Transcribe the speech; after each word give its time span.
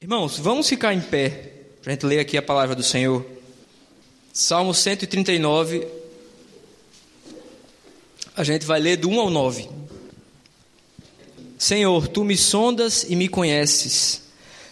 Irmãos, 0.00 0.38
vamos 0.38 0.68
ficar 0.68 0.94
em 0.94 1.00
pé 1.00 1.50
para 1.82 1.90
a 1.90 1.92
gente 1.92 2.06
ler 2.06 2.20
aqui 2.20 2.38
a 2.38 2.42
palavra 2.42 2.76
do 2.76 2.84
Senhor. 2.84 3.26
Salmo 4.32 4.72
139. 4.72 5.84
A 8.36 8.44
gente 8.44 8.64
vai 8.64 8.78
ler 8.78 8.96
do 8.96 9.10
1 9.10 9.18
ao 9.18 9.28
9. 9.28 9.68
Senhor, 11.58 12.06
tu 12.06 12.22
me 12.22 12.36
sondas 12.36 13.06
e 13.08 13.16
me 13.16 13.26
conheces. 13.26 14.22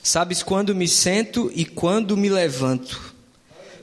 Sabes 0.01 0.45
quando 0.45 0.77
me 0.77 0.87
sento 0.87 1.51
e 1.53 1.65
quando 1.65 2.17
me 2.17 2.29
levanto. 2.29 3.13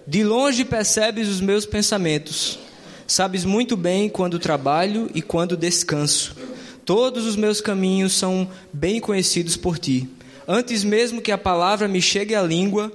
De 0.07 0.23
longe 0.23 0.63
percebes 0.63 1.27
os 1.27 1.41
meus 1.41 1.65
pensamentos. 1.65 2.57
Sabes 3.05 3.43
muito 3.43 3.75
bem 3.75 4.07
quando 4.07 4.39
trabalho 4.39 5.11
e 5.13 5.21
quando 5.21 5.57
descanso. 5.57 6.37
Todos 6.85 7.25
os 7.25 7.35
meus 7.35 7.59
caminhos 7.59 8.13
são 8.13 8.49
bem 8.71 9.01
conhecidos 9.01 9.57
por 9.57 9.77
ti. 9.77 10.09
Antes 10.47 10.83
mesmo 10.83 11.21
que 11.21 11.31
a 11.31 11.37
palavra 11.37 11.87
me 11.87 12.01
chegue 12.01 12.35
à 12.35 12.41
língua, 12.41 12.91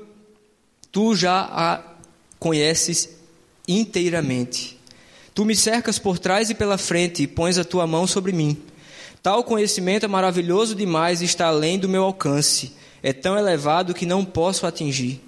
tu 0.92 1.14
já 1.14 1.40
a 1.50 1.82
conheces 2.38 3.08
inteiramente. 3.66 4.78
Tu 5.34 5.44
me 5.44 5.54
cercas 5.54 5.98
por 5.98 6.18
trás 6.18 6.50
e 6.50 6.54
pela 6.54 6.76
frente 6.76 7.22
e 7.22 7.26
pões 7.26 7.58
a 7.58 7.64
tua 7.64 7.86
mão 7.86 8.06
sobre 8.06 8.32
mim. 8.32 8.56
Tal 9.22 9.44
conhecimento 9.44 10.04
é 10.04 10.08
maravilhoso 10.08 10.74
demais 10.74 11.22
e 11.22 11.24
está 11.24 11.46
além 11.46 11.78
do 11.78 11.88
meu 11.88 12.04
alcance. 12.04 12.72
É 13.02 13.12
tão 13.12 13.38
elevado 13.38 13.94
que 13.94 14.06
não 14.06 14.24
posso 14.24 14.66
atingir. 14.66 15.20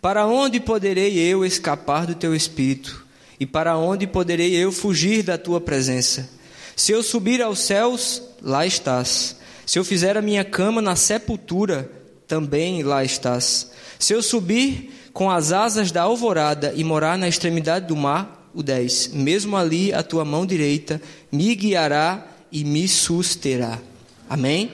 Para 0.00 0.26
onde 0.26 0.60
poderei 0.60 1.18
eu 1.18 1.44
escapar 1.44 2.06
do 2.06 2.14
teu 2.14 2.34
espírito? 2.34 3.04
E 3.40 3.46
para 3.46 3.76
onde 3.76 4.06
poderei 4.06 4.54
eu 4.54 4.70
fugir 4.70 5.22
da 5.22 5.36
tua 5.36 5.60
presença? 5.60 6.28
Se 6.76 6.92
eu 6.92 7.02
subir 7.02 7.42
aos 7.42 7.58
céus, 7.60 8.22
lá 8.40 8.64
estás. 8.64 9.37
Se 9.68 9.78
eu 9.78 9.84
fizer 9.84 10.16
a 10.16 10.22
minha 10.22 10.42
cama 10.46 10.80
na 10.80 10.96
sepultura, 10.96 11.92
também 12.26 12.82
lá 12.82 13.04
estás. 13.04 13.70
Se 13.98 14.14
eu 14.14 14.22
subir 14.22 15.10
com 15.12 15.30
as 15.30 15.52
asas 15.52 15.92
da 15.92 16.04
alvorada 16.04 16.72
e 16.74 16.82
morar 16.82 17.18
na 17.18 17.28
extremidade 17.28 17.86
do 17.86 17.94
mar, 17.94 18.50
o 18.54 18.62
10. 18.62 19.08
Mesmo 19.08 19.58
ali 19.58 19.92
a 19.92 20.02
tua 20.02 20.24
mão 20.24 20.46
direita 20.46 21.02
me 21.30 21.54
guiará 21.54 22.26
e 22.50 22.64
me 22.64 22.88
susterá. 22.88 23.78
Amém? 24.26 24.72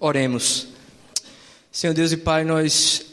Oremos. 0.00 0.66
Senhor 1.70 1.94
Deus 1.94 2.10
e 2.10 2.16
Pai, 2.16 2.42
nós 2.42 3.06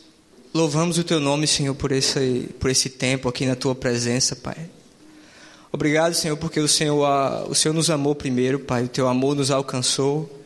louvamos 0.52 0.98
o 0.98 1.04
teu 1.04 1.20
nome, 1.20 1.46
Senhor, 1.46 1.76
por 1.76 1.92
esse, 1.92 2.50
por 2.60 2.72
esse 2.72 2.90
tempo 2.90 3.30
aqui 3.30 3.46
na 3.46 3.56
tua 3.56 3.76
presença, 3.76 4.36
Pai. 4.36 4.68
Obrigado, 5.72 6.16
Senhor, 6.16 6.38
porque 6.38 6.60
o 6.60 6.68
Senhor, 6.68 7.08
o 7.48 7.54
Senhor 7.54 7.76
nos 7.76 7.92
amou 7.92 8.16
primeiro, 8.16 8.58
Pai. 8.58 8.86
O 8.86 8.90
teu 8.90 9.08
amor 9.08 9.36
nos 9.36 9.52
alcançou. 9.52 10.37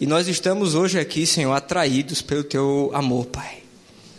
E 0.00 0.06
nós 0.06 0.28
estamos 0.28 0.76
hoje 0.76 0.98
aqui, 0.98 1.26
Senhor, 1.26 1.52
atraídos 1.52 2.22
pelo 2.22 2.44
teu 2.44 2.90
amor, 2.94 3.26
Pai. 3.26 3.62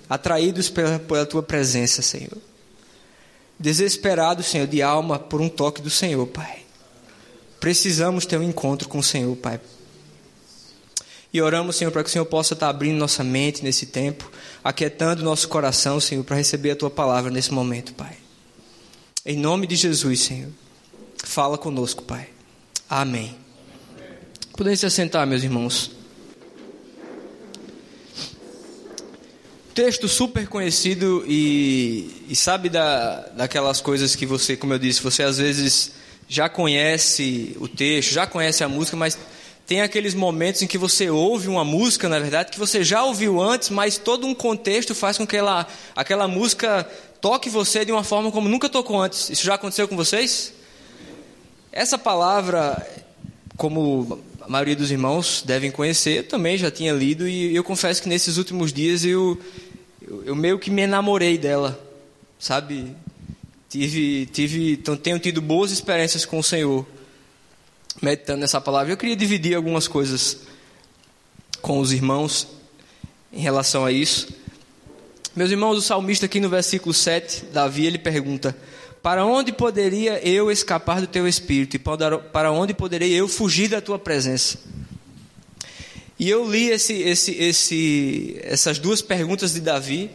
Atraídos 0.09 0.69
pela, 0.69 0.99
pela 0.99 1.25
tua 1.25 1.41
presença, 1.41 2.01
Senhor. 2.01 2.37
Desesperados, 3.57 4.47
Senhor, 4.47 4.67
de 4.67 4.81
alma 4.81 5.17
por 5.17 5.39
um 5.39 5.47
toque 5.47 5.81
do 5.81 5.89
Senhor, 5.89 6.25
Pai. 6.27 6.59
Precisamos 7.61 8.25
ter 8.25 8.37
um 8.37 8.43
encontro 8.43 8.89
com 8.89 8.99
o 8.99 9.03
Senhor, 9.03 9.33
Pai. 9.37 9.59
E 11.31 11.41
oramos, 11.41 11.77
Senhor, 11.77 11.91
para 11.91 12.03
que 12.03 12.09
o 12.09 12.11
Senhor 12.11 12.25
possa 12.25 12.55
estar 12.55 12.69
abrindo 12.69 12.97
nossa 12.97 13.23
mente 13.23 13.63
nesse 13.63 13.85
tempo, 13.85 14.29
aquietando 14.63 15.23
nosso 15.23 15.47
coração, 15.47 15.99
Senhor, 15.99 16.23
para 16.25 16.35
receber 16.35 16.71
a 16.71 16.75
tua 16.75 16.89
palavra 16.89 17.31
nesse 17.31 17.53
momento, 17.53 17.93
Pai. 17.93 18.17
Em 19.25 19.37
nome 19.37 19.65
de 19.65 19.77
Jesus, 19.77 20.21
Senhor. 20.21 20.49
Fala 21.23 21.57
conosco, 21.57 22.03
Pai. 22.03 22.29
Amém. 22.89 23.48
Podem 24.59 24.75
se 24.75 24.85
assentar, 24.85 25.25
meus 25.25 25.41
irmãos. 25.41 25.89
Texto 29.73 30.09
super 30.09 30.49
conhecido 30.49 31.23
e, 31.25 32.25
e 32.27 32.35
sabe 32.35 32.67
da, 32.67 33.21
daquelas 33.37 33.79
coisas 33.79 34.17
que 34.17 34.25
você, 34.25 34.57
como 34.57 34.73
eu 34.73 34.77
disse, 34.77 35.01
você 35.01 35.23
às 35.23 35.37
vezes 35.37 35.93
já 36.27 36.49
conhece 36.49 37.55
o 37.61 37.69
texto, 37.69 38.11
já 38.11 38.27
conhece 38.27 38.61
a 38.61 38.67
música, 38.67 38.97
mas 38.97 39.17
tem 39.65 39.79
aqueles 39.79 40.13
momentos 40.13 40.61
em 40.61 40.67
que 40.67 40.77
você 40.77 41.09
ouve 41.09 41.47
uma 41.47 41.63
música, 41.63 42.09
na 42.09 42.19
verdade, 42.19 42.51
que 42.51 42.59
você 42.59 42.83
já 42.83 43.01
ouviu 43.05 43.41
antes, 43.41 43.69
mas 43.69 43.97
todo 43.97 44.27
um 44.27 44.35
contexto 44.35 44.93
faz 44.93 45.17
com 45.17 45.25
que 45.25 45.37
ela, 45.37 45.65
aquela 45.95 46.27
música 46.27 46.83
toque 47.21 47.49
você 47.49 47.85
de 47.85 47.93
uma 47.93 48.03
forma 48.03 48.29
como 48.29 48.49
nunca 48.49 48.67
tocou 48.67 49.01
antes. 49.01 49.29
Isso 49.29 49.45
já 49.45 49.53
aconteceu 49.53 49.87
com 49.87 49.95
vocês? 49.95 50.51
Essa 51.71 51.97
palavra, 51.97 52.85
como 53.55 54.27
maioria 54.49 54.75
dos 54.75 54.89
irmãos 54.89 55.43
devem 55.45 55.69
conhecer, 55.69 56.17
eu 56.17 56.27
também 56.27 56.57
já 56.57 56.71
tinha 56.71 56.91
lido 56.91 57.27
e 57.27 57.55
eu 57.55 57.63
confesso 57.63 58.01
que 58.01 58.09
nesses 58.09 58.37
últimos 58.37 58.73
dias 58.73 59.05
eu, 59.05 59.39
eu, 60.01 60.23
eu 60.25 60.35
meio 60.35 60.57
que 60.57 60.71
me 60.71 60.81
enamorei 60.81 61.37
dela, 61.37 61.79
sabe? 62.39 62.95
Tive, 63.69 64.25
tive, 64.25 64.73
então, 64.73 64.97
tenho 64.97 65.19
tido 65.19 65.39
boas 65.39 65.69
experiências 65.69 66.25
com 66.25 66.39
o 66.39 66.43
Senhor, 66.43 66.83
meditando 68.01 68.39
nessa 68.39 68.59
palavra. 68.59 68.91
Eu 68.91 68.97
queria 68.97 69.15
dividir 69.15 69.55
algumas 69.55 69.87
coisas 69.87 70.39
com 71.61 71.79
os 71.79 71.91
irmãos 71.91 72.47
em 73.31 73.41
relação 73.41 73.85
a 73.85 73.91
isso. 73.91 74.33
Meus 75.35 75.51
irmãos, 75.51 75.77
o 75.77 75.81
salmista 75.81 76.25
aqui 76.25 76.39
no 76.39 76.49
versículo 76.49 76.91
7, 76.91 77.45
Davi, 77.53 77.85
ele 77.85 77.99
pergunta: 77.99 78.57
para 79.01 79.25
onde 79.25 79.51
poderia 79.51 80.19
eu 80.27 80.51
escapar 80.51 80.99
do 80.99 81.07
teu 81.07 81.27
espírito? 81.27 81.75
E 81.75 81.79
para 81.79 82.51
onde 82.51 82.73
poderei 82.73 83.13
eu 83.13 83.27
fugir 83.27 83.69
da 83.69 83.81
tua 83.81 83.97
presença? 83.97 84.59
E 86.19 86.29
eu 86.29 86.49
li 86.49 86.69
esse, 86.69 86.93
esse, 87.01 87.31
esse, 87.31 88.39
essas 88.43 88.77
duas 88.77 89.01
perguntas 89.01 89.53
de 89.53 89.61
Davi 89.61 90.11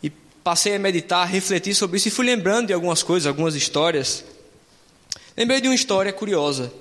e 0.00 0.08
passei 0.44 0.76
a 0.76 0.78
meditar, 0.78 1.22
a 1.22 1.24
refletir 1.24 1.74
sobre 1.74 1.96
isso 1.96 2.06
e 2.06 2.12
fui 2.12 2.24
lembrando 2.24 2.68
de 2.68 2.72
algumas 2.72 3.02
coisas, 3.02 3.26
algumas 3.26 3.56
histórias. 3.56 4.24
Lembrei 5.36 5.60
de 5.60 5.66
uma 5.66 5.74
história 5.74 6.12
curiosa. 6.12 6.72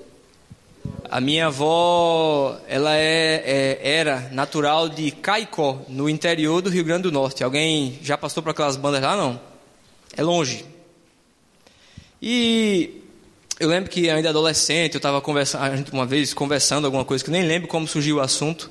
A 1.09 1.19
minha 1.19 1.47
avó, 1.47 2.59
ela 2.67 2.95
é, 2.95 3.43
é, 3.45 3.79
era 3.81 4.29
natural 4.31 4.87
de 4.87 5.09
Caicó, 5.09 5.81
no 5.89 6.07
interior 6.07 6.61
do 6.61 6.69
Rio 6.69 6.83
Grande 6.83 7.03
do 7.03 7.11
Norte. 7.11 7.43
Alguém 7.43 7.97
já 8.03 8.15
passou 8.15 8.43
por 8.43 8.51
aquelas 8.51 8.77
bandas 8.77 9.01
lá? 9.01 9.17
Não. 9.17 9.50
É 10.15 10.21
longe. 10.21 10.65
E 12.21 13.01
eu 13.59 13.69
lembro 13.69 13.89
que 13.89 14.09
ainda 14.09 14.29
adolescente, 14.29 14.95
eu 14.95 14.99
estava 14.99 15.21
conversando, 15.21 15.89
uma 15.91 16.05
vez 16.05 16.33
conversando 16.33 16.85
alguma 16.85 17.05
coisa 17.05 17.23
que 17.23 17.31
nem 17.31 17.43
lembro 17.43 17.67
como 17.67 17.87
surgiu 17.87 18.17
o 18.17 18.19
assunto. 18.19 18.69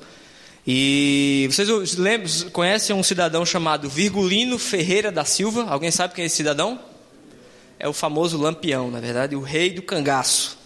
E 0.65 1.47
vocês 1.51 1.97
lembram, 1.97 2.29
conhecem 2.51 2.95
um 2.95 3.01
cidadão 3.01 3.45
chamado 3.45 3.89
Virgulino 3.89 4.59
Ferreira 4.59 5.11
da 5.11 5.25
Silva? 5.25 5.65
Alguém 5.69 5.89
sabe 5.91 6.13
quem 6.13 6.23
é 6.23 6.27
esse 6.27 6.35
cidadão? 6.35 6.79
É 7.79 7.87
o 7.87 7.93
famoso 7.93 8.37
Lampião, 8.37 8.91
na 8.91 8.99
verdade, 8.99 9.35
o 9.35 9.41
rei 9.41 9.71
do 9.71 9.81
cangaço. 9.81 10.57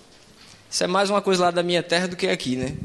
Isso 0.69 0.83
é 0.83 0.87
mais 0.87 1.09
uma 1.09 1.21
coisa 1.21 1.43
lá 1.43 1.51
da 1.51 1.63
minha 1.63 1.81
terra 1.81 2.07
do 2.07 2.15
que 2.17 2.27
aqui, 2.27 2.57
né? 2.57 2.75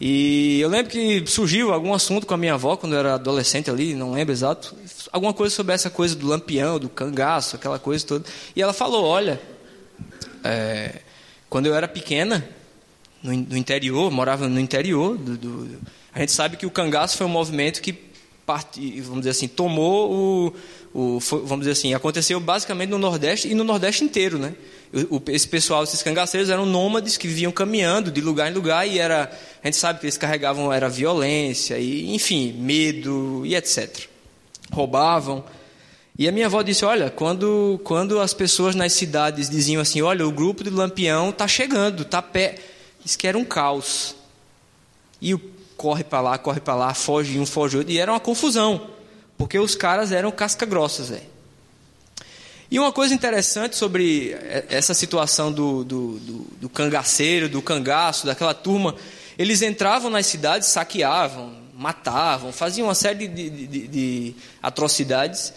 E 0.00 0.60
eu 0.60 0.68
lembro 0.68 0.90
que 0.90 1.24
surgiu 1.26 1.72
algum 1.72 1.94
assunto 1.94 2.26
com 2.26 2.34
a 2.34 2.36
minha 2.36 2.54
avó 2.54 2.76
quando 2.76 2.94
eu 2.94 2.98
era 2.98 3.14
adolescente 3.14 3.70
ali, 3.70 3.94
não 3.94 4.12
lembro 4.12 4.32
exato, 4.32 4.74
alguma 5.12 5.32
coisa 5.32 5.54
sobre 5.54 5.72
essa 5.72 5.88
coisa 5.88 6.16
do 6.16 6.26
lampião, 6.26 6.78
do 6.78 6.88
cangaço, 6.88 7.56
aquela 7.56 7.78
coisa 7.78 8.04
toda. 8.04 8.24
E 8.56 8.60
ela 8.60 8.72
falou: 8.72 9.04
olha, 9.04 9.40
é, 10.42 11.00
quando 11.48 11.66
eu 11.66 11.74
era 11.74 11.86
pequena, 11.86 12.46
no, 13.22 13.32
no, 13.32 13.56
interior, 13.56 14.10
morava 14.10 14.48
no 14.48 14.58
interior, 14.58 15.16
do, 15.16 15.36
do, 15.36 15.78
a 16.12 16.18
gente 16.20 16.32
sabe 16.32 16.56
que 16.56 16.66
o 16.66 16.70
cangaço 16.70 17.16
foi 17.16 17.26
um 17.26 17.30
movimento 17.30 17.80
que, 17.80 17.92
part, 18.44 18.78
vamos 19.00 19.20
dizer 19.20 19.30
assim, 19.30 19.46
tomou 19.46 20.52
o, 20.92 21.16
o 21.16 21.20
foi, 21.20 21.40
vamos 21.40 21.60
dizer 21.60 21.72
assim, 21.72 21.94
aconteceu 21.94 22.40
basicamente 22.40 22.90
no 22.90 22.98
Nordeste 22.98 23.48
e 23.48 23.54
no 23.54 23.62
Nordeste 23.62 24.02
inteiro, 24.02 24.38
né? 24.38 24.54
Esse 25.28 25.48
pessoal, 25.48 25.84
esses 25.84 26.02
cangaceiros 26.02 26.50
eram 26.50 26.64
nômades 26.64 27.16
que 27.16 27.26
viviam 27.26 27.50
caminhando 27.50 28.10
de 28.10 28.20
lugar 28.20 28.50
em 28.50 28.54
lugar 28.54 28.86
e 28.86 28.98
era, 28.98 29.30
a 29.62 29.66
gente 29.66 29.76
sabe 29.76 29.98
que 29.98 30.06
eles 30.06 30.16
carregavam 30.16 30.72
era 30.72 30.88
violência 30.88 31.78
e, 31.78 32.14
enfim, 32.14 32.52
medo 32.52 33.42
e 33.44 33.56
etc 33.56 34.08
roubavam. 34.74 35.44
E 36.18 36.28
a 36.28 36.32
minha 36.32 36.46
avó 36.46 36.62
disse: 36.62 36.84
Olha, 36.84 37.10
quando, 37.10 37.80
quando 37.84 38.20
as 38.20 38.34
pessoas 38.34 38.74
nas 38.74 38.92
cidades 38.92 39.48
diziam 39.48 39.80
assim: 39.80 40.02
Olha, 40.02 40.26
o 40.26 40.32
grupo 40.32 40.62
do 40.64 40.74
Lampião 40.74 41.30
está 41.30 41.48
chegando, 41.48 42.02
está 42.02 42.20
pé. 42.20 42.56
Diz 43.02 43.16
que 43.16 43.26
era 43.26 43.36
um 43.38 43.44
caos. 43.44 44.14
E 45.20 45.34
o 45.34 45.40
corre 45.76 46.04
para 46.04 46.20
lá, 46.20 46.38
corre 46.38 46.60
para 46.60 46.74
lá, 46.74 46.94
foge 46.94 47.38
um, 47.38 47.46
foge 47.46 47.78
outro. 47.78 47.92
E 47.92 47.98
era 47.98 48.12
uma 48.12 48.20
confusão, 48.20 48.88
porque 49.36 49.58
os 49.58 49.74
caras 49.74 50.12
eram 50.12 50.30
casca-grossas. 50.30 51.12
E 52.70 52.78
uma 52.78 52.92
coisa 52.92 53.14
interessante 53.14 53.76
sobre 53.76 54.36
essa 54.68 54.94
situação 54.94 55.52
do, 55.52 55.84
do, 55.84 56.18
do, 56.18 56.46
do 56.62 56.68
cangaceiro, 56.68 57.48
do 57.48 57.60
cangaço, 57.60 58.26
daquela 58.26 58.54
turma, 58.54 58.94
eles 59.38 59.62
entravam 59.62 60.10
nas 60.10 60.26
cidades, 60.26 60.68
saqueavam, 60.68 61.52
matavam, 61.74 62.52
faziam 62.52 62.88
uma 62.88 62.94
série 62.94 63.28
de, 63.28 63.50
de, 63.50 63.66
de, 63.66 63.88
de 63.88 64.34
atrocidades. 64.62 65.52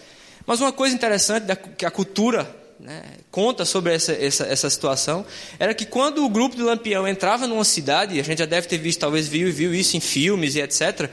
Mas 0.45 0.59
uma 0.59 0.71
coisa 0.71 0.95
interessante 0.95 1.44
da, 1.44 1.56
que 1.56 1.86
a 1.86 1.92
cultura 1.92 2.50
né, 2.80 3.04
conta 3.31 3.65
sobre 3.65 3.94
essa, 3.94 4.13
essa, 4.13 4.45
essa 4.45 4.69
situação 4.69 5.25
era 5.57 5.74
que 5.74 5.86
quando 5.86 6.24
o 6.24 6.30
grupo 6.30 6.56
de 6.56 6.62
Lampião 6.62 7.07
entrava 7.07 7.48
numa 7.48 7.63
cidade, 7.63 8.19
a 8.19 8.24
gente 8.24 8.39
já 8.39 8.45
deve 8.45 8.68
ter 8.68 8.77
visto, 8.77 9.00
talvez 9.00 9.27
viu, 9.27 9.51
viu 9.51 9.74
isso 9.74 9.98
em 9.98 10.00
filmes 10.00 10.56
e 10.56 10.62
etc., 10.62 11.10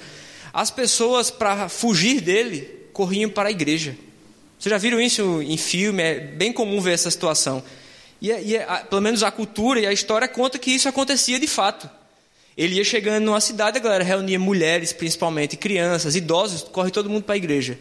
as 0.53 0.71
pessoas, 0.71 1.33
para 1.33 1.69
fugir 1.69 2.21
dele, 2.21 2.89
corriam 2.93 3.29
para 3.29 3.49
a 3.49 3.53
igreja. 3.53 3.97
Vocês 4.59 4.71
já 4.71 4.79
viram 4.79 5.01
isso 5.01 5.43
em 5.43 5.57
filme? 5.57 6.03
É 6.03 6.21
bem 6.21 6.53
comum 6.53 6.81
ver 6.81 6.93
essa 6.93 7.11
situação. 7.11 7.63
E, 8.21 8.33
é, 8.33 8.43
e 8.43 8.57
é, 8.57 8.65
pelo 8.89 9.03
menos 9.03 9.23
a 9.23 9.31
cultura 9.31 9.81
e 9.81 9.87
a 9.87 9.93
história 9.93 10.27
conta 10.27 10.59
que 10.59 10.71
isso 10.71 10.89
acontecia 10.89 11.39
de 11.39 11.47
fato. 11.47 11.89
Ele 12.57 12.77
ia 12.77 12.85
chegando 12.85 13.25
numa 13.25 13.41
cidade, 13.41 13.79
a 13.79 13.81
galera 13.81 14.05
reunia 14.05 14.39
mulheres, 14.39 14.93
principalmente 14.93 15.57
crianças, 15.57 16.15
idosos, 16.15 16.63
corre 16.63 16.91
todo 16.91 17.11
mundo 17.11 17.25
para 17.25 17.35
a 17.35 17.37
igreja. 17.37 17.79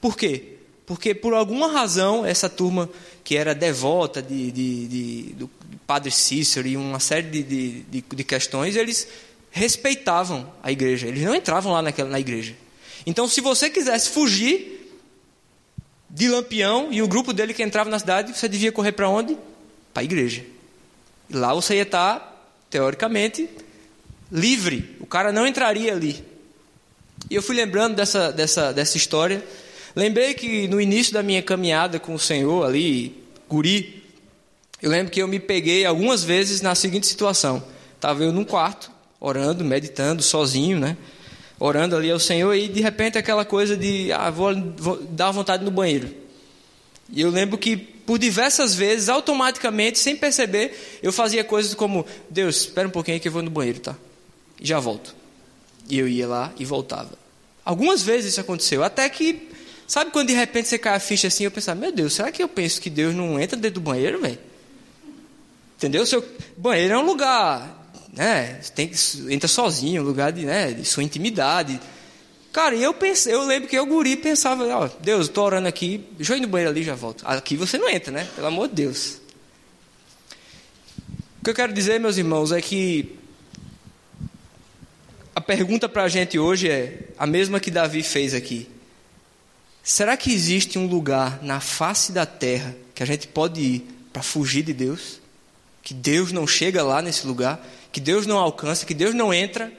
Por 0.00 0.16
quê? 0.16 0.56
Porque 0.84 1.14
por 1.14 1.32
alguma 1.32 1.70
razão 1.70 2.26
essa 2.26 2.48
turma 2.48 2.90
que 3.22 3.36
era 3.36 3.54
devota 3.54 4.20
de, 4.20 4.50
de, 4.50 4.88
de 4.88 5.22
do 5.34 5.50
Padre 5.86 6.10
Cícero 6.10 6.66
e 6.66 6.76
uma 6.76 6.98
série 6.98 7.28
de, 7.28 7.42
de, 7.42 8.02
de, 8.02 8.24
questões, 8.24 8.74
eles 8.74 9.06
respeitavam 9.50 10.52
a 10.62 10.72
igreja. 10.72 11.06
Eles 11.06 11.22
não 11.22 11.34
entravam 11.34 11.72
lá 11.72 11.80
naquela, 11.80 12.10
na 12.10 12.18
igreja. 12.18 12.54
Então, 13.06 13.28
se 13.28 13.40
você 13.40 13.70
quisesse 13.70 14.10
fugir 14.10 14.79
de 16.10 16.28
Lampião 16.28 16.88
e 16.90 17.00
o 17.02 17.08
grupo 17.08 17.32
dele 17.32 17.54
que 17.54 17.62
entrava 17.62 17.88
na 17.88 17.98
cidade, 17.98 18.36
você 18.36 18.48
devia 18.48 18.72
correr 18.72 18.92
para 18.92 19.08
onde? 19.08 19.38
Para 19.94 20.02
a 20.02 20.04
igreja. 20.04 20.44
E 21.28 21.36
lá 21.36 21.54
você 21.54 21.76
ia 21.76 21.82
estar, 21.82 22.50
teoricamente, 22.68 23.48
livre. 24.30 24.96
O 25.00 25.06
cara 25.06 25.32
não 25.32 25.46
entraria 25.46 25.92
ali. 25.92 26.24
E 27.30 27.34
eu 27.34 27.42
fui 27.42 27.54
lembrando 27.54 27.94
dessa, 27.94 28.32
dessa, 28.32 28.72
dessa 28.72 28.96
história. 28.96 29.42
Lembrei 29.94 30.34
que 30.34 30.66
no 30.66 30.80
início 30.80 31.12
da 31.12 31.22
minha 31.22 31.42
caminhada 31.42 32.00
com 32.00 32.14
o 32.14 32.18
Senhor, 32.18 32.66
ali, 32.66 33.22
guri, 33.48 34.02
eu 34.82 34.90
lembro 34.90 35.12
que 35.12 35.20
eu 35.20 35.28
me 35.28 35.38
peguei 35.38 35.84
algumas 35.84 36.24
vezes 36.24 36.60
na 36.60 36.74
seguinte 36.74 37.06
situação. 37.06 37.62
Estava 37.94 38.22
eu 38.24 38.32
num 38.32 38.44
quarto, 38.44 38.90
orando, 39.20 39.64
meditando, 39.64 40.22
sozinho, 40.22 40.78
né? 40.78 40.96
Orando 41.60 41.94
ali 41.94 42.10
ao 42.10 42.18
Senhor, 42.18 42.52
e 42.54 42.66
de 42.66 42.80
repente 42.80 43.16
aquela 43.16 43.44
coisa 43.44 43.76
de, 43.76 44.10
ah, 44.12 44.30
vou, 44.30 44.52
vou 44.76 44.96
dar 45.02 45.30
vontade 45.30 45.64
no 45.64 45.70
banheiro. 45.70 46.12
E 47.12 47.20
eu 47.20 47.30
lembro 47.30 47.56
que 47.56 47.76
por 47.76 48.18
diversas 48.18 48.74
vezes, 48.74 49.08
automaticamente, 49.08 49.98
sem 49.98 50.16
perceber, 50.16 50.98
eu 51.00 51.12
fazia 51.12 51.44
coisas 51.44 51.74
como: 51.74 52.04
Deus, 52.28 52.62
espera 52.62 52.88
um 52.88 52.90
pouquinho 52.90 53.20
que 53.20 53.28
eu 53.28 53.32
vou 53.32 53.42
no 53.42 53.50
banheiro, 53.50 53.78
tá? 53.78 53.94
já 54.60 54.78
volto. 54.78 55.14
E 55.88 55.98
eu 55.98 56.06
ia 56.06 56.28
lá 56.28 56.52
e 56.58 56.64
voltava. 56.64 57.18
Algumas 57.64 58.02
vezes 58.02 58.32
isso 58.32 58.40
aconteceu, 58.40 58.84
até 58.84 59.08
que, 59.08 59.48
sabe 59.86 60.10
quando 60.10 60.28
de 60.28 60.34
repente 60.34 60.68
você 60.68 60.78
cai 60.78 60.94
a 60.94 61.00
ficha 61.00 61.28
assim, 61.28 61.44
eu 61.44 61.50
pensava, 61.50 61.80
meu 61.80 61.92
Deus, 61.92 62.14
será 62.14 62.30
que 62.30 62.42
eu 62.42 62.48
penso 62.48 62.80
que 62.80 62.90
Deus 62.90 63.14
não 63.14 63.40
entra 63.40 63.56
dentro 63.56 63.80
do 63.80 63.84
banheiro, 63.84 64.20
velho? 64.20 64.38
Entendeu? 65.76 66.04
Seu 66.04 66.24
banheiro 66.56 66.94
é 66.94 66.98
um 66.98 67.04
lugar, 67.04 67.79
né? 68.20 68.60
Tem 68.74 68.92
entra 69.30 69.48
sozinho, 69.48 70.02
lugar 70.02 70.30
de, 70.30 70.44
né, 70.44 70.72
de 70.72 70.84
sua 70.84 71.02
intimidade. 71.02 71.80
Cara, 72.52 72.76
eu 72.76 72.92
pensei, 72.92 73.32
eu 73.32 73.46
lembro 73.46 73.66
que 73.66 73.78
eu 73.78 73.86
guri 73.86 74.14
pensava, 74.14 74.66
ó, 74.66 74.90
Deus, 75.00 75.28
estou 75.28 75.46
orando 75.46 75.66
aqui, 75.66 76.06
deixa 76.18 76.34
eu 76.34 76.36
ir 76.36 76.42
no 76.42 76.48
banheiro 76.48 76.70
ali 76.70 76.82
e 76.82 76.84
já 76.84 76.94
volto. 76.94 77.24
Aqui 77.26 77.56
você 77.56 77.78
não 77.78 77.88
entra, 77.88 78.12
né? 78.12 78.28
Pelo 78.36 78.46
amor 78.46 78.68
de 78.68 78.74
Deus. 78.74 79.22
O 81.40 81.44
que 81.44 81.48
eu 81.48 81.54
quero 81.54 81.72
dizer, 81.72 81.98
meus 81.98 82.18
irmãos, 82.18 82.52
é 82.52 82.60
que 82.60 83.16
a 85.34 85.40
pergunta 85.40 85.88
para 85.88 86.02
a 86.02 86.08
gente 86.08 86.38
hoje 86.38 86.68
é 86.68 87.08
a 87.16 87.26
mesma 87.26 87.58
que 87.58 87.70
Davi 87.70 88.02
fez 88.02 88.34
aqui. 88.34 88.68
Será 89.82 90.14
que 90.14 90.30
existe 90.30 90.78
um 90.78 90.86
lugar 90.86 91.42
na 91.42 91.58
face 91.58 92.12
da 92.12 92.26
terra 92.26 92.76
que 92.94 93.02
a 93.02 93.06
gente 93.06 93.26
pode 93.28 93.62
ir 93.62 93.86
para 94.12 94.22
fugir 94.22 94.62
de 94.62 94.74
Deus? 94.74 95.22
Que 95.82 95.94
Deus 95.94 96.32
não 96.32 96.46
chega 96.46 96.82
lá 96.82 97.00
nesse 97.00 97.26
lugar? 97.26 97.58
Que 97.92 98.00
Deus 98.00 98.26
não 98.26 98.38
alcança? 98.38 98.86
Que 98.86 98.94
Deus 98.94 99.14
não 99.14 99.32
entra? 99.32 99.72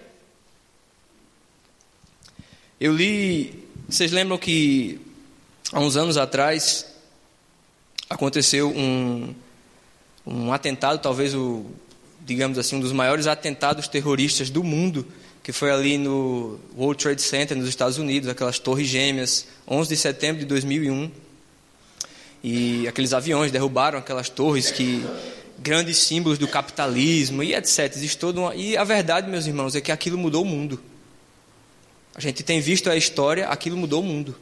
Eu 2.79 2.93
li. 2.93 3.67
Vocês 3.87 4.11
lembram 4.11 4.37
que 4.37 4.99
há 5.71 5.79
uns 5.79 5.97
anos 5.97 6.17
atrás 6.17 6.85
aconteceu 8.09 8.69
um, 8.69 9.33
um 10.25 10.51
atentado, 10.51 10.99
talvez 10.99 11.33
o, 11.33 11.65
digamos 12.21 12.57
assim, 12.57 12.75
um 12.75 12.79
dos 12.79 12.91
maiores 12.91 13.27
atentados 13.27 13.87
terroristas 13.87 14.49
do 14.49 14.63
mundo 14.63 15.05
que 15.43 15.51
foi 15.51 15.71
ali 15.71 15.97
no 15.97 16.59
World 16.77 17.01
Trade 17.01 17.21
Center, 17.21 17.57
nos 17.57 17.67
Estados 17.67 17.97
Unidos, 17.97 18.29
aquelas 18.29 18.59
torres 18.59 18.87
gêmeas, 18.87 19.47
11 19.67 19.89
de 19.89 19.97
setembro 19.97 20.39
de 20.39 20.45
2001. 20.45 21.09
E 22.43 22.87
aqueles 22.87 23.13
aviões 23.13 23.51
derrubaram 23.51 23.97
aquelas 23.97 24.29
torres 24.29 24.71
que 24.71 25.03
grandes 25.61 25.97
símbolos 25.97 26.37
do 26.37 26.47
capitalismo 26.47 27.43
e 27.43 27.53
etc. 27.53 27.91
Existe 27.95 28.23
uma... 28.25 28.55
E 28.55 28.75
a 28.75 28.83
verdade, 28.83 29.29
meus 29.29 29.45
irmãos, 29.45 29.75
é 29.75 29.81
que 29.81 29.91
aquilo 29.91 30.17
mudou 30.17 30.43
o 30.43 30.45
mundo. 30.45 30.81
A 32.15 32.19
gente 32.19 32.43
tem 32.43 32.59
visto 32.59 32.89
a 32.89 32.95
história, 32.95 33.47
aquilo 33.47 33.77
mudou 33.77 34.01
o 34.01 34.05
mundo. 34.05 34.35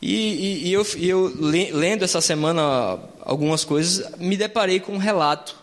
E, 0.00 0.14
e, 0.14 0.68
e 0.68 0.72
eu, 0.72 0.86
eu 0.98 1.32
lendo 1.72 2.04
essa 2.04 2.20
semana 2.20 2.98
algumas 3.20 3.64
coisas, 3.64 4.10
me 4.18 4.36
deparei 4.36 4.80
com 4.80 4.92
um 4.92 4.98
relato 4.98 5.56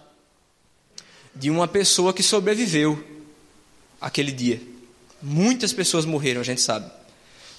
de 1.36 1.50
uma 1.50 1.68
pessoa 1.68 2.14
que 2.14 2.24
sobreviveu 2.24 3.04
aquele 4.00 4.32
dia. 4.32 4.62
Muitas 5.22 5.74
pessoas 5.74 6.06
morreram, 6.06 6.42
a 6.42 6.44
gente 6.44 6.62
sabe. 6.62 6.90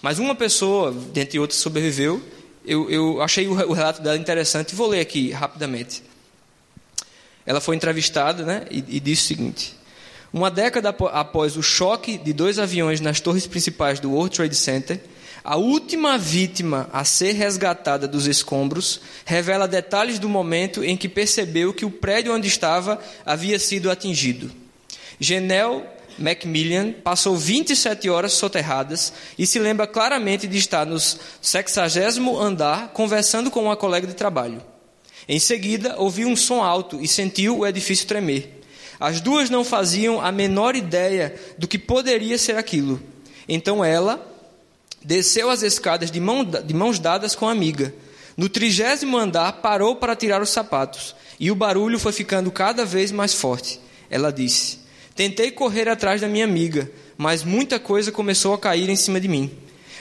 Mas 0.03 0.19
uma 0.19 0.35
pessoa, 0.35 0.93
dentre 1.13 1.39
outras, 1.39 1.59
sobreviveu. 1.59 2.23
Eu, 2.65 2.91
eu 2.91 3.23
achei 3.23 3.47
o 3.47 3.73
relato 3.73 4.03
dela 4.03 4.17
interessante 4.17 4.73
e 4.73 4.75
vou 4.75 4.87
ler 4.87 5.01
aqui 5.01 5.31
rapidamente. 5.31 6.03
Ela 7.47 7.61
foi 7.61 7.77
entrevistada 7.77 8.45
né, 8.45 8.65
e, 8.71 8.79
e 8.89 9.01
disse 9.01 9.23
o 9.23 9.27
seguinte: 9.27 9.75
Uma 10.33 10.51
década 10.51 10.95
após 11.13 11.57
o 11.57 11.63
choque 11.63 12.17
de 12.17 12.33
dois 12.33 12.59
aviões 12.59 13.01
nas 13.01 13.21
torres 13.21 13.47
principais 13.47 14.01
do 14.01 14.13
World 14.13 14.35
Trade 14.35 14.55
Center, 14.55 15.01
a 15.45 15.57
última 15.57 16.17
vítima 16.17 16.89
a 16.91 17.05
ser 17.05 17.33
resgatada 17.33 18.09
dos 18.09 18.27
escombros 18.27 19.03
revela 19.27 19.69
detalhes 19.69 20.19
do 20.19 20.27
momento 20.27 20.83
em 20.83 20.97
que 20.97 21.07
percebeu 21.07 21.75
que 21.75 21.85
o 21.85 21.91
prédio 21.91 22.35
onde 22.35 22.49
estava 22.49 22.99
havia 23.27 23.59
sido 23.59 23.91
atingido. 23.91 24.51
Genel 25.21 25.85
Macmillan 26.19 26.93
passou 26.93 27.37
27 27.37 28.09
horas 28.09 28.33
soterradas 28.33 29.13
e 29.39 29.47
se 29.47 29.59
lembra 29.59 29.87
claramente 29.87 30.47
de 30.47 30.57
estar 30.57 30.87
no 30.87 30.99
60 30.99 32.21
andar 32.41 32.89
conversando 32.95 33.51
com 33.51 33.65
uma 33.65 33.77
colega 33.77 34.07
de 34.07 34.15
trabalho. 34.15 34.63
Em 35.29 35.39
seguida, 35.39 35.97
ouviu 35.99 36.29
um 36.29 36.37
som 36.37 36.63
alto 36.63 37.01
e 37.01 37.09
sentiu 37.09 37.59
o 37.59 37.67
edifício 37.67 38.07
tremer. 38.07 38.61
As 39.01 39.21
duas 39.21 39.51
não 39.51 39.65
faziam 39.65 40.21
a 40.21 40.31
menor 40.31 40.77
ideia 40.77 41.35
do 41.59 41.67
que 41.67 41.79
poderia 41.79 42.39
ser 42.39 42.57
aquilo. 42.57 43.01
Então 43.49 43.85
ela 43.85 44.25
desceu 45.03 45.51
as 45.51 45.63
escadas 45.63 46.11
de, 46.11 46.21
mão, 46.21 46.45
de 46.45 46.75
mãos 46.75 46.99
dadas 46.99 47.35
com 47.35 47.49
a 47.49 47.53
amiga. 47.53 47.95
No 48.37 48.49
trigésimo 48.49 49.17
andar, 49.17 49.53
parou 49.55 49.97
para 49.97 50.17
tirar 50.17 50.43
os 50.43 50.51
sapatos 50.51 51.15
e 51.39 51.51
o 51.51 51.55
barulho 51.55 51.99
foi 51.99 52.13
ficando 52.13 52.51
cada 52.51 52.85
vez 52.85 53.11
mais 53.11 53.35
forte. 53.35 53.81
Ela 54.11 54.33
disse: 54.33 54.79
Tentei 55.15 55.51
correr 55.51 55.89
atrás 55.89 56.21
da 56.21 56.29
minha 56.29 56.45
amiga, 56.45 56.91
mas 57.17 57.45
muita 57.45 57.79
coisa 57.79 58.13
começou 58.13 58.55
a 58.55 58.59
cair 58.59 58.89
em 58.89 58.97
cima 58.97 59.21
de 59.21 59.29
mim. 59.29 59.51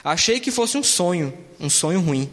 Achei 0.04 0.40
que 0.40 0.52
fosse 0.52 0.78
um 0.78 0.84
sonho, 0.84 1.34
um 1.60 1.70
sonho 1.70 2.02
ruim. 2.02 2.30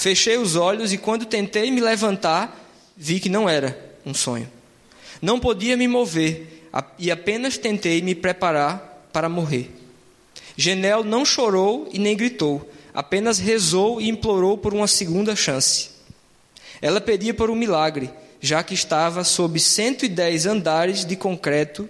Fechei 0.00 0.38
os 0.38 0.56
olhos 0.56 0.94
e 0.94 0.96
quando 0.96 1.26
tentei 1.26 1.70
me 1.70 1.78
levantar, 1.78 2.58
vi 2.96 3.20
que 3.20 3.28
não 3.28 3.46
era 3.46 3.78
um 4.06 4.14
sonho. 4.14 4.50
Não 5.20 5.38
podia 5.38 5.76
me 5.76 5.86
mover 5.86 6.70
e 6.98 7.10
apenas 7.10 7.58
tentei 7.58 8.00
me 8.00 8.14
preparar 8.14 9.10
para 9.12 9.28
morrer. 9.28 9.70
Genel 10.56 11.04
não 11.04 11.22
chorou 11.22 11.86
e 11.92 11.98
nem 11.98 12.16
gritou, 12.16 12.66
apenas 12.94 13.38
rezou 13.38 14.00
e 14.00 14.08
implorou 14.08 14.56
por 14.56 14.72
uma 14.72 14.86
segunda 14.86 15.36
chance. 15.36 15.90
Ela 16.80 17.02
pedia 17.02 17.34
por 17.34 17.50
um 17.50 17.54
milagre, 17.54 18.08
já 18.40 18.62
que 18.62 18.72
estava 18.72 19.22
sob 19.22 19.60
110 19.60 20.46
andares 20.46 21.04
de 21.04 21.14
concreto 21.14 21.86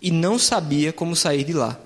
e 0.00 0.08
não 0.08 0.38
sabia 0.38 0.92
como 0.92 1.16
sair 1.16 1.42
de 1.42 1.52
lá. 1.52 1.80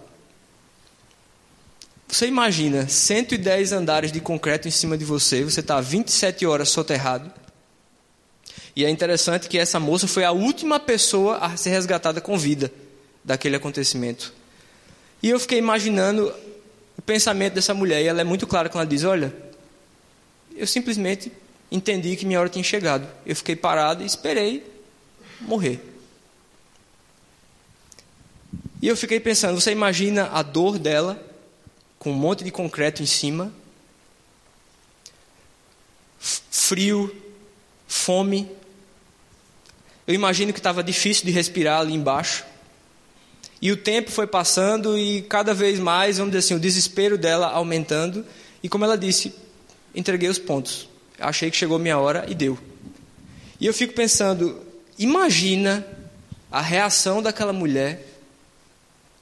Você 2.09 2.27
imagina 2.27 2.89
110 2.89 3.73
andares 3.73 4.11
de 4.11 4.21
concreto 4.21 4.67
em 4.67 4.71
cima 4.71 4.97
de 4.97 5.05
você, 5.05 5.45
você 5.45 5.61
está 5.61 5.81
27 5.81 6.47
horas 6.47 6.71
soterrado. 6.71 7.31
E 8.75 8.85
é 8.85 8.91
interessante 8.91 9.49
que 9.49 9.59
essa 9.59 9.79
moça 9.79 10.09
foi 10.09 10.25
a 10.25 10.33
última 10.33 10.81
pessoa 10.81 11.37
a 11.39 11.57
ser 11.57 11.71
resgatada 11.71 12.21
com 12.21 12.39
vida 12.39 12.73
daquele 13.23 13.57
acontecimento. 13.57 14.33
E 15.23 15.29
eu 15.29 15.39
fiquei 15.39 15.59
imaginando 15.59 16.33
o 16.97 17.03
pensamento 17.03 17.55
dessa 17.55 17.75
mulher, 17.75 18.03
e 18.03 18.07
ela 18.07 18.21
é 18.21 18.25
muito 18.25 18.47
clara 18.47 18.69
quando 18.69 18.83
ela 18.83 18.91
diz: 18.91 19.05
Olha, 19.05 19.35
eu 20.57 20.67
simplesmente 20.67 21.31
entendi 21.71 22.17
que 22.17 22.25
minha 22.25 22.41
hora 22.41 22.49
tinha 22.49 22.65
chegado. 22.65 23.07
Eu 23.27 23.37
fiquei 23.37 23.55
parado 23.55 24.03
e 24.03 24.07
esperei 24.07 24.65
morrer. 25.41 25.81
E 28.81 28.87
eu 28.87 28.97
fiquei 28.97 29.19
pensando, 29.19 29.61
você 29.61 29.73
imagina 29.73 30.31
a 30.33 30.41
dor 30.41 30.79
dela, 30.79 31.21
com 31.99 32.11
um 32.11 32.15
monte 32.15 32.45
de 32.45 32.51
concreto 32.51 33.03
em 33.03 33.07
cima, 33.07 33.53
frio, 36.19 37.15
fome. 37.87 38.49
Eu 40.07 40.15
imagino 40.15 40.53
que 40.53 40.59
estava 40.59 40.83
difícil 40.83 41.25
de 41.25 41.31
respirar 41.31 41.81
ali 41.81 41.95
embaixo. 41.95 42.45
E 43.61 43.73
o 43.73 43.77
tempo 43.77 44.11
foi 44.11 44.27
passando 44.27 44.97
e 44.97 45.23
cada 45.23 45.53
vez 45.53 45.81
mais, 45.81 46.19
vamos 46.19 46.33
dizer 46.33 46.47
assim, 46.47 46.55
o 46.55 46.61
desespero 46.61 47.19
dela 47.19 47.49
aumentando. 47.49 48.25
E 48.63 48.69
como 48.69 48.85
ela 48.85 48.97
disse, 48.97 49.35
entreguei 49.95 50.29
os 50.29 50.39
pontos. 50.39 50.89
Achei 51.19 51.51
que 51.51 51.57
chegou 51.57 51.79
minha 51.79 51.99
hora 51.99 52.25
e 52.29 52.35
deu. 52.35 52.57
E 53.61 53.67
eu 53.67 53.75
fico 53.75 53.93
pensando, 53.93 54.63
imagina 54.97 55.85
a 56.51 56.61
reação 56.61 57.21
daquela 57.21 57.53
mulher 57.53 58.07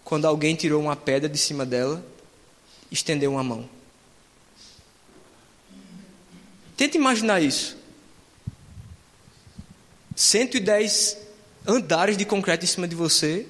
quando 0.05 0.27
alguém 0.27 0.55
tirou 0.55 0.81
uma 0.81 0.95
pedra 0.95 1.29
de 1.29 1.39
cima 1.39 1.65
dela 1.65 2.05
estendeu 2.91 3.33
uma 3.33 3.43
mão. 3.43 3.69
Tenta 6.77 6.97
imaginar 6.97 7.41
isso. 7.41 7.77
110 10.15 11.19
andares 11.67 12.17
de 12.17 12.25
concreto 12.25 12.65
em 12.65 12.69
cima 12.69 12.87
de 12.87 12.95
você 12.95 13.47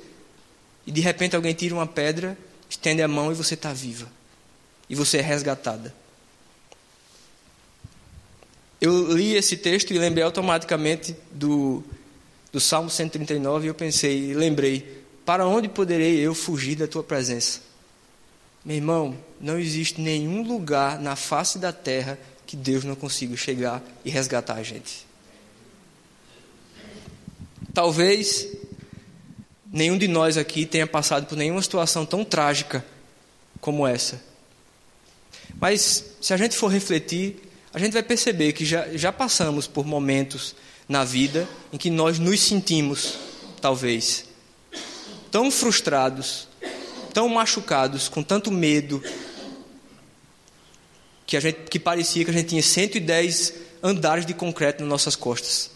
e 0.87 0.91
de 0.93 1.01
repente 1.01 1.35
alguém 1.35 1.53
tira 1.53 1.75
uma 1.75 1.87
pedra, 1.87 2.39
estende 2.69 3.03
a 3.03 3.09
mão 3.09 3.31
e 3.33 3.35
você 3.35 3.55
está 3.55 3.73
viva. 3.73 4.11
E 4.89 4.95
você 4.95 5.19
é 5.19 5.23
resgatada. 5.23 5.95
Eu 8.81 9.13
li 9.13 9.35
esse 9.35 9.57
texto 9.57 9.93
e 9.93 9.99
lembrei 9.99 10.23
automaticamente 10.23 11.17
do, 11.33 11.83
do 12.53 12.61
Salmo 12.61 12.91
139 12.91 13.67
e 13.67 13.69
eu 13.69 13.75
pensei, 13.75 14.35
lembrei, 14.35 15.03
para 15.25 15.47
onde 15.47 15.69
poderei 15.69 16.19
eu 16.19 16.35
fugir 16.35 16.77
da 16.77 16.87
tua 16.87 17.03
presença? 17.03 17.61
Meu 18.67 18.75
irmão, 18.75 19.17
não 19.41 19.61
existe 19.61 20.01
nenhum 20.01 20.43
lugar 20.43 20.99
na 20.99 21.15
face 21.15 21.57
da 21.57 21.73
terra 21.73 22.19
que 22.45 22.57
Deus 22.57 22.83
não 22.83 22.97
consiga 22.97 23.37
chegar 23.37 23.81
e 24.05 24.11
resgatar 24.11 24.55
a 24.55 24.63
gente. 24.65 25.07
Talvez 27.73 28.49
nenhum 29.73 29.97
de 29.97 30.09
nós 30.09 30.37
aqui 30.37 30.67
tenha 30.67 30.85
passado 30.85 31.27
por 31.27 31.39
nenhuma 31.39 31.63
situação 31.63 32.05
tão 32.05 32.25
trágica 32.25 32.85
como 33.61 33.87
essa. 33.87 34.21
Mas 35.61 36.05
se 36.21 36.35
a 36.35 36.37
gente 36.37 36.57
for 36.57 36.67
refletir, 36.67 37.37
a 37.73 37.79
gente 37.79 37.93
vai 37.93 38.03
perceber 38.03 38.53
que 38.53 38.65
já, 38.65 38.89
já 38.97 39.13
passamos 39.13 39.69
por 39.69 39.87
momentos 39.87 40.57
na 40.89 41.05
vida 41.05 41.49
em 41.73 41.79
que 41.79 41.89
nós 41.89 42.19
nos 42.19 42.41
sentimos, 42.41 43.17
talvez, 43.61 44.25
tão 45.31 45.53
frustrados, 45.53 46.49
tão 47.17 47.31
machucados, 47.31 48.11
com 48.11 48.23
tanto 48.23 48.53
medo, 48.53 49.03
que, 51.25 51.35
a 51.35 51.41
gente, 51.41 51.61
que 51.61 51.79
parecia 51.79 52.23
que 52.23 52.31
a 52.31 52.35
gente 52.35 52.49
tinha 52.49 52.63
110 52.63 53.55
andares 53.83 54.27
de 54.27 54.35
concreto 54.35 54.83
nas 54.83 54.91
nossas 54.91 55.17
costas 55.17 55.71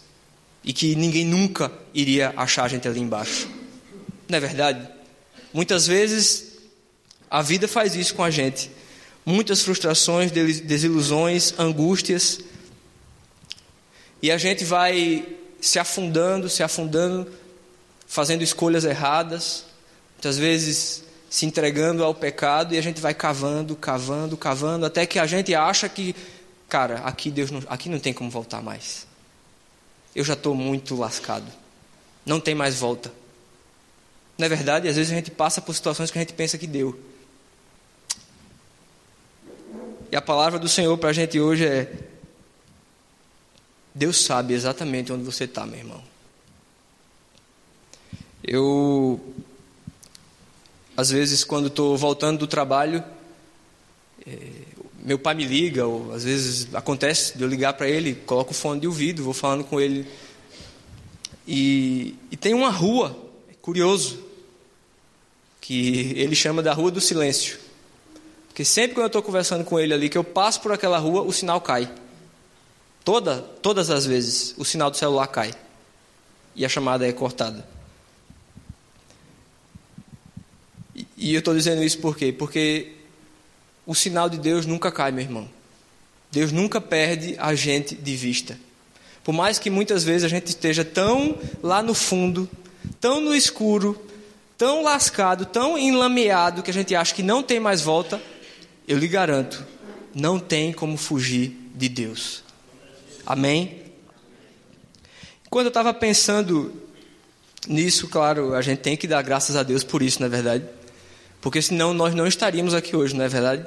e 0.63 0.71
que 0.71 0.95
ninguém 0.95 1.25
nunca 1.25 1.71
iria 1.95 2.31
achar 2.37 2.65
a 2.65 2.67
gente 2.67 2.87
ali 2.87 2.99
embaixo. 2.99 3.49
Não 4.29 4.37
é 4.37 4.39
verdade? 4.39 4.87
Muitas 5.51 5.87
vezes 5.87 6.59
a 7.27 7.41
vida 7.41 7.67
faz 7.67 7.95
isso 7.95 8.13
com 8.13 8.23
a 8.23 8.29
gente. 8.29 8.69
Muitas 9.25 9.63
frustrações, 9.63 10.29
desilusões, 10.29 11.55
angústias. 11.57 12.39
E 14.21 14.29
a 14.29 14.37
gente 14.37 14.63
vai 14.63 15.27
se 15.59 15.79
afundando, 15.79 16.47
se 16.47 16.61
afundando, 16.61 17.27
fazendo 18.05 18.43
escolhas 18.43 18.85
erradas, 18.85 19.65
muitas 20.13 20.37
vezes 20.37 21.09
se 21.31 21.45
entregando 21.45 22.03
ao 22.03 22.13
pecado 22.13 22.75
e 22.75 22.77
a 22.77 22.81
gente 22.81 22.99
vai 22.99 23.13
cavando, 23.13 23.73
cavando, 23.73 24.35
cavando, 24.35 24.85
até 24.85 25.05
que 25.05 25.17
a 25.17 25.25
gente 25.25 25.55
acha 25.55 25.87
que, 25.87 26.13
cara, 26.67 26.95
aqui 27.05 27.31
Deus 27.31 27.49
não, 27.49 27.63
aqui 27.69 27.87
não 27.87 27.99
tem 27.99 28.11
como 28.11 28.29
voltar 28.29 28.61
mais. 28.61 29.07
Eu 30.13 30.25
já 30.25 30.33
estou 30.33 30.53
muito 30.53 30.93
lascado. 30.93 31.49
Não 32.25 32.37
tem 32.37 32.53
mais 32.53 32.75
volta. 32.77 33.13
É 34.37 34.49
verdade? 34.49 34.89
Às 34.89 34.97
vezes 34.97 35.09
a 35.09 35.15
gente 35.15 35.31
passa 35.31 35.61
por 35.61 35.73
situações 35.73 36.11
que 36.11 36.17
a 36.17 36.21
gente 36.21 36.33
pensa 36.33 36.57
que 36.57 36.67
deu. 36.67 36.99
E 40.11 40.15
a 40.17 40.21
palavra 40.21 40.59
do 40.59 40.67
Senhor 40.67 40.97
para 40.97 41.11
a 41.11 41.13
gente 41.13 41.39
hoje 41.39 41.65
é: 41.65 41.89
Deus 43.95 44.19
sabe 44.19 44.53
exatamente 44.53 45.13
onde 45.13 45.23
você 45.23 45.45
está, 45.45 45.65
meu 45.65 45.79
irmão. 45.79 46.03
Eu 48.43 49.17
às 50.95 51.09
vezes, 51.09 51.43
quando 51.43 51.67
estou 51.67 51.97
voltando 51.97 52.39
do 52.39 52.47
trabalho, 52.47 53.03
é, 54.25 54.37
meu 55.03 55.17
pai 55.17 55.33
me 55.33 55.45
liga, 55.45 55.85
ou 55.85 56.13
às 56.13 56.23
vezes 56.23 56.73
acontece 56.75 57.37
de 57.37 57.43
eu 57.43 57.47
ligar 57.47 57.73
para 57.73 57.89
ele, 57.89 58.15
coloco 58.15 58.51
o 58.51 58.53
fone 58.53 58.81
de 58.81 58.87
ouvido, 58.87 59.23
vou 59.23 59.33
falando 59.33 59.63
com 59.63 59.79
ele. 59.79 60.07
E, 61.47 62.15
e 62.29 62.37
tem 62.37 62.53
uma 62.53 62.69
rua, 62.69 63.17
é 63.49 63.53
curioso, 63.61 64.19
que 65.59 66.13
ele 66.15 66.35
chama 66.35 66.61
da 66.61 66.73
Rua 66.73 66.91
do 66.91 67.01
Silêncio. 67.01 67.59
Porque 68.47 68.65
sempre 68.65 68.95
quando 68.95 69.03
eu 69.03 69.07
estou 69.07 69.23
conversando 69.23 69.63
com 69.63 69.79
ele 69.79 69.93
ali, 69.93 70.09
que 70.09 70.17
eu 70.17 70.23
passo 70.23 70.59
por 70.61 70.71
aquela 70.71 70.97
rua, 70.97 71.21
o 71.21 71.31
sinal 71.31 71.61
cai. 71.61 71.89
Toda, 73.03 73.39
todas 73.61 73.89
as 73.89 74.05
vezes 74.05 74.53
o 74.57 74.65
sinal 74.65 74.91
do 74.91 74.97
celular 74.97 75.27
cai. 75.27 75.53
E 76.55 76.65
a 76.65 76.69
chamada 76.69 77.07
é 77.07 77.13
cortada. 77.13 77.65
E 81.21 81.35
eu 81.35 81.39
estou 81.39 81.53
dizendo 81.53 81.83
isso 81.83 81.99
por 81.99 82.17
quê? 82.17 82.33
Porque 82.33 82.93
o 83.85 83.93
sinal 83.93 84.27
de 84.27 84.39
Deus 84.39 84.65
nunca 84.65 84.91
cai, 84.91 85.11
meu 85.11 85.23
irmão. 85.23 85.47
Deus 86.31 86.51
nunca 86.51 86.81
perde 86.81 87.35
a 87.37 87.53
gente 87.53 87.93
de 87.93 88.15
vista. 88.15 88.57
Por 89.23 89.31
mais 89.31 89.59
que 89.59 89.69
muitas 89.69 90.03
vezes 90.03 90.23
a 90.23 90.27
gente 90.27 90.47
esteja 90.47 90.83
tão 90.83 91.37
lá 91.61 91.83
no 91.83 91.93
fundo, 91.93 92.49
tão 92.99 93.21
no 93.21 93.35
escuro, 93.35 94.03
tão 94.57 94.81
lascado, 94.81 95.45
tão 95.45 95.77
enlameado 95.77 96.63
que 96.63 96.71
a 96.71 96.73
gente 96.73 96.95
acha 96.95 97.13
que 97.13 97.21
não 97.21 97.43
tem 97.43 97.59
mais 97.59 97.81
volta, 97.81 98.19
eu 98.87 98.97
lhe 98.97 99.07
garanto, 99.07 99.63
não 100.15 100.39
tem 100.39 100.73
como 100.73 100.97
fugir 100.97 101.55
de 101.75 101.87
Deus. 101.87 102.43
Amém? 103.27 103.79
Quando 105.51 105.67
eu 105.67 105.71
estava 105.71 105.93
pensando 105.93 106.73
nisso, 107.67 108.07
claro, 108.07 108.55
a 108.55 108.61
gente 108.63 108.79
tem 108.79 108.97
que 108.97 109.07
dar 109.07 109.21
graças 109.21 109.55
a 109.55 109.61
Deus 109.61 109.83
por 109.83 110.01
isso, 110.01 110.19
na 110.19 110.25
é 110.25 110.29
verdade. 110.29 110.80
Porque 111.41 111.61
senão 111.61 111.93
nós 111.93 112.13
não 112.13 112.27
estaríamos 112.27 112.73
aqui 112.73 112.95
hoje, 112.95 113.15
não 113.15 113.25
é 113.25 113.27
verdade? 113.27 113.65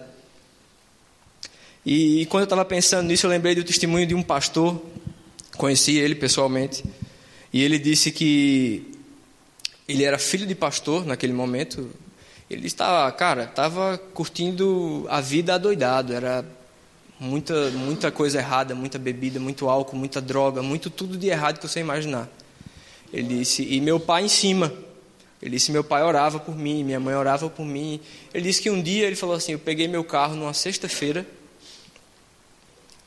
E, 1.85 2.23
e 2.23 2.27
quando 2.27 2.43
eu 2.43 2.45
estava 2.45 2.65
pensando 2.65 3.09
nisso, 3.09 3.27
eu 3.27 3.31
lembrei 3.31 3.55
do 3.55 3.65
testemunho 3.65 4.07
de 4.07 4.15
um 4.15 4.23
pastor, 4.23 4.81
conheci 5.57 5.99
ele 5.99 6.15
pessoalmente, 6.15 6.85
e 7.53 7.63
ele 7.63 7.79
disse 7.79 8.11
que 8.11 8.91
ele 9.87 10.05
era 10.05 10.19
filho 10.19 10.47
de 10.47 10.55
pastor 10.55 11.05
naquele 11.05 11.33
momento. 11.33 11.91
Ele 12.49 12.67
estava, 12.67 13.11
cara, 13.13 13.45
estava 13.45 13.99
curtindo 13.99 15.07
a 15.11 15.21
vida 15.21 15.55
adoidado, 15.55 16.13
era 16.13 16.45
muita, 17.19 17.71
muita 17.71 18.11
coisa 18.11 18.39
errada, 18.39 18.75
muita 18.75 18.99
bebida, 18.99 19.39
muito 19.39 19.69
álcool, 19.69 19.97
muita 19.97 20.21
droga, 20.21 20.63
muito 20.63 20.91
tudo 20.91 21.17
de 21.17 21.29
errado 21.29 21.59
que 21.59 21.69
você 21.69 21.81
imaginar. 21.81 22.29
Ele 23.13 23.39
disse, 23.39 23.63
e 23.63 23.81
meu 23.81 24.01
pai 24.01 24.25
em 24.25 24.29
cima. 24.29 24.73
Ele 25.45 25.57
disse: 25.57 25.71
Meu 25.71 25.85
pai 25.85 26.03
orava 26.03 26.41
por 26.41 26.57
mim, 26.57 26.83
minha 26.83 26.99
mãe 26.99 27.15
orava 27.15 27.51
por 27.51 27.67
mim. 27.67 28.01
Ele 28.33 28.49
disse 28.49 28.63
que 28.63 28.71
um 28.71 28.81
dia 28.81 29.07
ele 29.07 29.15
falou 29.15 29.37
assim: 29.37 29.53
Eu 29.53 29.59
peguei 29.59 29.87
meu 29.87 30.03
carro 30.03 30.35
numa 30.35 30.55
sexta-feira 30.55 31.27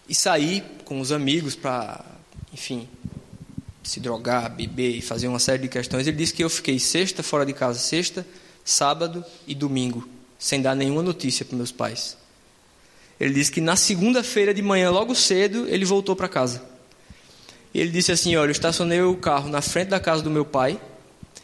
e 0.08 0.14
saí 0.14 0.64
com 0.86 1.02
os 1.02 1.12
amigos 1.12 1.56
para, 1.56 2.06
enfim, 2.54 2.88
se 3.84 4.00
drogar, 4.00 4.56
beber 4.56 4.98
e 4.98 5.02
fazer 5.02 5.28
uma 5.28 5.40
série 5.40 5.64
de 5.64 5.68
questões. 5.68 6.06
Ele 6.06 6.16
disse 6.16 6.32
que 6.32 6.44
eu 6.44 6.50
fiquei 6.50 6.78
sexta 6.78 7.24
fora 7.24 7.44
de 7.44 7.54
casa, 7.54 7.80
sexta, 7.80 8.24
sábado 8.64 9.26
e 9.48 9.56
domingo, 9.56 10.08
sem 10.38 10.62
dar 10.62 10.76
nenhuma 10.76 11.02
notícia 11.02 11.44
para 11.44 11.58
meus 11.58 11.72
pais. 11.72 12.16
Ele 13.20 13.34
disse 13.34 13.52
que 13.52 13.60
na 13.60 13.76
segunda-feira 13.76 14.54
de 14.54 14.62
manhã, 14.62 14.92
logo 14.92 15.16
cedo, 15.16 15.68
ele 15.68 15.86
voltou 15.86 16.16
para 16.16 16.28
casa. 16.28 16.62
Ele 17.74 17.90
disse 17.90 18.12
assim: 18.12 18.36
Olha, 18.36 18.50
eu 18.50 18.52
estacionei 18.52 19.02
o 19.02 19.18
carro 19.18 19.50
na 19.50 19.60
frente 19.60 19.88
da 19.88 20.00
casa 20.00 20.22
do 20.22 20.30
meu 20.30 20.46
pai 20.46 20.80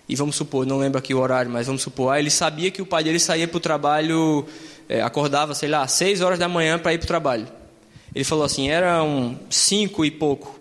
e 0.07 0.15
vamos 0.15 0.36
supor, 0.36 0.65
não 0.65 0.77
lembro 0.77 1.00
aqui 1.00 1.13
o 1.13 1.19
horário, 1.19 1.50
mas 1.50 1.67
vamos 1.67 1.81
supor, 1.81 2.13
ah, 2.13 2.19
ele 2.19 2.29
sabia 2.29 2.69
que 2.69 2.81
o 2.81 2.86
pai 2.86 3.03
dele 3.03 3.19
saía 3.19 3.48
para 3.48 3.57
o 3.57 3.60
trabalho, 3.60 4.45
é, 4.89 5.01
acordava, 5.01 5.55
sei 5.55 5.69
lá, 5.69 5.88
seis 5.88 6.22
horas 6.22 6.38
da 6.38 6.48
manhã 6.50 6.77
para 6.77 6.93
ir 6.93 6.98
para 6.98 7.05
o 7.05 7.07
trabalho. 7.07 7.48
Ele 8.13 8.24
falou 8.24 8.43
assim, 8.43 8.69
eram 8.69 9.39
cinco 9.50 10.05
e 10.05 10.12
pouco. 10.12 10.60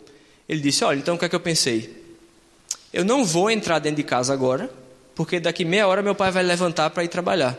Ele 0.49 0.61
disse, 0.61 0.85
olha, 0.85 0.99
então 0.99 1.17
o 1.17 1.19
que 1.19 1.25
é 1.25 1.29
que 1.29 1.37
eu 1.37 1.41
pensei? 1.41 2.03
Eu 2.93 3.05
não 3.05 3.25
vou 3.25 3.51
entrar 3.51 3.79
dentro 3.79 3.97
de 3.97 4.05
casa 4.05 4.33
agora, 4.33 4.71
porque 5.15 5.41
daqui 5.41 5.65
meia 5.65 5.87
hora 5.87 6.03
meu 6.03 6.15
pai 6.15 6.31
vai 6.31 6.43
levantar 6.43 6.91
para 6.91 7.05
ir 7.05 7.09
trabalhar. 7.09 7.59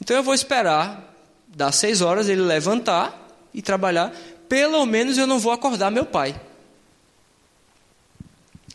Então 0.00 0.16
eu 0.16 0.22
vou 0.22 0.34
esperar, 0.34 1.14
das 1.46 1.76
seis 1.76 2.00
horas, 2.00 2.28
ele 2.28 2.40
levantar 2.40 3.28
e 3.52 3.60
trabalhar. 3.60 4.12
Pelo 4.48 4.84
menos 4.86 5.18
eu 5.18 5.26
não 5.26 5.38
vou 5.38 5.52
acordar 5.52 5.90
meu 5.90 6.06
pai. 6.06 6.34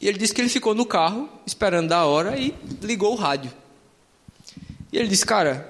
E 0.05 0.07
ele 0.07 0.19
disse 0.19 0.35
que 0.35 0.39
ele 0.39 0.49
ficou 0.49 0.75
no 0.75 0.85
carro, 0.85 1.27
esperando 1.47 1.91
a 1.91 2.05
hora, 2.05 2.37
e 2.37 2.53
ligou 2.83 3.13
o 3.13 3.15
rádio. 3.15 3.51
E 4.93 4.99
ele 4.99 5.07
disse, 5.07 5.25
cara, 5.25 5.67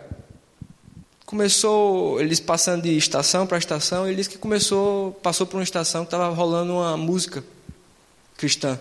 começou, 1.26 2.20
eles 2.20 2.42
passando 2.42 2.84
de 2.84 2.98
estação 2.98 3.48
para 3.48 3.58
estação, 3.58 4.06
ele 4.06 4.18
disse 4.18 4.30
que 4.30 4.38
começou, 4.38 5.14
passou 5.24 5.48
por 5.48 5.56
uma 5.56 5.64
estação 5.64 6.04
que 6.04 6.08
estava 6.08 6.28
rolando 6.36 6.74
uma 6.74 6.98
música 6.98 7.46
cristã. 8.36 8.78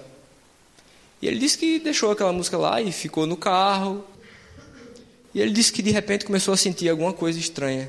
E 1.22 1.28
ele 1.28 1.38
disse 1.38 1.56
que 1.56 1.78
deixou 1.78 2.10
aquela 2.10 2.32
música 2.32 2.58
lá 2.58 2.82
e 2.82 2.90
ficou 2.90 3.24
no 3.24 3.36
carro. 3.36 4.04
E 5.32 5.40
ele 5.40 5.52
disse 5.52 5.72
que 5.72 5.82
de 5.82 5.92
repente 5.92 6.24
começou 6.24 6.52
a 6.52 6.56
sentir 6.56 6.88
alguma 6.88 7.12
coisa 7.12 7.38
estranha, 7.38 7.88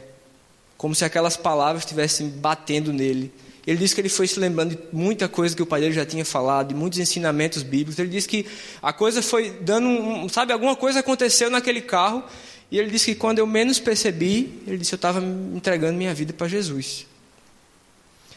como 0.77 0.93
se 0.93 1.03
aquelas 1.03 1.35
palavras 1.35 1.81
estivessem 1.81 2.29
batendo 2.29 2.93
nele. 2.93 3.33
Ele 3.65 3.77
disse 3.77 3.95
que 3.95 4.01
ele 4.01 4.09
foi 4.09 4.27
se 4.27 4.39
lembrando 4.39 4.75
de 4.75 4.79
muita 4.91 5.27
coisa 5.27 5.55
que 5.55 5.61
o 5.61 5.65
pai 5.65 5.81
dele 5.81 5.93
já 5.93 6.05
tinha 6.05 6.23
falado, 6.23 6.67
de 6.67 6.75
muitos 6.75 6.99
ensinamentos 6.99 7.63
bíblicos. 7.63 7.97
Ele 7.97 8.09
disse 8.09 8.27
que 8.27 8.45
a 8.81 8.93
coisa 8.93 9.23
foi 9.23 9.49
dando, 9.61 9.87
um, 9.87 10.29
sabe, 10.29 10.53
alguma 10.53 10.75
coisa 10.75 10.99
aconteceu 10.99 11.49
naquele 11.49 11.81
carro. 11.81 12.23
E 12.69 12.77
ele 12.77 12.91
disse 12.91 13.05
que 13.05 13.15
quando 13.15 13.39
eu 13.39 13.47
menos 13.47 13.79
percebi, 13.79 14.61
ele 14.67 14.77
disse 14.77 14.93
eu 14.93 14.97
estava 14.97 15.19
entregando 15.55 15.97
minha 15.97 16.13
vida 16.13 16.31
para 16.31 16.47
Jesus. 16.47 17.07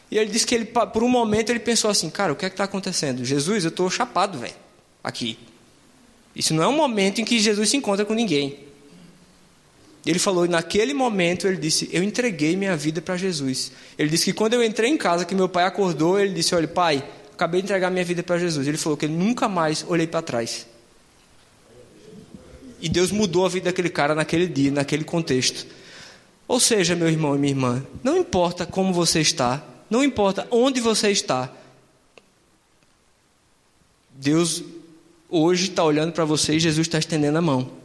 E 0.09 0.17
ele 0.17 0.31
disse 0.31 0.47
que 0.47 0.55
ele, 0.55 0.65
por 0.65 1.03
um 1.03 1.09
momento 1.09 1.51
ele 1.51 1.59
pensou 1.59 1.91
assim, 1.91 2.09
cara, 2.09 2.33
o 2.33 2.35
que 2.35 2.45
é 2.45 2.49
que 2.49 2.53
está 2.53 2.63
acontecendo? 2.63 3.23
Jesus, 3.23 3.63
eu 3.63 3.69
estou 3.69 3.89
chapado, 3.89 4.39
velho, 4.39 4.55
aqui. 5.03 5.37
Isso 6.35 6.53
não 6.55 6.63
é 6.63 6.67
um 6.67 6.75
momento 6.75 7.21
em 7.21 7.25
que 7.25 7.37
Jesus 7.37 7.69
se 7.69 7.77
encontra 7.77 8.03
com 8.03 8.13
ninguém. 8.13 8.68
Ele 10.05 10.19
falou, 10.19 10.47
naquele 10.47 10.93
momento, 10.93 11.47
ele 11.47 11.57
disse: 11.57 11.89
Eu 11.91 12.01
entreguei 12.01 12.55
minha 12.55 12.75
vida 12.75 13.01
para 13.01 13.17
Jesus. 13.17 13.71
Ele 13.97 14.09
disse 14.09 14.25
que 14.25 14.33
quando 14.33 14.53
eu 14.53 14.63
entrei 14.63 14.89
em 14.89 14.97
casa, 14.97 15.25
que 15.25 15.35
meu 15.35 15.49
pai 15.49 15.65
acordou, 15.65 16.19
ele 16.19 16.33
disse: 16.33 16.55
Olha, 16.55 16.67
pai, 16.67 17.03
acabei 17.33 17.61
de 17.61 17.65
entregar 17.65 17.89
minha 17.89 18.05
vida 18.05 18.23
para 18.23 18.37
Jesus. 18.37 18.67
Ele 18.67 18.77
falou 18.77 18.97
que 18.97 19.05
ele 19.05 19.13
nunca 19.13 19.47
mais 19.47 19.85
olhei 19.87 20.07
para 20.07 20.21
trás. 20.21 20.65
E 22.81 22.87
Deus 22.87 23.11
mudou 23.11 23.45
a 23.45 23.49
vida 23.49 23.65
daquele 23.65 23.89
cara 23.89 24.15
naquele 24.15 24.47
dia, 24.47 24.71
naquele 24.71 25.03
contexto. 25.03 25.67
Ou 26.47 26.59
seja, 26.59 26.95
meu 26.95 27.09
irmão 27.09 27.35
e 27.35 27.37
minha 27.37 27.51
irmã, 27.51 27.85
não 28.01 28.17
importa 28.17 28.65
como 28.65 28.93
você 28.93 29.19
está, 29.19 29.63
não 29.89 30.03
importa 30.03 30.47
onde 30.49 30.79
você 30.79 31.11
está, 31.11 31.51
Deus 34.15 34.63
hoje 35.29 35.69
está 35.69 35.83
olhando 35.83 36.11
para 36.11 36.25
você 36.25 36.55
e 36.55 36.59
Jesus 36.59 36.87
está 36.87 36.97
estendendo 36.97 37.37
a 37.37 37.41
mão. 37.41 37.78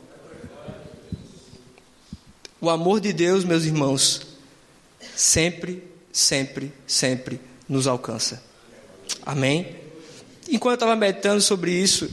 O 2.65 2.71
amor 2.71 2.99
de 2.99 3.13
Deus, 3.13 3.45
meus 3.45 3.67
irmãos, 3.67 4.23
sempre, 5.15 5.85
sempre, 6.11 6.73
sempre 6.87 7.39
nos 7.69 7.87
alcança. 7.87 8.43
Amém? 9.21 9.77
Enquanto 10.49 10.81
eu 10.81 10.87
estava 10.87 10.97
meditando 10.97 11.43
sobre 11.43 11.73
isso, 11.73 12.09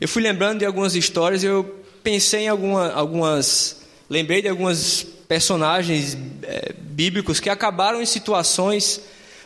eu 0.00 0.08
fui 0.08 0.22
lembrando 0.22 0.60
de 0.60 0.64
algumas 0.64 0.94
histórias, 0.94 1.44
eu 1.44 1.78
pensei 2.02 2.44
em 2.44 2.48
alguma, 2.48 2.90
algumas. 2.90 3.82
Lembrei 4.08 4.40
de 4.40 4.48
algumas 4.48 5.02
personagens 5.28 6.16
é, 6.42 6.72
bíblicos 6.72 7.38
que 7.38 7.50
acabaram 7.50 8.00
em 8.00 8.06
situações, 8.06 8.98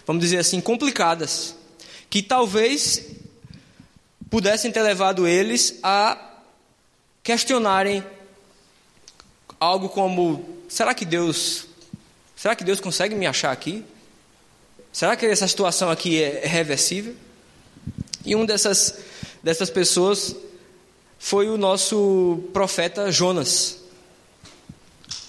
vamos 0.06 0.22
dizer 0.22 0.38
assim, 0.38 0.60
complicadas, 0.60 1.56
que 2.08 2.22
talvez 2.22 3.04
pudessem 4.30 4.70
ter 4.70 4.82
levado 4.82 5.26
eles 5.26 5.80
a 5.82 6.16
questionarem 7.20 8.04
algo 9.62 9.88
como: 9.88 10.44
será 10.68 10.92
que 10.92 11.04
Deus, 11.04 11.66
será 12.34 12.56
que 12.56 12.64
Deus 12.64 12.80
consegue 12.80 13.14
me 13.14 13.26
achar 13.26 13.52
aqui? 13.52 13.84
Será 14.92 15.16
que 15.16 15.24
essa 15.24 15.46
situação 15.46 15.90
aqui 15.90 16.22
é 16.22 16.46
reversível? 16.46 17.14
E 18.24 18.34
uma 18.34 18.44
dessas, 18.44 18.98
dessas 19.42 19.70
pessoas 19.70 20.36
foi 21.18 21.48
o 21.48 21.56
nosso 21.56 22.42
profeta 22.52 23.10
Jonas. 23.10 23.78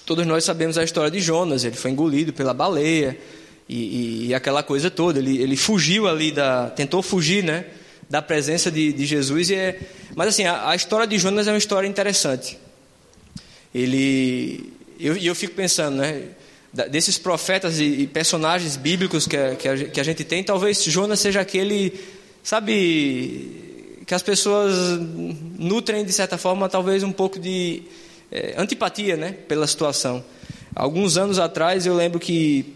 Todos 0.05 0.25
nós 0.25 0.43
sabemos 0.43 0.77
a 0.77 0.83
história 0.83 1.09
de 1.09 1.21
Jonas. 1.21 1.63
Ele 1.63 1.77
foi 1.77 1.91
engolido 1.91 2.33
pela 2.33 2.53
baleia 2.53 3.17
e, 3.69 3.77
e, 3.77 4.27
e 4.27 4.33
aquela 4.33 4.61
coisa 4.61 4.91
toda. 4.91 5.19
Ele, 5.19 5.41
ele 5.41 5.55
fugiu 5.55 6.07
ali 6.07 6.31
da, 6.31 6.69
tentou 6.71 7.01
fugir, 7.01 7.41
né, 7.41 7.65
da 8.09 8.21
presença 8.21 8.69
de, 8.69 8.91
de 8.91 9.05
Jesus. 9.05 9.49
E 9.49 9.55
é, 9.55 9.79
mas 10.13 10.27
assim, 10.27 10.43
a, 10.43 10.71
a 10.71 10.75
história 10.75 11.07
de 11.07 11.17
Jonas 11.17 11.47
é 11.47 11.51
uma 11.51 11.57
história 11.57 11.87
interessante 11.87 12.57
ele 13.73 14.73
eu, 14.99 15.17
eu 15.17 15.35
fico 15.35 15.53
pensando, 15.53 15.97
né? 15.97 16.23
Desses 16.89 17.19
profetas 17.19 17.79
e, 17.79 18.07
personagens 18.07 18.75
bíblicos 18.75 19.27
que 19.27 19.37
a, 19.37 19.55
que, 19.55 19.67
a, 19.67 19.85
que 19.89 19.99
a 19.99 20.03
gente 20.03 20.23
tem, 20.23 20.43
talvez 20.43 20.83
Jonas 20.83 21.19
seja 21.19 21.39
aquele, 21.39 21.93
sabe, 22.41 24.01
que 24.07 24.13
as 24.13 24.23
pessoas 24.23 24.73
nutrem 25.59 26.03
de 26.03 26.11
certa 26.11 26.35
forma, 26.35 26.67
talvez 26.67 27.03
um 27.03 27.11
pouco 27.11 27.37
de 27.37 27.83
é, 28.31 28.55
antipatia, 28.57 29.15
né, 29.15 29.33
pela 29.47 29.67
situação. 29.67 30.23
Alguns 30.75 31.15
anos 31.15 31.37
atrás 31.37 31.85
eu 31.85 31.93
lembro 31.95 32.19
que 32.19 32.73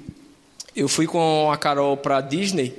eu 0.76 0.88
fui 0.88 1.08
com 1.08 1.52
a 1.52 1.58
Carol 1.58 1.98
para 1.98 2.22
Disney 2.22 2.76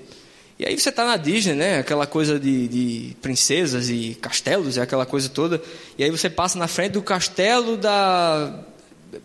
e 0.58 0.66
aí 0.66 0.76
você 0.76 0.88
está 0.88 1.04
na 1.04 1.16
Disney, 1.16 1.54
né? 1.54 1.78
Aquela 1.78 2.04
coisa 2.04 2.38
de, 2.38 2.66
de, 2.66 3.16
princesas 3.22 3.88
e 3.88 4.18
castelos 4.20 4.76
e 4.76 4.80
aquela 4.80 5.06
coisa 5.06 5.28
toda. 5.28 5.62
E 5.96 6.02
aí 6.02 6.10
você 6.10 6.28
passa 6.28 6.58
na 6.58 6.66
frente 6.66 6.92
do 6.92 7.02
castelo 7.02 7.76
da 7.76 8.64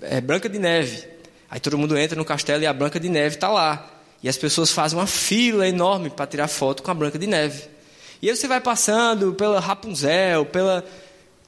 é, 0.02 0.22
Branca 0.22 0.48
de 0.48 0.60
Neve. 0.60 1.08
Aí 1.50 1.60
todo 1.60 1.76
mundo 1.76 1.98
entra 1.98 2.16
no 2.16 2.24
castelo 2.24 2.62
e 2.62 2.68
a 2.68 2.74
Branca 2.74 3.00
de 3.00 3.10
Neve 3.10 3.36
está 3.36 3.50
lá. 3.50 3.90
E 4.22 4.30
as 4.30 4.38
pessoas 4.38 4.72
fazem 4.72 4.98
uma 4.98 5.08
fila 5.08 5.68
enorme 5.68 6.12
para 6.12 6.28
tirar 6.28 6.48
foto 6.48 6.84
com 6.84 6.92
a 6.92 6.94
Branca 6.94 7.18
de 7.18 7.26
Neve. 7.26 7.64
E 8.22 8.30
aí 8.30 8.36
você 8.36 8.48
vai 8.48 8.62
passando 8.62 9.34
pela 9.34 9.60
Rapunzel, 9.60 10.46
pela 10.46 10.86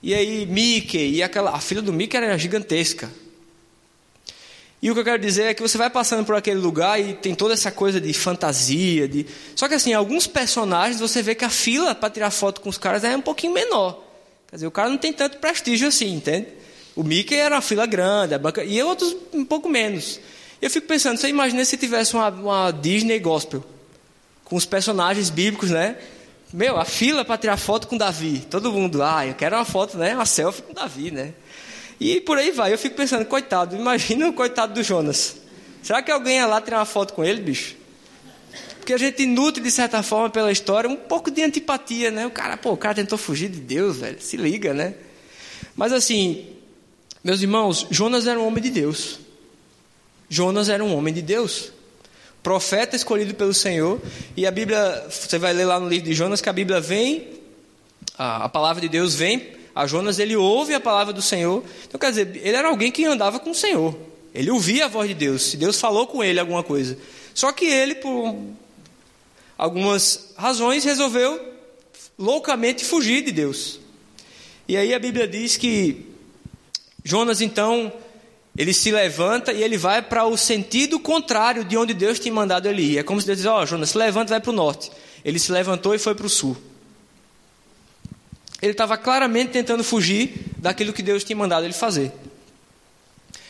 e 0.01 0.13
aí 0.13 0.47
Mickey 0.47 1.15
e 1.15 1.23
aquela 1.23 1.51
a 1.51 1.59
fila 1.59 1.81
do 1.83 1.93
Mickey 1.93 2.17
era 2.17 2.35
gigantesca. 2.39 3.09
E 4.85 4.91
o 4.91 4.93
que 4.93 4.99
eu 4.99 5.03
quero 5.03 5.19
dizer 5.19 5.45
é 5.45 5.53
que 5.55 5.63
você 5.63 5.79
vai 5.79 5.89
passando 5.89 6.23
por 6.23 6.35
aquele 6.35 6.59
lugar 6.59 7.01
e 7.01 7.15
tem 7.15 7.33
toda 7.33 7.55
essa 7.55 7.71
coisa 7.71 7.99
de 7.99 8.13
fantasia, 8.13 9.07
de 9.07 9.25
só 9.55 9.67
que 9.67 9.73
assim, 9.73 9.93
alguns 9.93 10.27
personagens 10.27 10.99
você 10.99 11.23
vê 11.23 11.33
que 11.33 11.43
a 11.43 11.49
fila 11.49 11.95
para 11.95 12.07
tirar 12.07 12.29
foto 12.29 12.61
com 12.61 12.69
os 12.69 12.77
caras 12.77 13.03
é 13.03 13.17
um 13.17 13.21
pouquinho 13.21 13.51
menor. 13.51 13.99
Quer 14.47 14.57
dizer, 14.57 14.67
o 14.67 14.71
cara 14.71 14.87
não 14.87 14.99
tem 14.99 15.11
tanto 15.11 15.39
prestígio 15.39 15.87
assim, 15.87 16.13
entende? 16.13 16.49
O 16.95 17.03
Mickey 17.03 17.33
era 17.33 17.55
uma 17.55 17.63
fila 17.63 17.87
grande, 17.87 18.37
banca... 18.37 18.63
e 18.63 18.79
outros 18.83 19.17
um 19.33 19.43
pouco 19.43 19.67
menos. 19.67 20.19
Eu 20.61 20.69
fico 20.69 20.85
pensando, 20.85 21.17
você 21.17 21.29
imagina 21.29 21.65
se 21.65 21.77
tivesse 21.77 22.13
uma, 22.13 22.29
uma 22.29 22.69
Disney 22.69 23.17
gospel 23.17 23.63
com 24.43 24.55
os 24.55 24.67
personagens 24.67 25.31
bíblicos, 25.31 25.71
né? 25.71 25.97
Meu, 26.53 26.77
a 26.77 26.85
fila 26.85 27.25
para 27.25 27.39
tirar 27.39 27.57
foto 27.57 27.87
com 27.87 27.97
Davi. 27.97 28.45
Todo 28.51 28.71
mundo, 28.71 29.01
ah, 29.01 29.25
eu 29.25 29.33
quero 29.33 29.55
uma 29.55 29.65
foto, 29.65 29.97
né? 29.97 30.13
Uma 30.13 30.27
selfie 30.27 30.61
com 30.61 30.75
Davi, 30.75 31.09
né? 31.09 31.33
E 31.99 32.19
por 32.21 32.37
aí 32.37 32.51
vai. 32.51 32.73
Eu 32.73 32.77
fico 32.77 32.95
pensando, 32.95 33.25
coitado, 33.25 33.75
imagina 33.75 34.27
o 34.27 34.33
coitado 34.33 34.73
do 34.73 34.83
Jonas. 34.83 35.37
Será 35.81 36.01
que 36.01 36.11
alguém 36.11 36.37
ia 36.37 36.47
lá 36.47 36.59
tirar 36.59 36.79
uma 36.79 36.85
foto 36.85 37.13
com 37.13 37.23
ele, 37.23 37.41
bicho? 37.41 37.75
Porque 38.77 38.93
a 38.93 38.97
gente 38.97 39.25
nutre, 39.25 39.63
de 39.63 39.71
certa 39.71 40.03
forma, 40.03 40.29
pela 40.29 40.51
história, 40.51 40.89
um 40.89 40.95
pouco 40.95 41.31
de 41.31 41.41
antipatia, 41.41 42.11
né? 42.11 42.25
O 42.25 42.31
cara, 42.31 42.57
pô, 42.57 42.71
o 42.71 42.77
cara 42.77 42.95
tentou 42.95 43.17
fugir 43.17 43.49
de 43.49 43.59
Deus, 43.59 43.97
velho. 43.97 44.21
Se 44.21 44.37
liga, 44.37 44.73
né? 44.73 44.95
Mas 45.75 45.91
assim, 45.91 46.47
meus 47.23 47.41
irmãos, 47.41 47.87
Jonas 47.89 48.27
era 48.27 48.39
um 48.39 48.45
homem 48.45 48.63
de 48.63 48.69
Deus. 48.69 49.19
Jonas 50.29 50.69
era 50.69 50.83
um 50.83 50.95
homem 50.95 51.13
de 51.13 51.21
Deus. 51.21 51.71
Profeta 52.43 52.95
escolhido 52.95 53.33
pelo 53.33 53.53
Senhor. 53.53 53.99
E 54.37 54.45
a 54.45 54.51
Bíblia, 54.51 55.07
você 55.09 55.39
vai 55.39 55.53
ler 55.53 55.65
lá 55.65 55.79
no 55.79 55.89
livro 55.89 56.05
de 56.05 56.13
Jonas 56.13 56.41
que 56.41 56.49
a 56.49 56.53
Bíblia 56.53 56.79
vem, 56.79 57.27
a, 58.17 58.45
a 58.45 58.49
palavra 58.49 58.81
de 58.81 58.89
Deus 58.89 59.15
vem 59.15 59.55
a 59.75 59.85
Jonas 59.85 60.19
ele 60.19 60.37
ouve 60.37 60.73
a 60.73 60.79
palavra 60.79 61.11
do 61.11 61.21
Senhor. 61.21 61.61
Então, 61.85 61.99
quer 61.99 62.09
dizer, 62.09 62.39
ele 62.41 62.55
era 62.55 62.69
alguém 62.69 62.89
que 62.89 63.03
andava 63.03 63.39
com 63.39 63.51
o 63.51 63.55
Senhor. 63.55 63.93
Ele 64.33 64.49
ouvia 64.49 64.85
a 64.85 64.87
voz 64.87 65.09
de 65.09 65.13
Deus. 65.13 65.41
Se 65.43 65.57
Deus 65.57 65.79
falou 65.79 66.07
com 66.07 66.23
ele 66.23 66.39
alguma 66.39 66.63
coisa. 66.63 66.97
Só 67.33 67.51
que 67.51 67.65
ele, 67.65 67.95
por 67.95 68.37
algumas 69.57 70.33
razões, 70.37 70.85
resolveu 70.85 71.53
loucamente 72.17 72.85
fugir 72.85 73.21
de 73.21 73.33
Deus. 73.33 73.81
E 74.65 74.77
aí 74.77 74.93
a 74.93 74.99
Bíblia 74.99 75.27
diz 75.27 75.57
que 75.57 76.05
Jonas, 77.03 77.41
então, 77.41 77.91
ele 78.57 78.73
se 78.73 78.91
levanta 78.91 79.51
e 79.51 79.61
ele 79.61 79.77
vai 79.77 80.01
para 80.01 80.25
o 80.25 80.37
sentido 80.37 80.99
contrário 80.99 81.65
de 81.65 81.75
onde 81.77 81.93
Deus 81.93 82.17
tinha 82.17 82.33
mandado 82.33 82.69
ele 82.69 82.81
ir. 82.81 82.97
É 82.99 83.03
como 83.03 83.19
se 83.19 83.27
Deus 83.27 83.39
dizia: 83.39 83.51
Ó, 83.51 83.61
oh, 83.61 83.65
Jonas, 83.65 83.89
se 83.89 83.97
levanta 83.97 84.31
e 84.31 84.33
vai 84.35 84.39
para 84.39 84.51
o 84.51 84.55
norte. 84.55 84.89
Ele 85.23 85.37
se 85.37 85.51
levantou 85.51 85.93
e 85.93 85.99
foi 85.99 86.15
para 86.15 86.25
o 86.25 86.29
sul. 86.29 86.55
Ele 88.61 88.71
estava 88.71 88.97
claramente 88.97 89.51
tentando 89.51 89.83
fugir 89.83 90.33
daquilo 90.57 90.93
que 90.93 91.03
Deus 91.03 91.23
tinha 91.23 91.35
mandado 91.35 91.65
ele 91.65 91.73
fazer. 91.73 92.11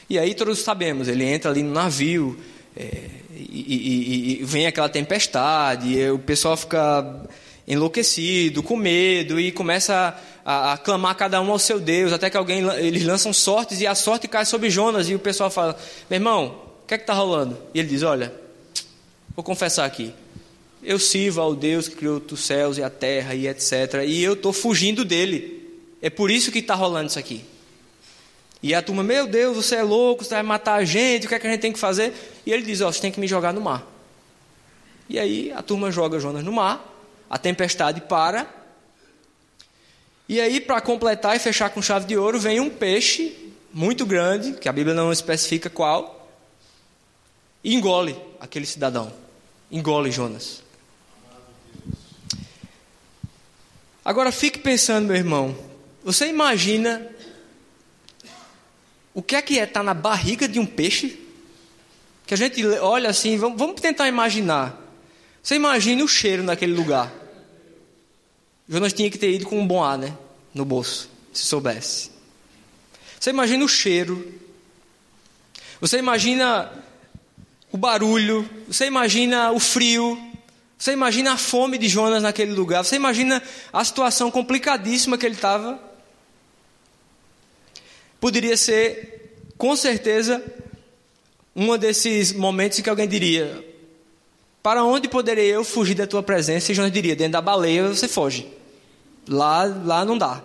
E 0.10 0.20
aí 0.20 0.36
todos 0.36 0.60
sabemos, 0.60 1.08
ele 1.08 1.24
entra 1.24 1.50
ali 1.50 1.64
no 1.64 1.72
navio, 1.72 2.38
é, 2.76 3.10
e, 3.32 3.76
e, 3.76 4.42
e, 4.42 4.44
vem 4.44 4.68
aquela 4.68 4.88
tempestade, 4.90 5.98
o 6.10 6.20
pessoal 6.20 6.56
fica 6.56 7.26
enlouquecido, 7.68 8.62
com 8.62 8.76
medo, 8.76 9.40
e 9.40 9.52
começa 9.52 10.16
a, 10.46 10.74
a, 10.74 10.78
clamar 10.78 11.16
cada 11.16 11.42
um 11.42 11.52
ao 11.52 11.58
seu 11.58 11.80
Deus, 11.80 12.14
até 12.14 12.30
que 12.30 12.38
alguém 12.38 12.64
eles 12.78 13.04
lançam 13.04 13.34
sortes 13.34 13.82
e 13.82 13.88
a 13.88 13.96
sorte 13.96 14.28
cai 14.28 14.46
sobre 14.46 14.70
Jonas, 14.70 15.10
e 15.10 15.16
o 15.16 15.20
pessoal 15.20 15.50
fala: 15.50 15.78
Meu 16.10 16.18
irmão, 16.18 16.56
o 16.84 16.88
que 16.88 16.94
é 16.94 16.98
que 16.98 17.04
está 17.04 17.14
rolando? 17.14 17.58
E 17.74 17.80
ele 17.80 17.88
diz: 17.88 18.04
Olha, 18.04 18.32
vou 19.36 19.44
confessar 19.44 19.86
aqui, 19.86 20.14
eu 20.86 21.00
sirvo 21.00 21.42
ao 21.42 21.56
Deus 21.56 21.88
que 21.88 21.96
criou 21.96 22.22
os 22.32 22.46
céus 22.46 22.78
e 22.78 22.84
a 22.84 22.90
terra 22.90 23.34
e 23.34 23.48
etc. 23.48 24.04
E 24.06 24.24
eu 24.24 24.34
estou 24.34 24.54
fugindo 24.54 25.04
dele. 25.04 25.80
É 26.02 26.10
por 26.10 26.30
isso 26.30 26.52
que 26.52 26.60
está 26.60 26.76
rolando 26.76 27.08
isso 27.08 27.20
aqui. 27.20 27.44
E 28.62 28.74
a 28.74 28.82
turma, 28.82 29.04
meu 29.04 29.28
Deus, 29.28 29.58
você 29.58 29.76
é 29.76 29.84
louco, 29.84 30.24
você 30.24 30.36
vai 30.36 30.44
matar 30.44 30.76
a 30.76 30.86
gente, 30.86 31.26
o 31.26 31.30
que 31.30 31.36
é 31.36 31.40
que 31.40 31.48
a 31.48 31.50
gente 31.50 31.60
tem 31.60 31.74
que 31.74 31.80
fazer? 31.80 32.14
E 32.46 32.54
ele 32.54 32.64
diz, 32.64 32.82
ó, 32.82 32.88
oh, 32.88 32.94
você 32.94 33.02
tem 33.02 33.12
que 33.12 33.20
me 33.20 33.28
jogar 33.28 33.54
no 33.54 33.62
mar. 33.62 33.86
E 35.10 35.20
aí 35.20 35.52
a 35.52 35.62
turma 35.62 35.92
joga 35.92 36.20
Jonas 36.20 36.44
no 36.44 36.52
mar, 36.52 36.84
a 37.30 37.38
tempestade 37.38 38.02
para, 38.02 38.48
E 40.28 40.42
aí, 40.42 40.60
para 40.60 40.82
completar 40.82 41.36
e 41.36 41.40
fechar 41.40 41.70
com 41.70 41.82
chave 41.82 42.08
de 42.08 42.18
ouro, 42.18 42.40
vem 42.40 42.60
um 42.60 42.70
peixe 42.70 43.36
muito 43.72 44.06
grande, 44.06 44.54
que 44.54 44.68
a 44.68 44.74
Bíblia 44.74 44.96
não 44.96 45.12
especifica 45.12 45.70
qual, 45.70 46.28
e 47.64 47.76
engole 47.76 48.16
aquele 48.40 48.66
cidadão. 48.66 49.14
Engole 49.72 50.12
Jonas. 50.12 50.65
Agora 54.06 54.32
fique 54.32 54.60
pensando, 54.60 55.08
meu 55.08 55.16
irmão. 55.16 55.58
Você 56.04 56.28
imagina 56.28 57.10
o 59.16 59.24
que 59.24 59.36
é 59.36 59.42
que 59.42 59.58
é 59.58 59.64
estar 59.64 59.80
tá 59.80 59.84
na 59.84 59.96
barriga 59.96 60.48
de 60.48 60.60
um 60.60 60.66
peixe? 60.66 61.20
Que 62.28 62.36
a 62.36 62.38
gente 62.38 62.64
olha 62.78 63.10
assim, 63.10 63.36
vamos, 63.38 63.82
tentar 63.82 64.08
imaginar. 64.08 64.80
Você 65.42 65.56
imagina 65.56 66.04
o 66.04 66.08
cheiro 66.08 66.44
naquele 66.44 66.74
lugar. 66.74 67.12
Jonas 68.70 68.94
tinha 68.94 69.10
que 69.10 69.18
ter 69.18 69.32
ido 69.32 69.46
com 69.46 69.60
um 69.60 69.66
bom 69.66 69.84
ar, 69.84 69.98
né? 69.98 70.16
No 70.54 70.66
bolso, 70.66 71.10
se 71.34 71.44
soubesse. 71.44 72.12
Você 73.20 73.32
imagina 73.32 73.66
o 73.66 73.70
cheiro. 73.70 74.34
Você 75.82 75.98
imagina 75.98 76.72
o 77.72 77.78
barulho. 77.78 78.48
Você 78.68 78.86
imagina 78.86 79.52
o 79.52 79.60
frio. 79.60 80.16
Você 80.78 80.92
imagina 80.92 81.34
a 81.34 81.38
fome 81.38 81.78
de 81.78 81.88
Jonas 81.88 82.22
naquele 82.22 82.52
lugar. 82.52 82.84
Você 82.84 82.96
imagina 82.96 83.42
a 83.72 83.84
situação 83.84 84.30
complicadíssima 84.30 85.18
que 85.18 85.26
ele 85.26 85.36
estava. 85.36 85.80
Poderia 88.20 88.58
ser, 88.58 89.38
com 89.58 89.76
certeza, 89.76 90.44
um 91.56 91.78
desses 91.78 92.34
momentos 92.34 92.80
em 92.80 92.82
que 92.82 92.90
alguém 92.90 93.08
diria: 93.08 93.64
Para 94.62 94.84
onde 94.84 95.08
poderei 95.08 95.48
eu 95.48 95.64
fugir 95.64 95.96
da 95.96 96.06
tua 96.06 96.22
presença? 96.22 96.72
E 96.72 96.76
Jonas 96.76 96.92
diria: 96.92 97.16
Dentro 97.16 97.34
da 97.34 97.42
baleia 97.42 97.88
você 97.88 98.08
foge. 98.08 98.48
Lá, 99.28 99.64
lá 99.64 100.04
não 100.04 100.18
dá. 100.18 100.44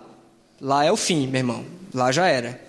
Lá 0.59 0.85
é 0.85 0.91
o 0.91 0.97
fim, 0.97 1.27
meu 1.27 1.39
irmão. 1.39 1.65
Lá 1.93 2.11
já 2.11 2.27
era. 2.27 2.59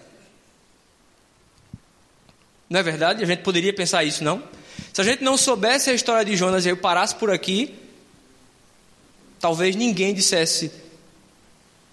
Não 2.68 2.81
é 2.81 2.83
verdade? 2.83 3.22
A 3.22 3.27
gente 3.27 3.42
poderia 3.42 3.72
pensar 3.72 4.03
isso, 4.03 4.25
não? 4.25 4.42
Se 4.93 5.01
a 5.01 5.05
gente 5.05 5.25
não 5.25 5.39
soubesse 5.39 5.89
a 5.89 5.95
história 5.95 6.25
de 6.25 6.37
Jonas 6.37 6.67
e 6.67 6.69
eu 6.69 6.77
parasse 6.77 7.15
por 7.15 7.31
aqui, 7.31 7.75
talvez 9.41 9.75
ninguém 9.75 10.13
dissesse 10.13 10.71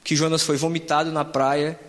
que 0.04 0.16
Jonas 0.16 0.44
foi 0.44 0.58
vomitado 0.58 1.12
na 1.12 1.24
praia, 1.24 1.80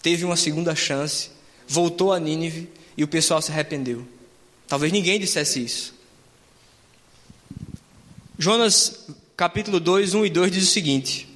teve 0.00 0.24
uma 0.24 0.36
segunda 0.36 0.74
chance, 0.74 1.30
voltou 1.68 2.12
a 2.12 2.18
Nínive 2.18 2.70
e 2.96 3.04
o 3.04 3.08
pessoal 3.08 3.42
se 3.42 3.50
arrependeu. 3.50 4.06
Talvez 4.66 4.92
ninguém 4.92 5.20
dissesse 5.20 5.62
isso. 5.62 5.94
Jonas, 8.38 9.06
capítulo 9.36 9.78
2, 9.78 10.14
1 10.14 10.26
e 10.26 10.30
2 10.30 10.52
diz 10.52 10.64
o 10.64 10.72
seguinte: 10.72 11.28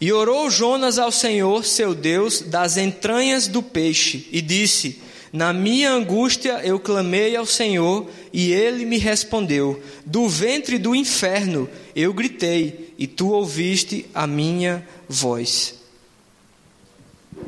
E 0.00 0.12
orou 0.12 0.50
Jonas 0.50 0.98
ao 0.98 1.12
Senhor, 1.12 1.64
seu 1.64 1.94
Deus, 1.94 2.40
das 2.40 2.76
entranhas 2.76 3.48
do 3.48 3.62
peixe, 3.62 4.28
e 4.32 4.40
disse: 4.40 5.00
Na 5.32 5.52
minha 5.52 5.90
angústia 5.90 6.60
eu 6.64 6.78
clamei 6.78 7.36
ao 7.36 7.46
Senhor, 7.46 8.08
e 8.32 8.52
ele 8.52 8.84
me 8.84 8.98
respondeu: 8.98 9.82
Do 10.04 10.28
ventre 10.28 10.78
do 10.78 10.94
inferno 10.94 11.68
eu 11.94 12.12
gritei, 12.12 12.94
e 12.98 13.06
tu 13.06 13.30
ouviste 13.30 14.06
a 14.14 14.26
minha 14.26 14.86
voz. 15.08 15.74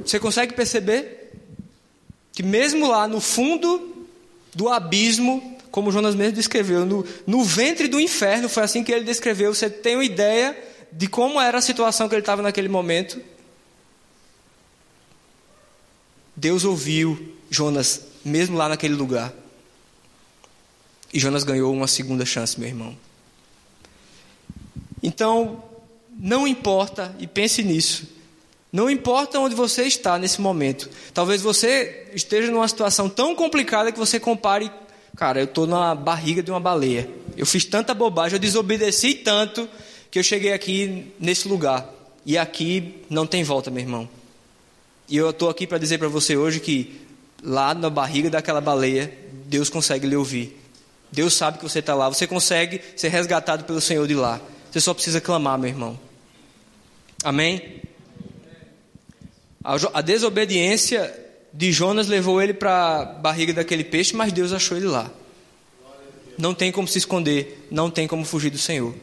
Você 0.04 0.18
consegue 0.18 0.54
perceber? 0.54 1.18
que 2.38 2.42
mesmo 2.44 2.86
lá 2.86 3.08
no 3.08 3.20
fundo 3.20 4.06
do 4.54 4.68
abismo, 4.68 5.58
como 5.72 5.90
Jonas 5.90 6.14
mesmo 6.14 6.34
descreveu, 6.34 6.86
no, 6.86 7.04
no 7.26 7.42
ventre 7.42 7.88
do 7.88 7.98
inferno, 7.98 8.48
foi 8.48 8.62
assim 8.62 8.84
que 8.84 8.92
ele 8.92 9.04
descreveu. 9.04 9.52
Você 9.52 9.68
tem 9.68 9.96
uma 9.96 10.04
ideia 10.04 10.56
de 10.92 11.08
como 11.08 11.40
era 11.40 11.58
a 11.58 11.60
situação 11.60 12.08
que 12.08 12.14
ele 12.14 12.22
estava 12.22 12.40
naquele 12.40 12.68
momento? 12.68 13.20
Deus 16.36 16.64
ouviu 16.64 17.36
Jonas, 17.50 18.02
mesmo 18.24 18.56
lá 18.56 18.68
naquele 18.68 18.94
lugar. 18.94 19.32
E 21.12 21.18
Jonas 21.18 21.44
ganhou 21.44 21.72
uma 21.72 21.86
segunda 21.86 22.24
chance, 22.24 22.58
meu 22.58 22.68
irmão. 22.68 22.96
Então, 25.02 25.62
não 26.18 26.46
importa, 26.46 27.14
e 27.18 27.26
pense 27.26 27.62
nisso, 27.62 28.06
não 28.72 28.90
importa 28.90 29.38
onde 29.38 29.54
você 29.54 29.84
está 29.84 30.18
nesse 30.18 30.40
momento. 30.40 30.90
Talvez 31.14 31.40
você 31.40 32.08
esteja 32.14 32.50
numa 32.50 32.68
situação 32.68 33.08
tão 33.08 33.34
complicada 33.34 33.90
que 33.90 33.98
você 33.98 34.20
compare, 34.20 34.70
cara, 35.16 35.40
eu 35.40 35.44
estou 35.44 35.66
na 35.66 35.94
barriga 35.94 36.42
de 36.42 36.50
uma 36.50 36.60
baleia. 36.60 37.08
Eu 37.36 37.46
fiz 37.46 37.64
tanta 37.64 37.94
bobagem, 37.94 38.36
eu 38.36 38.40
desobedeci 38.40 39.14
tanto 39.14 39.68
que 40.10 40.18
eu 40.18 40.22
cheguei 40.22 40.52
aqui 40.52 41.12
nesse 41.18 41.48
lugar. 41.48 41.88
E 42.26 42.36
aqui 42.36 42.96
não 43.08 43.26
tem 43.26 43.42
volta, 43.42 43.70
meu 43.70 43.82
irmão. 43.82 44.08
E 45.08 45.16
eu 45.16 45.30
estou 45.30 45.48
aqui 45.48 45.66
para 45.66 45.78
dizer 45.78 45.96
para 45.96 46.08
você 46.08 46.36
hoje 46.36 46.60
que 46.60 47.07
lá 47.42 47.74
na 47.74 47.90
barriga 47.90 48.30
daquela 48.30 48.60
baleia, 48.60 49.12
Deus 49.46 49.70
consegue 49.70 50.06
lhe 50.06 50.16
ouvir. 50.16 50.58
Deus 51.10 51.34
sabe 51.34 51.58
que 51.58 51.64
você 51.64 51.78
está 51.78 51.94
lá. 51.94 52.08
Você 52.08 52.26
consegue 52.26 52.80
ser 52.96 53.08
resgatado 53.08 53.64
pelo 53.64 53.80
Senhor 53.80 54.06
de 54.06 54.14
lá. 54.14 54.40
Você 54.70 54.80
só 54.80 54.92
precisa 54.92 55.20
clamar, 55.20 55.58
meu 55.58 55.68
irmão. 55.70 55.98
Amém? 57.24 57.82
A 59.64 60.00
desobediência 60.00 61.12
de 61.52 61.72
Jonas 61.72 62.06
levou 62.06 62.40
ele 62.40 62.54
para 62.54 63.00
a 63.00 63.04
barriga 63.04 63.52
daquele 63.52 63.84
peixe, 63.84 64.14
mas 64.14 64.32
Deus 64.32 64.52
achou 64.52 64.76
ele 64.76 64.86
lá. 64.86 65.10
Não 66.36 66.54
tem 66.54 66.70
como 66.70 66.86
se 66.86 66.98
esconder, 66.98 67.66
não 67.70 67.90
tem 67.90 68.06
como 68.06 68.24
fugir 68.24 68.50
do 68.50 68.58
Senhor. 68.58 68.94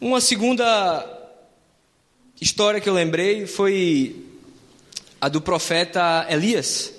Uma 0.00 0.20
segunda 0.20 1.04
história 2.40 2.80
que 2.80 2.88
eu 2.88 2.94
lembrei 2.94 3.46
foi 3.46 4.23
a 5.24 5.28
do 5.30 5.40
profeta 5.40 6.26
Elias. 6.28 6.92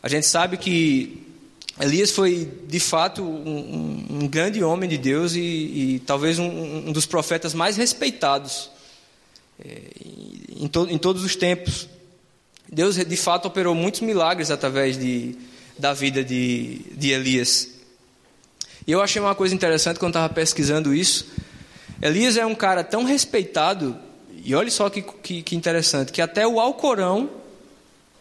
A 0.00 0.08
gente 0.08 0.26
sabe 0.26 0.56
que 0.56 1.26
Elias 1.80 2.12
foi, 2.12 2.48
de 2.68 2.78
fato, 2.78 3.20
um, 3.20 4.06
um 4.22 4.28
grande 4.28 4.62
homem 4.62 4.88
de 4.88 4.96
Deus 4.96 5.34
e, 5.34 5.40
e 5.40 6.02
talvez 6.06 6.38
um, 6.38 6.46
um 6.46 6.92
dos 6.92 7.04
profetas 7.04 7.52
mais 7.52 7.76
respeitados 7.76 8.70
é, 9.58 9.80
em, 10.54 10.68
to, 10.68 10.86
em 10.88 10.96
todos 10.96 11.24
os 11.24 11.34
tempos. 11.34 11.88
Deus, 12.72 12.94
de 12.94 13.16
fato, 13.16 13.48
operou 13.48 13.74
muitos 13.74 14.00
milagres 14.00 14.52
através 14.52 14.96
de, 14.96 15.36
da 15.76 15.92
vida 15.92 16.22
de, 16.22 16.78
de 16.92 17.10
Elias. 17.10 17.70
E 18.86 18.92
eu 18.92 19.02
achei 19.02 19.20
uma 19.20 19.34
coisa 19.34 19.52
interessante 19.52 19.98
quando 19.98 20.12
estava 20.12 20.32
pesquisando 20.32 20.94
isso. 20.94 21.26
Elias 22.00 22.36
é 22.36 22.46
um 22.46 22.54
cara 22.54 22.84
tão 22.84 23.02
respeitado, 23.02 23.98
e 24.44 24.54
olha 24.54 24.70
só 24.70 24.90
que, 24.90 25.00
que, 25.00 25.42
que 25.42 25.56
interessante, 25.56 26.12
que 26.12 26.20
até 26.20 26.46
o 26.46 26.60
Alcorão 26.60 27.30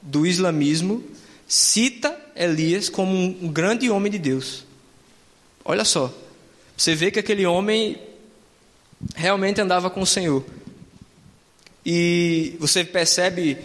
do 0.02 0.26
islamismo 0.26 1.04
cita 1.46 2.18
Elias 2.34 2.88
como 2.88 3.14
um 3.14 3.50
grande 3.50 3.90
homem 3.90 4.10
de 4.10 4.18
Deus. 4.18 4.64
Olha 5.66 5.84
só. 5.84 6.12
Você 6.78 6.96
vê 6.96 7.12
que 7.12 7.20
aquele 7.20 7.46
homem 7.46 8.00
realmente 9.16 9.60
andava 9.60 9.90
com 9.90 10.02
o 10.02 10.06
Senhor. 10.06 10.46
E 11.86 12.56
você 12.58 12.86
percebe, 12.86 13.58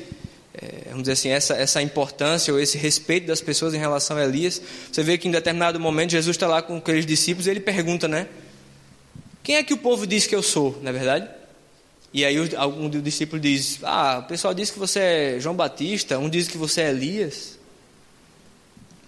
é, 0.52 0.88
vamos 0.88 1.02
dizer 1.02 1.12
assim, 1.12 1.28
essa, 1.28 1.54
essa 1.54 1.80
importância 1.80 2.52
ou 2.52 2.58
esse 2.58 2.76
respeito 2.76 3.28
das 3.28 3.40
pessoas 3.40 3.72
em 3.72 3.78
relação 3.78 4.16
a 4.16 4.24
Elias. 4.24 4.60
Você 4.90 5.04
vê 5.04 5.16
que 5.16 5.28
em 5.28 5.30
determinado 5.30 5.78
momento 5.78 6.10
Jesus 6.10 6.36
está 6.36 6.48
lá 6.48 6.60
com 6.60 6.76
aqueles 6.78 7.06
discípulos 7.06 7.46
e 7.46 7.50
ele 7.50 7.60
pergunta, 7.60 8.08
né? 8.08 8.26
Quem 9.44 9.54
é 9.54 9.62
que 9.62 9.72
o 9.72 9.78
povo 9.78 10.08
diz 10.08 10.26
que 10.26 10.34
eu 10.34 10.42
sou, 10.42 10.76
não 10.82 10.90
é 10.90 10.92
verdade? 10.92 11.37
E 12.12 12.24
aí 12.24 12.36
algum 12.56 12.88
dos 12.88 13.02
discípulos 13.02 13.42
diz: 13.42 13.78
Ah, 13.82 14.22
o 14.24 14.28
pessoal 14.28 14.54
diz 14.54 14.70
que 14.70 14.78
você 14.78 14.98
é 14.98 15.40
João 15.40 15.54
Batista, 15.54 16.18
um 16.18 16.28
diz 16.28 16.48
que 16.48 16.56
você 16.56 16.82
é 16.82 16.90
Elias. 16.90 17.58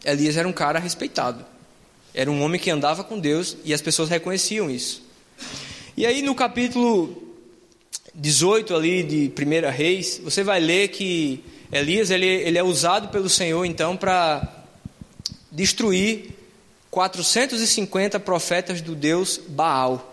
Elias 0.05 0.37
era 0.37 0.47
um 0.47 0.53
cara 0.53 0.79
respeitado. 0.79 1.45
Era 2.13 2.31
um 2.31 2.43
homem 2.43 2.61
que 2.61 2.71
andava 2.71 3.05
com 3.05 3.19
Deus 3.19 3.57
e 3.65 3.73
as 3.73 3.81
pessoas 3.81 4.09
reconheciam 4.09 4.71
isso. 4.71 5.03
E 5.97 6.05
aí 6.05 6.23
no 6.23 6.35
capítulo 6.35 7.31
18 8.15 8.75
ali 8.75 9.03
de 9.03 9.33
1 9.33 9.71
Reis, 9.71 10.21
você 10.23 10.43
vai 10.43 10.61
ler 10.61 10.89
que 10.89 11.45
Elias 11.71 12.11
ele, 12.11 12.27
ele 12.27 12.59
é 12.59 12.63
usado 12.63 13.09
pelo 13.09 13.29
Senhor 13.29 13.65
então 13.65 13.97
para 13.97 14.65
destruir 15.51 16.31
450 16.91 18.19
profetas 18.19 18.81
do 18.81 18.95
Deus 18.95 19.41
Baal, 19.49 20.10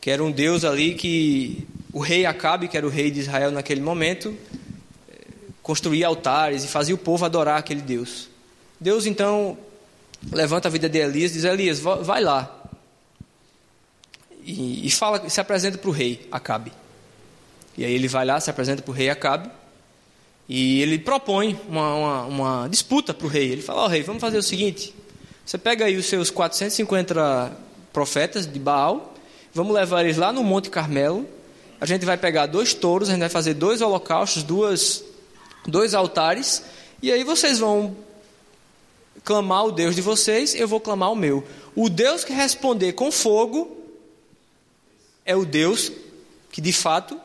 que 0.00 0.10
era 0.10 0.22
um 0.22 0.30
Deus 0.30 0.64
ali 0.64 0.94
que 0.94 1.66
o 1.92 2.00
rei 2.00 2.24
Acabe, 2.24 2.68
que 2.68 2.76
era 2.76 2.86
o 2.86 2.90
rei 2.90 3.10
de 3.10 3.20
Israel 3.20 3.50
naquele 3.50 3.80
momento, 3.80 4.36
construía 5.62 6.06
altares 6.06 6.64
e 6.64 6.68
fazia 6.68 6.94
o 6.94 6.98
povo 6.98 7.24
adorar 7.24 7.58
aquele 7.58 7.82
Deus. 7.82 8.28
Deus 8.80 9.06
então 9.06 9.58
levanta 10.32 10.68
a 10.68 10.70
vida 10.70 10.88
de 10.88 10.98
Elias 10.98 11.32
diz: 11.32 11.44
Elias, 11.44 11.80
vai 11.80 12.22
lá, 12.22 12.60
e, 14.44 14.86
e 14.86 14.90
fala, 14.90 15.28
se 15.28 15.40
apresenta 15.40 15.78
para 15.78 15.90
o 15.90 15.92
rei 15.92 16.26
Acabe. 16.30 16.72
E 17.76 17.84
aí 17.84 17.92
ele 17.92 18.08
vai 18.08 18.24
lá, 18.24 18.40
se 18.40 18.50
apresenta 18.50 18.82
para 18.82 18.90
o 18.90 18.94
rei 18.94 19.10
Acabe 19.10 19.50
e 20.48 20.82
ele 20.82 20.98
propõe 20.98 21.58
uma, 21.68 21.94
uma, 21.94 22.22
uma 22.24 22.68
disputa 22.68 23.14
para 23.14 23.26
o 23.26 23.30
rei. 23.30 23.52
Ele 23.52 23.62
fala: 23.62 23.82
Ó 23.82 23.84
oh, 23.84 23.88
rei, 23.88 24.02
vamos 24.02 24.20
fazer 24.20 24.38
o 24.38 24.42
seguinte: 24.42 24.94
você 25.46 25.56
pega 25.56 25.84
aí 25.84 25.96
os 25.96 26.06
seus 26.06 26.30
450 26.30 27.52
profetas 27.92 28.52
de 28.52 28.58
Baal, 28.58 29.09
vamos 29.52 29.74
levar 29.74 30.04
eles 30.04 30.16
lá 30.16 30.32
no 30.32 30.42
Monte 30.42 30.70
Carmelo. 30.70 31.28
A 31.80 31.86
gente 31.86 32.04
vai 32.04 32.16
pegar 32.16 32.46
dois 32.46 32.74
touros, 32.74 33.08
a 33.08 33.12
gente 33.12 33.20
vai 33.20 33.28
fazer 33.28 33.54
dois 33.54 33.80
holocaustos, 33.80 34.42
duas, 34.42 35.02
dois 35.66 35.94
altares, 35.94 36.62
e 37.02 37.10
aí 37.10 37.24
vocês 37.24 37.58
vão 37.58 37.96
clamar 39.24 39.66
o 39.66 39.72
Deus 39.72 39.94
de 39.94 40.02
vocês, 40.02 40.54
eu 40.54 40.68
vou 40.68 40.80
clamar 40.80 41.10
o 41.10 41.16
meu. 41.16 41.44
O 41.74 41.88
Deus 41.88 42.24
que 42.24 42.32
responder 42.32 42.92
com 42.92 43.10
fogo 43.10 43.76
é 45.24 45.34
o 45.34 45.44
Deus 45.44 45.90
que 46.50 46.60
de 46.60 46.72
fato 46.72 47.18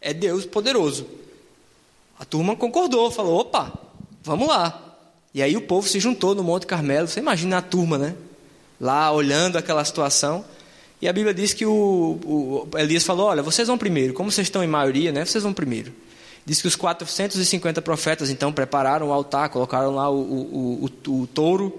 é 0.00 0.12
Deus 0.12 0.44
poderoso. 0.46 1.06
A 2.18 2.24
turma 2.24 2.56
concordou, 2.56 3.10
falou: 3.10 3.40
opa, 3.40 3.72
vamos 4.22 4.48
lá. 4.48 4.80
E 5.32 5.42
aí 5.42 5.56
o 5.56 5.62
povo 5.62 5.88
se 5.88 5.98
juntou 5.98 6.34
no 6.34 6.44
Monte 6.44 6.66
Carmelo. 6.66 7.08
Você 7.08 7.20
imagina 7.20 7.58
a 7.58 7.62
turma, 7.62 7.98
né? 7.98 8.14
Lá 8.80 9.10
olhando 9.10 9.56
aquela 9.56 9.84
situação. 9.84 10.44
E 11.04 11.08
a 11.08 11.12
Bíblia 11.12 11.34
diz 11.34 11.52
que 11.52 11.66
o, 11.66 12.18
o 12.24 12.78
Elias 12.78 13.04
falou: 13.04 13.26
olha, 13.26 13.42
vocês 13.42 13.68
vão 13.68 13.76
primeiro. 13.76 14.14
Como 14.14 14.32
vocês 14.32 14.46
estão 14.46 14.64
em 14.64 14.66
maioria, 14.66 15.12
né? 15.12 15.22
Vocês 15.22 15.44
vão 15.44 15.52
primeiro. 15.52 15.92
Diz 16.46 16.62
que 16.62 16.66
os 16.66 16.74
450 16.76 17.82
profetas 17.82 18.30
então 18.30 18.50
prepararam 18.50 19.10
o 19.10 19.12
altar, 19.12 19.50
colocaram 19.50 19.94
lá 19.94 20.08
o, 20.08 20.16
o, 20.16 20.90
o, 21.06 21.20
o 21.20 21.26
touro, 21.26 21.78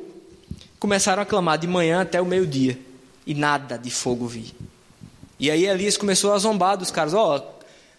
começaram 0.77 1.23
a 1.23 1.25
clamar 1.25 1.57
de 1.57 1.65
manhã 1.65 2.01
até 2.01 2.21
o 2.21 2.25
meio-dia 2.25 2.77
e 3.25 3.33
nada 3.33 3.79
de 3.79 3.89
fogo 3.89 4.27
vi. 4.27 4.53
E 5.39 5.49
aí 5.49 5.65
Elias 5.65 5.97
começou 5.97 6.31
a 6.31 6.37
zombar 6.37 6.77
dos 6.77 6.91
caras: 6.91 7.15
ó, 7.15 7.37
oh, 7.37 7.39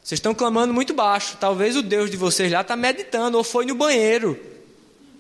vocês 0.01 0.19
estão 0.19 0.33
clamando 0.33 0.73
muito 0.73 0.95
baixo, 0.95 1.37
talvez 1.41 1.75
o 1.75 1.83
Deus 1.83 2.09
de 2.09 2.17
vocês 2.17 2.53
lá 2.53 2.61
está 2.61 2.77
meditando 2.77 3.37
ou 3.37 3.43
foi 3.43 3.67
no 3.67 3.75
banheiro. 3.75 4.39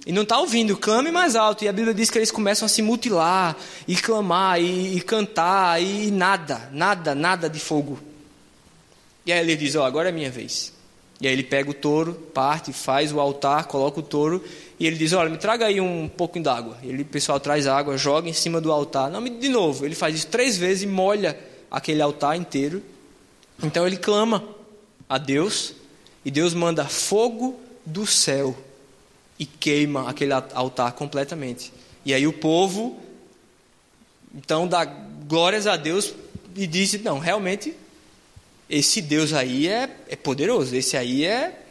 E 0.06 0.12
não 0.12 0.22
está 0.22 0.38
ouvindo, 0.38 0.76
clame 0.76 1.10
mais 1.10 1.34
alto. 1.34 1.64
E 1.64 1.68
a 1.68 1.72
Bíblia 1.72 1.92
diz 1.92 2.08
que 2.08 2.16
eles 2.16 2.30
começam 2.30 2.64
a 2.64 2.68
se 2.68 2.80
mutilar, 2.80 3.56
e 3.88 3.96
clamar, 3.96 4.60
e, 4.60 4.96
e 4.96 5.00
cantar, 5.00 5.82
e 5.82 6.12
nada, 6.12 6.70
nada, 6.72 7.12
nada 7.12 7.50
de 7.50 7.58
fogo. 7.58 7.98
E 9.26 9.32
aí 9.32 9.40
ele 9.40 9.56
diz: 9.56 9.74
Ó, 9.74 9.82
oh, 9.82 9.84
agora 9.84 10.10
é 10.10 10.12
minha 10.12 10.30
vez. 10.30 10.72
E 11.20 11.26
aí 11.26 11.32
ele 11.32 11.42
pega 11.42 11.70
o 11.70 11.74
touro, 11.74 12.14
parte, 12.32 12.72
faz 12.72 13.12
o 13.12 13.18
altar, 13.18 13.64
coloca 13.64 13.98
o 13.98 14.02
touro 14.02 14.44
e 14.78 14.86
ele 14.86 14.94
diz: 14.94 15.12
Olha, 15.12 15.28
me 15.28 15.38
traga 15.38 15.66
aí 15.66 15.80
um 15.80 16.08
pouquinho 16.08 16.44
d'água. 16.44 16.78
Ele, 16.84 17.02
o 17.02 17.06
pessoal 17.06 17.40
traz 17.40 17.66
água, 17.66 17.98
joga 17.98 18.28
em 18.28 18.32
cima 18.32 18.60
do 18.60 18.70
altar. 18.70 19.10
Não, 19.10 19.24
de 19.24 19.48
novo, 19.48 19.84
ele 19.84 19.96
faz 19.96 20.14
isso 20.14 20.28
três 20.28 20.56
vezes 20.56 20.84
e 20.84 20.86
molha 20.86 21.36
aquele 21.68 22.00
altar 22.00 22.36
inteiro. 22.36 22.80
Então 23.60 23.84
ele 23.84 23.96
clama 23.96 24.44
a 25.08 25.18
Deus 25.18 25.74
e 26.24 26.30
Deus 26.30 26.54
manda 26.54 26.84
fogo 26.84 27.58
do 27.84 28.06
céu 28.06 28.56
e 29.38 29.44
queima 29.44 30.08
aquele 30.08 30.32
altar 30.32 30.92
completamente. 30.92 31.72
E 32.04 32.14
aí 32.14 32.26
o 32.26 32.32
povo 32.32 33.00
então 34.34 34.68
dá 34.68 34.84
glórias 34.84 35.66
a 35.66 35.76
Deus 35.76 36.14
e 36.54 36.66
diz: 36.66 37.00
Não, 37.02 37.18
realmente 37.18 37.74
esse 38.68 39.00
Deus 39.00 39.32
aí 39.32 39.68
é, 39.68 39.96
é 40.08 40.16
poderoso, 40.16 40.74
esse 40.74 40.96
aí 40.96 41.24
é. 41.24 41.62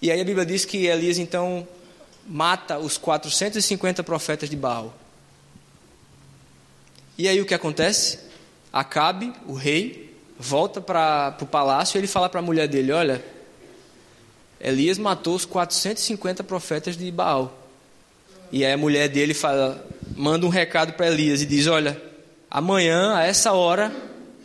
E 0.00 0.10
aí 0.10 0.20
a 0.20 0.24
Bíblia 0.24 0.46
diz 0.46 0.64
que 0.64 0.86
Elias 0.86 1.18
então 1.18 1.66
mata 2.26 2.78
os 2.78 2.96
450 2.96 4.02
profetas 4.02 4.48
de 4.48 4.56
Baal. 4.56 4.94
E 7.18 7.28
aí 7.28 7.40
o 7.40 7.46
que 7.46 7.54
acontece? 7.54 8.18
Acabe, 8.72 9.32
o 9.46 9.54
rei, 9.54 10.14
volta 10.38 10.80
para 10.80 11.36
o 11.40 11.46
palácio 11.46 11.96
e 11.96 12.00
ele 12.00 12.06
fala 12.06 12.28
para 12.28 12.40
a 12.40 12.42
mulher 12.42 12.68
dele: 12.68 12.92
Olha, 12.92 13.24
Elias 14.60 14.98
matou 14.98 15.34
os 15.34 15.44
450 15.44 16.42
profetas 16.44 16.96
de 16.96 17.10
Baal. 17.10 17.66
E 18.50 18.64
aí 18.64 18.72
a 18.72 18.76
mulher 18.76 19.08
dele 19.08 19.34
fala, 19.34 19.86
manda 20.16 20.46
um 20.46 20.48
recado 20.48 20.92
para 20.94 21.08
Elias 21.08 21.42
e 21.42 21.46
diz: 21.46 21.66
Olha, 21.66 22.00
amanhã, 22.50 23.14
a 23.16 23.24
essa 23.24 23.52
hora, 23.52 23.94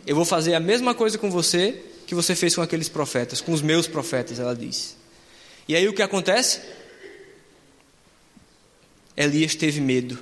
eu 0.06 0.14
vou 0.14 0.24
fazer 0.24 0.54
a 0.54 0.60
mesma 0.60 0.94
coisa 0.94 1.16
com 1.16 1.30
você 1.30 1.82
que 2.06 2.14
você 2.14 2.34
fez 2.34 2.54
com 2.54 2.62
aqueles 2.62 2.88
profetas, 2.88 3.40
com 3.40 3.52
os 3.52 3.62
meus 3.62 3.86
profetas, 3.86 4.38
ela 4.38 4.54
diz. 4.54 4.96
E 5.66 5.74
aí 5.74 5.88
o 5.88 5.94
que 5.94 6.02
acontece? 6.02 6.60
Elias 9.16 9.54
teve 9.54 9.80
medo. 9.80 10.18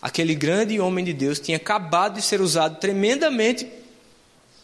Aquele 0.00 0.34
grande 0.34 0.78
homem 0.80 1.04
de 1.04 1.12
Deus 1.12 1.38
tinha 1.38 1.56
acabado 1.56 2.14
de 2.14 2.22
ser 2.22 2.40
usado 2.40 2.78
tremendamente 2.78 3.66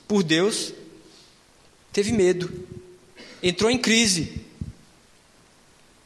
por 0.06 0.22
Deus, 0.22 0.72
teve 1.92 2.12
medo, 2.12 2.50
entrou 3.48 3.70
em 3.70 3.78
crise 3.78 4.40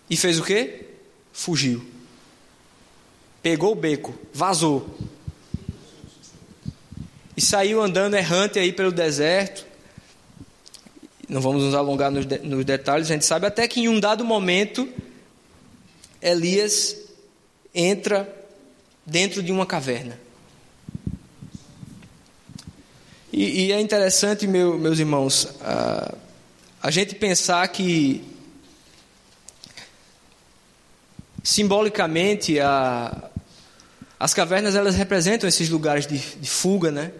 e 0.08 0.16
fez 0.16 0.38
o 0.38 0.44
quê? 0.44 0.86
Fugiu. 1.32 1.84
Pegou 3.42 3.72
o 3.72 3.76
beco, 3.76 4.14
vazou 4.32 4.98
e 7.40 7.42
saiu 7.42 7.80
andando 7.80 8.16
errante 8.16 8.58
aí 8.58 8.70
pelo 8.70 8.92
deserto. 8.92 9.64
Não 11.26 11.40
vamos 11.40 11.62
nos 11.62 11.74
alongar 11.74 12.10
nos, 12.10 12.26
de, 12.26 12.38
nos 12.40 12.62
detalhes, 12.66 13.10
a 13.10 13.14
gente 13.14 13.24
sabe 13.24 13.46
até 13.46 13.66
que 13.66 13.80
em 13.80 13.88
um 13.88 13.98
dado 13.98 14.22
momento 14.22 14.86
Elias 16.20 16.94
entra 17.74 18.30
dentro 19.06 19.42
de 19.42 19.50
uma 19.50 19.64
caverna. 19.64 20.20
E, 23.32 23.68
e 23.68 23.72
é 23.72 23.80
interessante, 23.80 24.46
meu, 24.46 24.76
meus 24.76 24.98
irmãos, 24.98 25.48
a, 25.62 26.14
a 26.82 26.90
gente 26.90 27.14
pensar 27.14 27.66
que 27.68 28.24
simbolicamente 31.42 32.58
a, 32.60 33.30
as 34.18 34.32
cavernas 34.34 34.74
elas 34.74 34.94
representam 34.94 35.48
esses 35.48 35.68
lugares 35.68 36.06
de, 36.06 36.18
de 36.18 36.48
fuga, 36.48 36.90
né? 36.90 37.12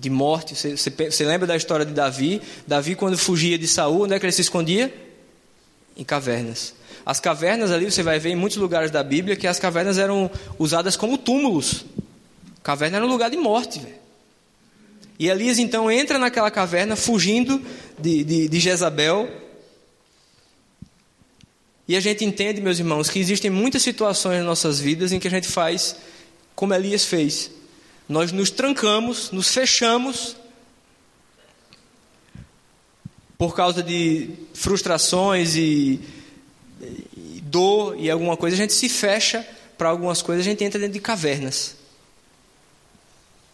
de 0.00 0.08
morte. 0.08 0.54
Você, 0.54 0.76
você, 0.76 0.90
você, 0.90 1.24
lembra 1.24 1.46
da 1.46 1.54
história 1.54 1.84
de 1.84 1.92
Davi? 1.92 2.40
Davi, 2.66 2.94
quando 2.94 3.18
fugia 3.18 3.58
de 3.58 3.68
Saul, 3.68 4.04
onde 4.04 4.14
é 4.14 4.18
que 4.18 4.24
ele 4.24 4.32
se 4.32 4.40
escondia? 4.40 4.92
Em 5.94 6.02
cavernas. 6.02 6.74
As 7.04 7.20
cavernas 7.20 7.70
ali, 7.70 7.90
você 7.90 8.02
vai 8.02 8.18
ver 8.18 8.30
em 8.30 8.36
muitos 8.36 8.56
lugares 8.56 8.90
da 8.90 9.02
Bíblia 9.02 9.36
que 9.36 9.46
as 9.46 9.58
cavernas 9.58 9.98
eram 9.98 10.30
usadas 10.58 10.96
como 10.96 11.18
túmulos. 11.18 11.84
Caverna 12.62 12.96
era 12.96 13.06
um 13.06 13.08
lugar 13.08 13.30
de 13.30 13.36
morte. 13.36 13.82
E 15.20 15.28
Elias 15.28 15.60
então 15.60 15.88
entra 15.88 16.18
naquela 16.18 16.50
caverna, 16.50 16.96
fugindo 16.96 17.64
de, 17.96 18.24
de, 18.24 18.48
de 18.48 18.58
Jezabel. 18.58 19.30
E 21.86 21.94
a 21.94 22.00
gente 22.00 22.24
entende, 22.24 22.60
meus 22.60 22.80
irmãos, 22.80 23.08
que 23.08 23.20
existem 23.20 23.52
muitas 23.52 23.82
situações 23.82 24.38
nas 24.38 24.46
nossas 24.46 24.80
vidas 24.80 25.12
em 25.12 25.20
que 25.20 25.28
a 25.28 25.30
gente 25.30 25.46
faz 25.46 25.94
como 26.56 26.74
Elias 26.74 27.04
fez 27.04 27.52
nós 28.10 28.32
nos 28.32 28.50
trancamos, 28.50 29.30
nos 29.30 29.54
fechamos 29.54 30.34
por 33.38 33.54
causa 33.54 33.84
de 33.84 34.30
frustrações 34.52 35.54
e, 35.54 36.00
e 36.80 37.40
dor 37.44 37.96
e 37.96 38.10
alguma 38.10 38.36
coisa, 38.36 38.56
a 38.56 38.58
gente 38.58 38.72
se 38.72 38.88
fecha 38.88 39.46
para 39.78 39.90
algumas 39.90 40.22
coisas, 40.22 40.44
a 40.44 40.50
gente 40.50 40.64
entra 40.64 40.80
dentro 40.80 40.94
de 40.94 41.00
cavernas. 41.00 41.76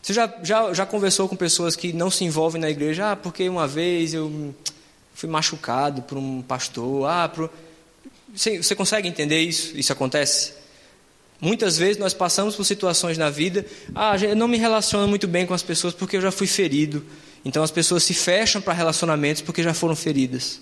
Você 0.07 0.13
já, 0.13 0.33
já, 0.41 0.73
já 0.73 0.87
conversou 0.87 1.29
com 1.29 1.35
pessoas 1.35 1.75
que 1.75 1.93
não 1.93 2.13
se 2.13 2.23
envolvem 2.23 2.61
na 2.61 2.71
igreja? 2.71 3.11
Ah, 3.11 3.17
porque 3.17 3.49
uma 3.49 3.67
vez 3.67 4.15
eu 4.15 4.55
fui 5.13 5.29
machucado 5.29 6.01
por 6.03 6.17
um 6.17 6.43
pastor. 6.43 7.11
Ah, 7.11 7.29
por... 7.29 7.51
você, 8.33 8.63
você 8.63 8.77
consegue 8.77 9.09
entender 9.09 9.41
isso? 9.41 9.77
Isso 9.77 9.93
acontece? 9.93 10.53
Muitas 11.41 11.77
vezes 11.77 11.99
nós 11.99 12.15
passamos 12.15 12.55
por 12.55 12.63
situações 12.63 13.19
na 13.19 13.31
vida, 13.31 13.67
ah, 13.97 14.17
eu 14.17 14.37
não 14.37 14.47
me 14.47 14.57
relaciono 14.57 15.09
muito 15.09 15.27
bem 15.27 15.45
com 15.45 15.55
as 15.55 15.65
pessoas 15.65 15.93
porque 15.93 16.19
eu 16.19 16.21
já 16.21 16.31
fui 16.31 16.47
ferido. 16.47 17.05
Então 17.45 17.65
as 17.65 17.73
pessoas 17.73 18.05
se 18.05 18.15
fecham 18.15 18.63
para 18.63 18.75
relacionamentos 18.75 19.43
porque 19.43 19.61
já 19.61 19.75
foram 19.75 19.97
feridas. 19.97 20.61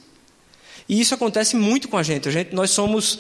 E 0.89 0.99
isso 0.99 1.13
acontece 1.13 1.55
muito 1.55 1.87
com 1.87 1.99
a 1.99 2.03
gente. 2.03 2.31
A 2.31 2.33
gente 2.33 2.55
nós 2.55 2.71
somos 2.71 3.19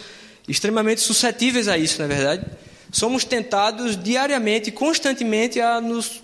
extremamente 0.49 1.03
suscetíveis 1.03 1.69
a 1.69 1.77
isso, 1.77 1.99
não 1.99 2.07
é 2.07 2.09
verdade? 2.09 2.47
Somos 2.95 3.25
tentados 3.25 4.01
diariamente, 4.01 4.71
constantemente 4.71 5.61
a 5.61 5.81
nos 5.81 6.23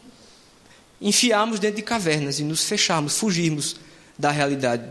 enfiarmos 1.01 1.59
dentro 1.59 1.79
de 1.79 1.83
cavernas 1.83 2.39
e 2.39 2.45
nos 2.45 2.63
fecharmos, 2.63 3.19
fugirmos 3.19 3.75
da 4.17 4.31
realidade 4.31 4.85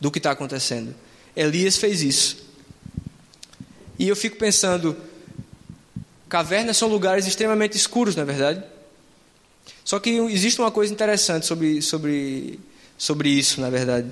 do 0.00 0.10
que 0.10 0.18
está 0.18 0.30
acontecendo. 0.30 0.94
Elias 1.36 1.76
fez 1.76 2.00
isso. 2.00 2.48
E 3.98 4.08
eu 4.08 4.16
fico 4.16 4.38
pensando, 4.38 4.96
Cavernas 6.30 6.78
são 6.78 6.88
lugares 6.88 7.26
extremamente 7.26 7.76
escuros, 7.76 8.16
não 8.16 8.22
é 8.22 8.26
verdade? 8.26 8.64
Só 9.84 10.00
que 10.00 10.08
existe 10.08 10.58
uma 10.58 10.70
coisa 10.70 10.90
interessante 10.90 11.44
sobre, 11.44 11.82
sobre, 11.82 12.58
sobre 12.96 13.28
isso, 13.28 13.60
na 13.60 13.68
verdade. 13.68 14.10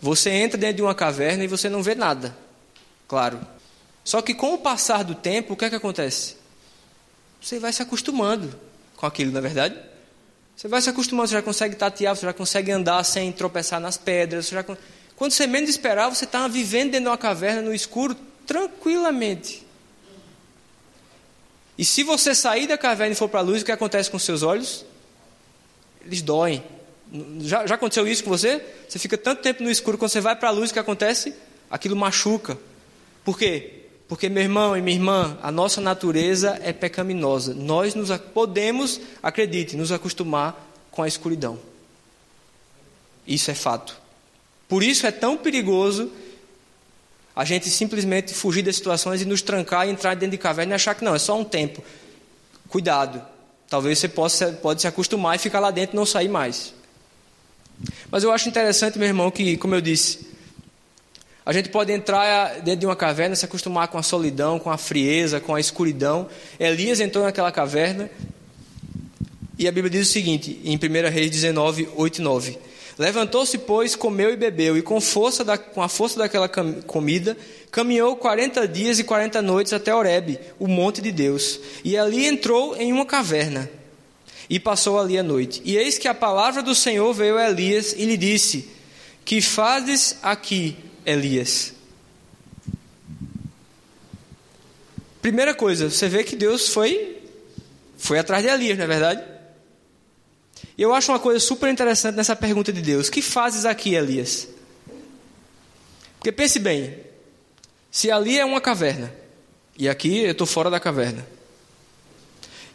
Você 0.00 0.30
entra 0.30 0.56
dentro 0.56 0.76
de 0.76 0.82
uma 0.82 0.94
caverna 0.94 1.42
e 1.42 1.48
você 1.48 1.68
não 1.68 1.82
vê 1.82 1.96
nada, 1.96 2.36
claro. 3.08 3.40
Só 4.04 4.22
que 4.22 4.32
com 4.32 4.54
o 4.54 4.58
passar 4.58 5.02
do 5.02 5.16
tempo, 5.16 5.54
o 5.54 5.56
que 5.56 5.64
é 5.64 5.70
que 5.70 5.74
acontece? 5.74 6.41
Você 7.42 7.58
vai 7.58 7.72
se 7.72 7.82
acostumando 7.82 8.54
com 8.96 9.04
aquilo, 9.04 9.32
na 9.32 9.40
é 9.40 9.42
verdade? 9.42 9.76
Você 10.56 10.68
vai 10.68 10.80
se 10.80 10.88
acostumando, 10.88 11.28
você 11.28 11.34
já 11.34 11.42
consegue 11.42 11.74
tatear, 11.74 12.14
você 12.14 12.24
já 12.24 12.32
consegue 12.32 12.70
andar 12.70 13.02
sem 13.02 13.32
tropeçar 13.32 13.80
nas 13.80 13.96
pedras. 13.96 14.46
Você 14.46 14.54
já... 14.54 14.64
Quando 15.16 15.32
você 15.32 15.46
menos 15.46 15.68
esperar, 15.68 16.08
você 16.08 16.24
está 16.24 16.46
vivendo 16.46 16.92
dentro 16.92 17.06
de 17.06 17.08
uma 17.08 17.18
caverna 17.18 17.60
no 17.60 17.74
escuro 17.74 18.14
tranquilamente. 18.46 19.66
E 21.76 21.84
se 21.84 22.04
você 22.04 22.32
sair 22.32 22.68
da 22.68 22.78
caverna 22.78 23.12
e 23.12 23.16
for 23.16 23.28
para 23.28 23.40
a 23.40 23.42
luz, 23.42 23.62
o 23.62 23.64
que 23.64 23.72
acontece 23.72 24.08
com 24.08 24.18
seus 24.20 24.44
olhos? 24.44 24.84
Eles 26.04 26.22
doem. 26.22 26.62
Já, 27.40 27.66
já 27.66 27.74
aconteceu 27.74 28.06
isso 28.06 28.22
com 28.22 28.30
você? 28.30 28.64
Você 28.88 29.00
fica 29.00 29.18
tanto 29.18 29.42
tempo 29.42 29.64
no 29.64 29.70
escuro, 29.70 29.98
quando 29.98 30.12
você 30.12 30.20
vai 30.20 30.36
para 30.36 30.48
a 30.48 30.52
luz, 30.52 30.70
o 30.70 30.72
que 30.72 30.78
acontece? 30.78 31.34
Aquilo 31.68 31.96
machuca. 31.96 32.56
Por 33.24 33.36
quê? 33.36 33.81
Porque, 34.08 34.28
meu 34.28 34.42
irmão 34.42 34.76
e 34.76 34.82
minha 34.82 34.96
irmã, 34.96 35.38
a 35.42 35.50
nossa 35.50 35.80
natureza 35.80 36.58
é 36.62 36.72
pecaminosa. 36.72 37.54
Nós 37.54 37.94
nos 37.94 38.10
podemos, 38.34 39.00
acredite, 39.22 39.76
nos 39.76 39.90
acostumar 39.90 40.68
com 40.90 41.02
a 41.02 41.08
escuridão. 41.08 41.58
Isso 43.26 43.50
é 43.50 43.54
fato. 43.54 43.96
Por 44.68 44.82
isso 44.82 45.06
é 45.06 45.10
tão 45.10 45.36
perigoso 45.36 46.10
a 47.34 47.44
gente 47.44 47.68
simplesmente 47.70 48.34
fugir 48.34 48.62
das 48.62 48.76
situações 48.76 49.22
e 49.22 49.24
nos 49.24 49.40
trancar 49.40 49.86
e 49.86 49.90
entrar 49.90 50.14
dentro 50.14 50.32
de 50.32 50.38
caverna 50.38 50.72
e 50.72 50.76
achar 50.76 50.94
que 50.94 51.04
não, 51.04 51.14
é 51.14 51.18
só 51.18 51.38
um 51.38 51.44
tempo. 51.44 51.82
Cuidado. 52.68 53.22
Talvez 53.68 53.98
você 53.98 54.08
possa 54.08 54.52
pode 54.52 54.82
se 54.82 54.86
acostumar 54.86 55.36
e 55.36 55.38
ficar 55.38 55.60
lá 55.60 55.70
dentro 55.70 55.94
e 55.94 55.96
não 55.96 56.04
sair 56.04 56.28
mais. 56.28 56.74
Mas 58.10 58.22
eu 58.22 58.30
acho 58.30 58.48
interessante, 58.48 58.98
meu 58.98 59.08
irmão, 59.08 59.30
que, 59.30 59.56
como 59.56 59.74
eu 59.74 59.80
disse, 59.80 60.31
a 61.44 61.52
gente 61.52 61.68
pode 61.68 61.92
entrar 61.92 62.60
dentro 62.60 62.80
de 62.80 62.86
uma 62.86 62.96
caverna, 62.96 63.34
se 63.34 63.44
acostumar 63.44 63.88
com 63.88 63.98
a 63.98 64.02
solidão, 64.02 64.58
com 64.58 64.70
a 64.70 64.78
frieza, 64.78 65.40
com 65.40 65.54
a 65.54 65.60
escuridão. 65.60 66.28
Elias 66.58 67.00
entrou 67.00 67.24
naquela 67.24 67.50
caverna 67.50 68.10
e 69.58 69.68
a 69.68 69.72
Bíblia 69.72 69.90
diz 69.90 70.08
o 70.08 70.12
seguinte, 70.12 70.60
em 70.64 70.76
1 70.76 71.10
Reis 71.10 71.30
19, 71.30 71.88
8 71.94 72.18
e 72.18 72.20
9. 72.22 72.58
Levantou-se, 72.98 73.56
pois, 73.58 73.94
comeu 73.94 74.30
e 74.30 74.36
bebeu, 74.36 74.76
e 74.76 74.82
com, 74.82 75.00
força 75.00 75.44
da, 75.44 75.56
com 75.56 75.82
a 75.82 75.88
força 75.88 76.18
daquela 76.18 76.48
comida, 76.48 77.36
caminhou 77.70 78.16
quarenta 78.16 78.66
dias 78.66 78.98
e 78.98 79.04
quarenta 79.04 79.40
noites 79.40 79.72
até 79.72 79.94
Horebe, 79.94 80.38
o 80.58 80.68
monte 80.68 81.00
de 81.00 81.10
Deus. 81.10 81.58
E 81.84 81.96
ali 81.96 82.26
entrou 82.26 82.76
em 82.76 82.92
uma 82.92 83.06
caverna, 83.06 83.70
e 84.50 84.60
passou 84.60 84.98
ali 84.98 85.16
a 85.16 85.22
noite. 85.22 85.62
E 85.64 85.76
eis 85.76 85.96
que 85.96 86.08
a 86.08 86.14
palavra 86.14 86.62
do 86.62 86.74
Senhor 86.74 87.12
veio 87.14 87.38
a 87.38 87.48
Elias 87.48 87.94
e 87.96 88.04
lhe 88.04 88.16
disse: 88.16 88.68
Que 89.24 89.40
fazes 89.40 90.18
aqui, 90.22 90.76
Elias? 91.04 91.74
Primeira 95.20 95.54
coisa, 95.54 95.88
você 95.88 96.08
vê 96.08 96.24
que 96.24 96.34
Deus 96.34 96.68
foi 96.68 97.22
foi 97.96 98.18
atrás 98.18 98.42
de 98.42 98.50
Elias, 98.50 98.76
não 98.76 98.84
é 98.84 98.88
verdade? 98.88 99.22
E 100.76 100.82
eu 100.82 100.92
acho 100.92 101.12
uma 101.12 101.20
coisa 101.20 101.38
super 101.38 101.70
interessante 101.70 102.16
nessa 102.16 102.34
pergunta 102.34 102.72
de 102.72 102.82
Deus: 102.82 103.08
Que 103.08 103.22
fazes 103.22 103.64
aqui, 103.64 103.94
Elias? 103.94 104.48
Porque 106.16 106.32
pense 106.32 106.58
bem: 106.58 106.98
se 107.90 108.10
ali 108.10 108.38
é 108.38 108.44
uma 108.44 108.60
caverna, 108.60 109.12
e 109.78 109.88
aqui 109.88 110.24
eu 110.24 110.32
estou 110.32 110.46
fora 110.46 110.68
da 110.68 110.80
caverna, 110.80 111.24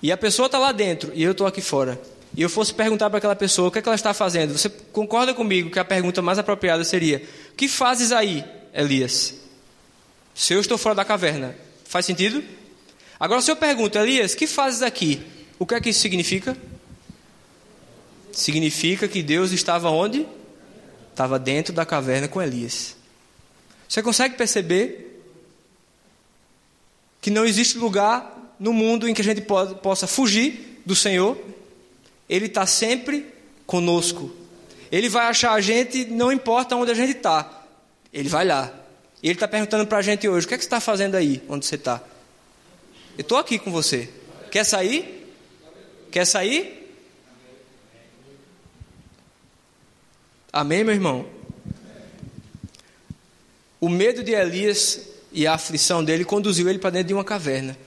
e 0.02 0.12
a 0.12 0.18
pessoa 0.18 0.46
está 0.46 0.58
lá 0.58 0.72
dentro 0.72 1.12
e 1.14 1.24
eu 1.24 1.32
estou 1.32 1.46
aqui 1.48 1.62
fora, 1.62 2.00
e 2.38 2.42
eu 2.42 2.50
fosse 2.50 2.74
perguntar 2.74 3.10
para 3.10 3.18
aquela 3.18 3.36
pessoa 3.36 3.68
o 3.68 3.72
que, 3.72 3.80
é 3.80 3.82
que 3.82 3.90
ela 3.90 3.96
está 3.96 4.14
fazendo, 4.14 4.58
você 4.58 4.70
concorda 4.70 5.34
comigo 5.34 5.72
que 5.72 5.80
a 5.80 5.84
pergunta 5.84 6.22
mais 6.22 6.38
apropriada 6.40 6.84
seria: 6.84 7.22
Que 7.58 7.68
fazes 7.68 8.14
aí, 8.14 8.46
Elias? 8.74 9.34
Se 10.34 10.54
eu 10.54 10.62
estou 10.62 10.78
fora 10.78 10.94
da 10.94 11.04
caverna, 11.04 11.56
faz 11.84 12.06
sentido? 12.06 12.44
Agora, 13.20 13.42
se 13.42 13.50
eu 13.50 13.56
pergunto, 13.56 13.98
Elias, 13.98 14.36
que 14.36 14.46
fazes 14.46 14.84
aqui? 14.84 15.22
O 15.58 15.66
que 15.66 15.74
é 15.74 15.82
que 15.82 15.90
isso 15.90 16.00
significa? 16.00 16.56
significa 18.38 19.08
que 19.08 19.24
Deus 19.24 19.52
estava 19.52 19.90
onde? 19.90 20.28
Estava 21.10 21.40
dentro 21.40 21.74
da 21.74 21.88
caverna 21.88 22.28
com 22.28 22.40
Elias. 22.40 22.96
Você 23.90 24.04
consegue 24.04 24.36
perceber 24.36 25.24
que 27.20 27.32
não 27.32 27.44
existe 27.44 27.80
lugar 27.80 28.56
no 28.60 28.72
mundo 28.72 29.10
em 29.10 29.14
que 29.16 29.22
a 29.22 29.24
gente 29.24 29.42
possa 29.42 30.06
fugir 30.06 30.84
do 30.86 30.96
Senhor? 30.96 31.36
Ele 32.30 32.48
está 32.48 32.66
sempre 32.66 33.26
conosco. 33.66 34.32
Ele 34.92 35.10
vai 35.10 35.28
achar 35.28 35.54
a 35.54 35.62
gente, 35.62 36.06
não 36.06 36.32
importa 36.32 36.76
onde 36.76 36.92
a 36.92 36.96
gente 36.96 37.18
está. 37.18 37.66
Ele 38.12 38.30
vai 38.30 38.46
lá. 38.46 38.74
Ele 39.22 39.34
está 39.34 39.48
perguntando 39.48 39.86
para 39.86 39.98
a 39.98 40.02
gente 40.02 40.28
hoje: 40.28 40.46
o 40.46 40.50
que, 40.50 40.56
é 40.56 40.58
que 40.58 40.64
você 40.64 40.68
está 40.68 40.80
fazendo 40.80 41.16
aí, 41.16 41.42
onde 41.50 41.66
você 41.66 41.76
está? 41.76 42.02
Eu 43.18 43.22
estou 43.22 43.38
aqui 43.38 43.58
com 43.58 43.72
você. 43.72 44.10
Quer 44.52 44.64
sair? 44.64 45.34
Quer 46.12 46.26
sair? 46.26 46.96
Amém, 50.52 50.84
meu 50.84 50.94
irmão? 50.94 51.26
O 53.80 53.90
medo 53.90 54.24
de 54.24 54.32
Elias 54.32 55.08
e 55.32 55.46
a 55.46 55.54
aflição 55.54 56.04
dele 56.04 56.26
conduziu 56.26 56.68
ele 56.70 56.80
para 56.80 56.90
dentro 56.90 57.10
de 57.10 57.14
uma 57.14 57.24
caverna. 57.24 57.78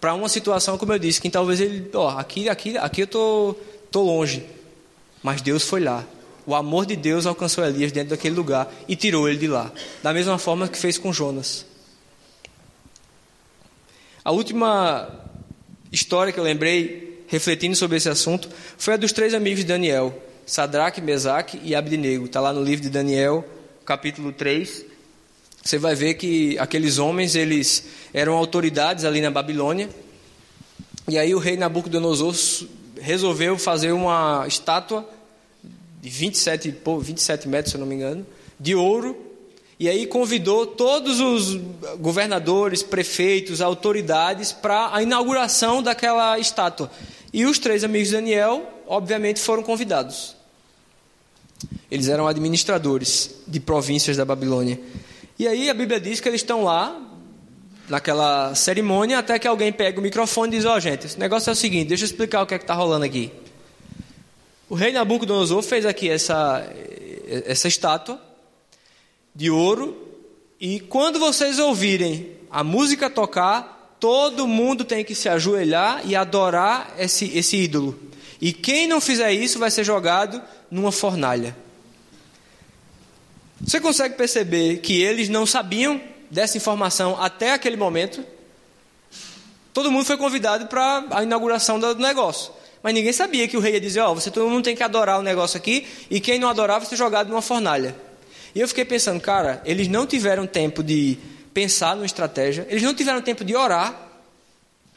Para 0.00 0.14
uma 0.14 0.28
situação, 0.28 0.76
como 0.76 0.92
eu 0.92 0.98
disse, 0.98 1.20
que 1.20 1.30
talvez 1.30 1.60
ele, 1.60 1.88
ó, 1.94 2.10
aqui, 2.10 2.48
aqui, 2.48 2.76
aqui 2.76 3.02
eu 3.02 3.06
tô, 3.06 3.56
tô 3.90 4.02
longe. 4.02 4.44
Mas 5.22 5.40
Deus 5.40 5.62
foi 5.64 5.80
lá. 5.80 6.04
O 6.46 6.54
amor 6.54 6.86
de 6.86 6.94
Deus 6.94 7.26
alcançou 7.26 7.64
Elias 7.64 7.90
dentro 7.90 8.10
daquele 8.10 8.36
lugar 8.36 8.72
e 8.86 8.94
tirou 8.94 9.28
ele 9.28 9.38
de 9.38 9.48
lá. 9.48 9.72
Da 10.02 10.12
mesma 10.12 10.38
forma 10.38 10.68
que 10.68 10.78
fez 10.78 10.96
com 10.96 11.12
Jonas. 11.12 11.66
A 14.24 14.30
última 14.30 15.08
história 15.90 16.32
que 16.32 16.38
eu 16.38 16.44
lembrei, 16.44 17.24
refletindo 17.26 17.74
sobre 17.74 17.96
esse 17.96 18.08
assunto, 18.08 18.48
foi 18.78 18.94
a 18.94 18.96
dos 18.96 19.12
três 19.12 19.34
amigos 19.34 19.60
de 19.60 19.66
Daniel. 19.66 20.22
Sadraque, 20.44 21.00
Mesaque 21.00 21.60
e 21.64 21.74
Abednego. 21.74 22.26
Está 22.26 22.40
lá 22.40 22.52
no 22.52 22.62
livro 22.62 22.82
de 22.82 22.90
Daniel, 22.90 23.44
capítulo 23.84 24.32
3. 24.32 24.84
Você 25.66 25.78
vai 25.78 25.96
ver 25.96 26.14
que 26.14 26.56
aqueles 26.60 26.96
homens, 26.96 27.34
eles 27.34 27.86
eram 28.14 28.34
autoridades 28.34 29.04
ali 29.04 29.20
na 29.20 29.32
Babilônia. 29.32 29.88
E 31.08 31.18
aí 31.18 31.34
o 31.34 31.40
rei 31.40 31.56
Nabucodonosor 31.56 32.36
resolveu 33.00 33.58
fazer 33.58 33.90
uma 33.90 34.44
estátua 34.46 35.04
de 36.00 36.08
27, 36.08 36.72
27 37.00 37.48
metros, 37.48 37.72
se 37.72 37.76
eu 37.76 37.80
não 37.80 37.86
me 37.86 37.96
engano, 37.96 38.24
de 38.60 38.76
ouro. 38.76 39.16
E 39.76 39.88
aí 39.88 40.06
convidou 40.06 40.68
todos 40.68 41.18
os 41.18 41.60
governadores, 41.98 42.84
prefeitos, 42.84 43.60
autoridades 43.60 44.52
para 44.52 44.94
a 44.94 45.02
inauguração 45.02 45.82
daquela 45.82 46.38
estátua. 46.38 46.88
E 47.32 47.44
os 47.44 47.58
três 47.58 47.82
amigos 47.82 48.10
de 48.10 48.14
Daniel, 48.14 48.72
obviamente, 48.86 49.40
foram 49.40 49.64
convidados. 49.64 50.36
Eles 51.90 52.06
eram 52.06 52.28
administradores 52.28 53.34
de 53.48 53.58
províncias 53.58 54.16
da 54.16 54.24
Babilônia. 54.24 54.78
E 55.38 55.46
aí 55.46 55.68
a 55.68 55.74
Bíblia 55.74 56.00
diz 56.00 56.20
que 56.20 56.28
eles 56.28 56.40
estão 56.40 56.64
lá, 56.64 57.06
naquela 57.88 58.54
cerimônia, 58.54 59.18
até 59.18 59.38
que 59.38 59.46
alguém 59.46 59.72
pega 59.72 59.98
o 59.98 60.02
microfone 60.02 60.54
e 60.54 60.58
diz: 60.58 60.66
Ó, 60.66 60.76
oh, 60.76 60.80
gente, 60.80 61.06
esse 61.06 61.18
negócio 61.18 61.50
é 61.50 61.52
o 61.52 61.56
seguinte, 61.56 61.88
deixa 61.88 62.04
eu 62.04 62.06
explicar 62.06 62.42
o 62.42 62.46
que 62.46 62.54
é 62.54 62.58
que 62.58 62.64
está 62.64 62.74
rolando 62.74 63.04
aqui. 63.04 63.30
O 64.68 64.74
rei 64.74 64.92
Nabucodonosor 64.92 65.62
fez 65.62 65.86
aqui 65.86 66.08
essa, 66.08 66.66
essa 67.46 67.68
estátua 67.68 68.20
de 69.34 69.50
ouro, 69.50 69.96
e 70.60 70.80
quando 70.80 71.18
vocês 71.18 71.58
ouvirem 71.58 72.32
a 72.50 72.64
música 72.64 73.08
tocar, 73.08 73.96
todo 74.00 74.46
mundo 74.46 74.84
tem 74.84 75.04
que 75.04 75.14
se 75.14 75.28
ajoelhar 75.28 76.00
e 76.04 76.16
adorar 76.16 76.94
esse, 76.98 77.36
esse 77.36 77.56
ídolo. 77.56 77.98
E 78.40 78.52
quem 78.52 78.86
não 78.86 79.00
fizer 79.00 79.32
isso 79.32 79.58
vai 79.58 79.70
ser 79.70 79.84
jogado 79.84 80.42
numa 80.70 80.90
fornalha. 80.90 81.56
Você 83.60 83.80
consegue 83.80 84.14
perceber 84.16 84.78
que 84.78 85.00
eles 85.00 85.28
não 85.28 85.46
sabiam 85.46 86.00
dessa 86.30 86.56
informação 86.56 87.20
até 87.20 87.52
aquele 87.52 87.76
momento? 87.76 88.24
Todo 89.72 89.90
mundo 89.90 90.04
foi 90.04 90.16
convidado 90.16 90.66
para 90.66 91.04
a 91.10 91.22
inauguração 91.22 91.78
do 91.78 91.94
negócio. 91.96 92.52
Mas 92.82 92.94
ninguém 92.94 93.12
sabia 93.12 93.48
que 93.48 93.56
o 93.56 93.60
rei 93.60 93.74
ia 93.74 93.80
dizer: 93.80 94.00
Ó, 94.00 94.12
oh, 94.12 94.14
você 94.14 94.30
todo 94.30 94.48
mundo 94.48 94.64
tem 94.64 94.76
que 94.76 94.82
adorar 94.82 95.18
o 95.18 95.22
negócio 95.22 95.56
aqui, 95.56 95.86
e 96.10 96.20
quem 96.20 96.38
não 96.38 96.48
adorar 96.48 96.78
vai 96.78 96.88
ser 96.88 96.96
jogado 96.96 97.28
numa 97.28 97.42
fornalha. 97.42 97.96
E 98.54 98.60
eu 98.60 98.68
fiquei 98.68 98.84
pensando, 98.84 99.20
cara, 99.20 99.60
eles 99.64 99.88
não 99.88 100.06
tiveram 100.06 100.46
tempo 100.46 100.82
de 100.82 101.18
pensar 101.52 101.94
numa 101.94 102.06
estratégia, 102.06 102.66
eles 102.70 102.82
não 102.82 102.94
tiveram 102.94 103.20
tempo 103.20 103.44
de 103.44 103.54
orar, 103.54 104.08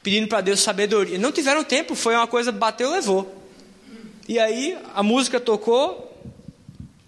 pedindo 0.03 0.27
para 0.27 0.41
Deus 0.41 0.59
sabedoria. 0.59 1.17
Não 1.17 1.31
tiveram 1.31 1.63
tempo, 1.63 1.95
foi 1.95 2.15
uma 2.15 2.27
coisa, 2.27 2.51
bateu, 2.51 2.91
levou. 2.91 3.35
E 4.27 4.37
aí 4.37 4.77
a 4.93 5.01
música 5.01 5.39
tocou, 5.39 6.15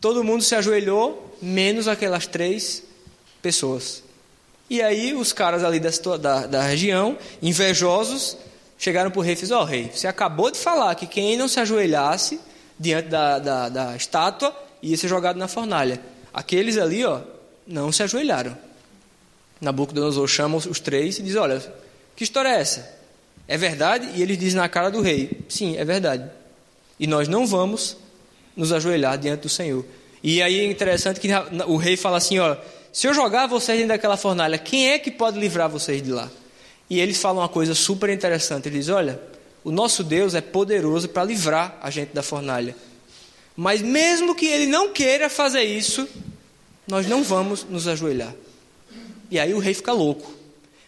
todo 0.01 0.23
mundo 0.23 0.43
se 0.43 0.55
ajoelhou, 0.55 1.30
menos 1.41 1.87
aquelas 1.87 2.27
três 2.27 2.83
pessoas. 3.41 4.03
E 4.69 4.81
aí 4.81 5.13
os 5.13 5.33
caras 5.33 5.63
ali 5.63 5.79
da, 5.79 5.89
da, 6.17 6.47
da 6.47 6.61
região, 6.63 7.17
invejosos, 7.41 8.37
chegaram 8.77 9.11
para 9.11 9.19
o 9.19 9.21
rei 9.21 9.33
e 9.33 9.35
fizeram, 9.35 9.61
ó 9.61 9.63
oh, 9.63 9.67
rei, 9.67 9.91
você 9.93 10.07
acabou 10.07 10.49
de 10.49 10.57
falar 10.57 10.95
que 10.95 11.05
quem 11.05 11.37
não 11.37 11.47
se 11.47 11.59
ajoelhasse 11.59 12.39
diante 12.79 13.09
da, 13.09 13.37
da, 13.37 13.69
da 13.69 13.95
estátua 13.95 14.55
ia 14.81 14.95
ser 14.95 15.07
jogado 15.07 15.37
na 15.37 15.47
fornalha. 15.47 16.01
Aqueles 16.33 16.77
ali, 16.77 17.05
ó, 17.05 17.21
não 17.67 17.91
se 17.91 18.01
ajoelharam. 18.01 18.57
Nabucodonosor 19.59 20.27
chama 20.27 20.57
os 20.57 20.79
três 20.79 21.19
e 21.19 21.23
diz, 21.23 21.35
olha, 21.35 21.61
que 22.15 22.23
história 22.23 22.49
é 22.49 22.59
essa? 22.59 22.97
É 23.47 23.57
verdade? 23.57 24.09
E 24.15 24.21
eles 24.21 24.37
dizem 24.37 24.59
na 24.59 24.69
cara 24.69 24.89
do 24.89 25.01
rei, 25.01 25.41
sim, 25.49 25.77
é 25.77 25.83
verdade. 25.83 26.29
E 26.99 27.05
nós 27.05 27.27
não 27.27 27.45
vamos 27.45 27.97
nos 28.55 28.71
ajoelhar 28.71 29.17
diante 29.17 29.41
do 29.41 29.49
Senhor. 29.49 29.85
E 30.23 30.41
aí 30.41 30.59
é 30.59 30.65
interessante 30.65 31.19
que 31.19 31.27
o 31.67 31.77
rei 31.77 31.97
fala 31.97 32.17
assim: 32.17 32.39
ó, 32.39 32.55
se 32.91 33.07
eu 33.07 33.13
jogar 33.13 33.47
vocês 33.47 33.77
dentro 33.77 33.93
daquela 33.93 34.17
fornalha, 34.17 34.57
quem 34.57 34.89
é 34.89 34.99
que 34.99 35.09
pode 35.09 35.39
livrar 35.39 35.69
vocês 35.69 36.01
de 36.01 36.11
lá? 36.11 36.29
E 36.89 36.99
ele 36.99 37.13
fala 37.13 37.39
uma 37.41 37.49
coisa 37.49 37.73
super 37.73 38.09
interessante. 38.09 38.67
Ele 38.67 38.79
diz: 38.79 38.89
Olha, 38.89 39.19
o 39.63 39.71
nosso 39.71 40.03
Deus 40.03 40.35
é 40.35 40.41
poderoso 40.41 41.07
para 41.07 41.23
livrar 41.23 41.77
a 41.81 41.89
gente 41.89 42.13
da 42.13 42.21
fornalha. 42.21 42.75
Mas 43.55 43.81
mesmo 43.81 44.35
que 44.35 44.45
ele 44.45 44.65
não 44.65 44.91
queira 44.91 45.29
fazer 45.29 45.63
isso, 45.63 46.07
nós 46.87 47.07
não 47.07 47.23
vamos 47.23 47.63
nos 47.63 47.87
ajoelhar. 47.87 48.33
E 49.29 49.39
aí 49.39 49.53
o 49.53 49.59
rei 49.59 49.73
fica 49.73 49.93
louco. 49.93 50.33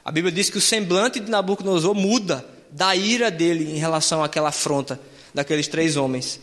A 0.03 0.11
Bíblia 0.11 0.33
diz 0.33 0.49
que 0.49 0.57
o 0.57 0.61
semblante 0.61 1.19
de 1.19 1.31
Nabucodonosor 1.31 1.95
muda 1.95 2.45
da 2.69 2.95
ira 2.95 3.31
dele 3.31 3.71
em 3.71 3.77
relação 3.77 4.23
àquela 4.23 4.49
afronta 4.49 4.99
daqueles 5.33 5.67
três 5.67 5.95
homens. 5.95 6.39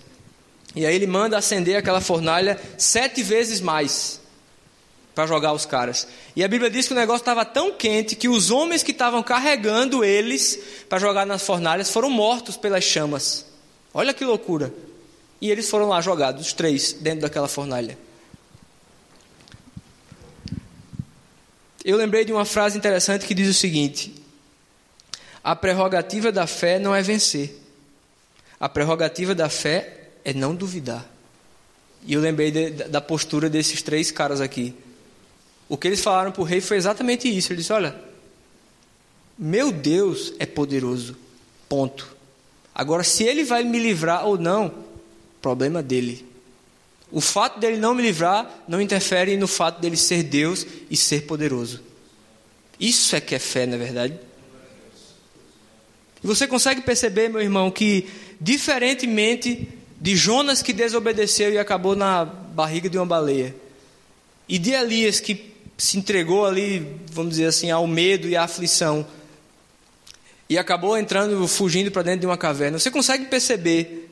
E 0.75 0.87
aí 0.87 0.95
ele 0.95 1.07
manda 1.07 1.37
acender 1.37 1.77
aquela 1.77 2.01
fornalha 2.01 2.61
sete 2.79 3.23
vezes 3.23 3.61
mais 3.61 4.21
para 5.15 5.27
jogar 5.27 5.53
os 5.53 5.67
caras. 5.67 6.07
E 6.37 6.45
a 6.45 6.49
Bíblia 6.49 6.71
diz 6.71 6.87
que 6.87 6.93
o 6.93 6.97
negócio 6.97 7.23
estava 7.23 7.45
tão 7.45 7.73
quente 7.73 8.15
que 8.15 8.29
os 8.29 8.51
homens 8.51 8.83
que 8.83 8.93
estavam 8.93 9.23
carregando 9.23 10.05
eles 10.05 10.59
para 10.89 10.99
jogar 10.99 11.27
nas 11.27 11.43
fornalhas 11.43 11.91
foram 11.91 12.09
mortos 12.09 12.57
pelas 12.57 12.85
chamas. 12.85 13.47
Olha 13.93 14.15
que 14.15 14.25
loucura. 14.25 14.73
E 15.41 15.51
eles 15.51 15.69
foram 15.69 15.89
lá 15.89 16.01
jogados, 16.01 16.47
os 16.47 16.53
três, 16.53 16.93
dentro 16.93 17.23
daquela 17.23 17.49
fornalha. 17.49 17.99
Eu 21.85 21.97
lembrei 21.97 22.25
de 22.25 22.33
uma 22.33 22.45
frase 22.45 22.77
interessante 22.77 23.27
que 23.27 23.35
diz 23.35 23.49
o 23.49 23.55
seguinte: 23.55 24.15
A 25.43 25.57
prerrogativa 25.57 26.31
da 26.31 26.47
fé 26.47 26.79
não 26.79 26.95
é 26.95 27.03
vencer. 27.03 27.59
A 28.61 28.69
prerrogativa 28.69 29.35
da 29.35 29.49
fé 29.49 30.00
é 30.25 30.33
não 30.33 30.55
duvidar. 30.55 31.09
E 32.07 32.15
eu 32.15 32.21
lembrei 32.21 32.51
de, 32.51 32.71
da 32.71 33.01
postura 33.01 33.49
desses 33.49 33.83
três 33.83 34.11
caras 34.11 34.41
aqui. 34.41 34.75
O 35.69 35.77
que 35.77 35.87
eles 35.87 36.01
falaram 36.01 36.33
para 36.33 36.41
o 36.41 36.45
rei 36.45 36.61
foi 36.61 36.77
exatamente 36.77 37.29
isso. 37.29 37.53
Ele 37.53 37.61
disse: 37.61 37.73
Olha, 37.73 37.95
meu 39.39 39.71
Deus 39.71 40.33
é 40.39 40.47
poderoso. 40.47 41.17
Ponto. 41.69 42.17
Agora, 42.75 43.05
se 43.05 43.25
ele 43.25 43.45
vai 43.45 43.63
me 43.63 43.79
livrar 43.79 44.27
ou 44.27 44.39
não, 44.39 44.73
problema 45.41 45.83
dele. 45.83 46.27
O 47.13 47.21
fato 47.21 47.59
dele 47.59 47.77
não 47.77 47.95
me 47.95 48.03
livrar 48.03 48.63
não 48.69 48.81
interfere 48.81 49.37
no 49.37 49.49
fato 49.49 49.81
dele 49.81 49.97
ser 49.97 50.23
Deus 50.23 50.67
e 50.89 50.97
ser 50.97 51.23
poderoso. 51.23 51.81
Isso 52.79 53.15
é 53.17 53.21
que 53.21 53.35
é 53.35 53.39
fé, 53.39 53.67
na 53.67 53.75
é 53.75 53.79
verdade. 53.79 54.19
E 56.23 56.27
você 56.27 56.47
consegue 56.47 56.83
perceber, 56.83 57.29
meu 57.29 57.41
irmão, 57.41 57.71
que 57.71 58.09
diferentemente 58.41 59.69
de 60.01 60.17
Jonas 60.17 60.63
que 60.63 60.73
desobedeceu 60.73 61.53
e 61.53 61.59
acabou 61.59 61.95
na 61.95 62.25
barriga 62.25 62.89
de 62.89 62.97
uma 62.97 63.07
baleia, 63.07 63.55
e 64.49 64.59
de 64.59 64.71
Elias 64.71 65.21
que 65.21 65.53
se 65.77 65.99
entregou 65.99 66.47
ali, 66.47 66.97
vamos 67.13 67.33
dizer 67.33 67.47
assim, 67.47 67.71
ao 67.71 67.87
medo 67.87 68.29
e 68.29 68.37
à 68.37 68.45
aflição, 68.45 69.07
e 70.49 70.59
acabou 70.59 70.97
entrando, 70.97 71.47
fugindo 71.47 71.91
para 71.91 72.03
dentro 72.03 72.21
de 72.21 72.27
uma 72.27 72.37
caverna, 72.37 72.79
você 72.79 72.91
consegue 72.91 73.27
perceber 73.27 74.09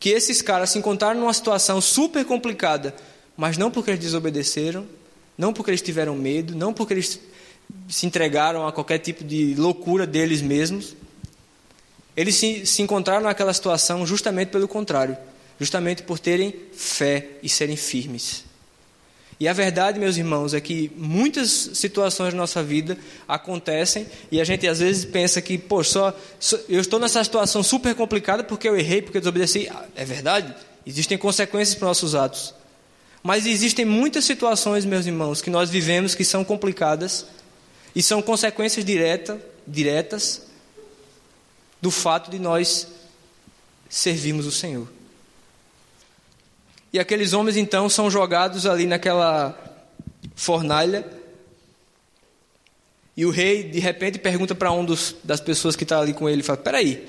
que 0.00 0.08
esses 0.08 0.40
caras 0.40 0.70
se 0.70 0.78
encontraram 0.78 1.20
numa 1.20 1.32
situação 1.32 1.80
super 1.80 2.24
complicada, 2.24 2.94
mas 3.36 3.56
não 3.58 3.70
porque 3.70 3.90
eles 3.90 4.00
desobedeceram, 4.00 4.86
não 5.36 5.52
porque 5.52 5.70
eles 5.70 5.82
tiveram 5.82 6.16
medo, 6.16 6.54
não 6.56 6.72
porque 6.72 6.94
eles 6.94 7.20
se 7.88 8.06
entregaram 8.06 8.66
a 8.66 8.72
qualquer 8.72 8.98
tipo 8.98 9.22
de 9.22 9.54
loucura 9.54 10.06
deles 10.06 10.40
mesmos. 10.40 10.96
Eles 12.16 12.34
se, 12.34 12.66
se 12.66 12.82
encontraram 12.82 13.22
naquela 13.22 13.52
situação 13.52 14.06
justamente 14.06 14.48
pelo 14.48 14.66
contrário, 14.66 15.16
justamente 15.58 16.02
por 16.02 16.18
terem 16.18 16.54
fé 16.72 17.28
e 17.42 17.48
serem 17.48 17.76
firmes. 17.76 18.44
E 19.40 19.48
a 19.48 19.54
verdade, 19.54 19.98
meus 19.98 20.18
irmãos, 20.18 20.52
é 20.52 20.60
que 20.60 20.92
muitas 20.94 21.70
situações 21.72 22.34
da 22.34 22.38
nossa 22.38 22.62
vida 22.62 22.98
acontecem 23.26 24.06
e 24.30 24.38
a 24.38 24.44
gente 24.44 24.68
às 24.68 24.80
vezes 24.80 25.06
pensa 25.06 25.40
que, 25.40 25.56
pô, 25.56 25.82
só, 25.82 26.14
só, 26.38 26.58
eu 26.68 26.78
estou 26.78 27.00
nessa 27.00 27.24
situação 27.24 27.62
super 27.62 27.94
complicada 27.94 28.44
porque 28.44 28.68
eu 28.68 28.76
errei, 28.76 29.00
porque 29.00 29.16
eu 29.16 29.22
desobedeci. 29.22 29.66
Ah, 29.70 29.86
é 29.96 30.04
verdade, 30.04 30.54
existem 30.86 31.16
consequências 31.16 31.74
para 31.74 31.88
nossos 31.88 32.14
atos. 32.14 32.52
Mas 33.22 33.46
existem 33.46 33.86
muitas 33.86 34.26
situações, 34.26 34.84
meus 34.84 35.06
irmãos, 35.06 35.40
que 35.40 35.48
nós 35.48 35.70
vivemos 35.70 36.14
que 36.14 36.24
são 36.24 36.44
complicadas 36.44 37.24
e 37.94 38.02
são 38.02 38.20
consequências 38.20 38.84
direta, 38.84 39.40
diretas 39.66 40.49
do 41.80 41.90
fato 41.90 42.30
de 42.30 42.38
nós 42.38 42.86
servirmos 43.88 44.46
o 44.46 44.52
Senhor. 44.52 44.88
E 46.92 46.98
aqueles 46.98 47.32
homens 47.32 47.56
então 47.56 47.88
são 47.88 48.10
jogados 48.10 48.66
ali 48.66 48.86
naquela 48.86 49.56
fornalha. 50.34 51.06
E 53.16 53.24
o 53.24 53.30
rei 53.30 53.62
de 53.64 53.78
repente 53.78 54.18
pergunta 54.18 54.54
para 54.54 54.72
um 54.72 54.84
dos, 54.84 55.14
das 55.22 55.40
pessoas 55.40 55.76
que 55.76 55.84
está 55.84 56.00
ali 56.00 56.12
com 56.12 56.28
ele, 56.28 56.42
fala: 56.42 56.58
"Peraí, 56.58 57.08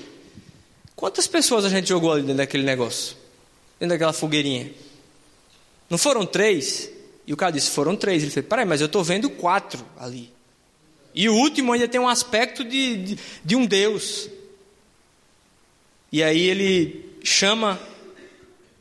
quantas 0.96 1.28
pessoas 1.28 1.66
a 1.66 1.70
gente 1.70 1.90
jogou 1.90 2.12
ali 2.12 2.22
dentro 2.22 2.38
daquele 2.38 2.64
negócio, 2.64 3.16
dentro 3.80 3.96
daquela 3.96 4.14
fogueirinha? 4.14 4.72
Não 5.90 5.98
foram 5.98 6.26
três?" 6.26 6.90
E 7.26 7.34
o 7.34 7.38
cara 7.38 7.52
disse: 7.52 7.72
"Foram 7.72 7.96
três." 7.96 8.22
Ele 8.22 8.32
falou: 8.32 8.50
"Peraí, 8.50 8.66
mas 8.66 8.82
eu 8.82 8.88
estou 8.88 9.04
vendo 9.04 9.30
quatro 9.30 9.84
ali." 10.00 10.32
E 11.14 11.28
o 11.28 11.34
último 11.34 11.74
ainda 11.74 11.88
tem 11.88 12.00
um 12.00 12.08
aspecto 12.08 12.64
de, 12.64 12.98
de, 12.98 13.18
de 13.44 13.56
um 13.56 13.66
Deus. 13.66 14.30
E 16.12 16.22
aí 16.22 16.42
ele 16.42 17.06
chama 17.24 17.80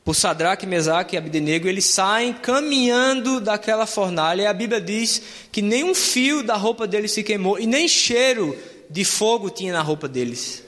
por 0.05 0.15
Sadraque, 0.15 0.67
Mesaque 0.67 1.15
e 1.15 1.19
Abdenego, 1.19 1.69
eles 1.69 1.85
saem 1.85 2.33
caminhando 2.33 3.41
daquela 3.41 3.87
fornalha, 3.87 4.43
e 4.43 4.47
a 4.47 4.53
Bíblia 4.53 4.81
diz 4.81 5.23
que 5.53 5.63
nem 5.63 5.85
um 5.85 5.95
fio 5.95 6.43
da 6.43 6.57
roupa 6.57 6.87
deles 6.87 7.13
se 7.13 7.23
queimou, 7.23 7.59
e 7.59 7.67
nem 7.67 7.87
cheiro 7.87 8.57
de 8.89 9.05
fogo 9.05 9.51
tinha 9.51 9.73
na 9.73 9.83
roupa 9.83 10.09
deles. 10.09 10.65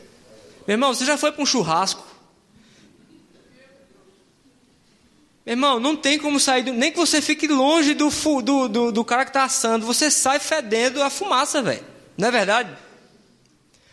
Meu 0.66 0.74
irmão, 0.74 0.94
você 0.94 1.04
já 1.04 1.16
foi 1.16 1.32
para 1.32 1.42
um 1.42 1.46
churrasco? 1.46 2.06
Meu 5.44 5.54
irmão, 5.54 5.80
não 5.80 5.96
tem 5.96 6.18
como 6.20 6.38
sair, 6.38 6.62
do, 6.62 6.72
nem 6.72 6.92
que 6.92 6.98
você 6.98 7.20
fique 7.20 7.48
longe 7.48 7.94
do, 7.94 8.10
do, 8.42 8.68
do, 8.68 8.92
do 8.92 9.04
cara 9.04 9.24
que 9.24 9.30
está 9.30 9.42
assando, 9.44 9.84
você 9.84 10.08
sai 10.08 10.38
fedendo 10.38 11.02
a 11.02 11.10
fumaça, 11.10 11.60
velho. 11.60 11.84
Não 12.16 12.28
é 12.28 12.30
verdade? 12.30 12.70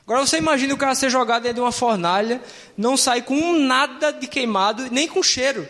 Agora 0.10 0.26
você 0.26 0.40
imagina 0.40 0.74
o 0.74 0.78
cara 0.78 0.96
ser 0.96 1.12
jogado 1.12 1.44
dentro 1.44 1.58
de 1.58 1.62
uma 1.62 1.72
fornalha, 1.72 2.42
não 2.76 2.98
sair 2.98 3.22
com 3.22 3.60
nada 3.60 4.12
de 4.12 4.26
queimado, 4.26 4.90
nem 4.90 5.08
com 5.08 5.22
cheiro. 5.22 5.70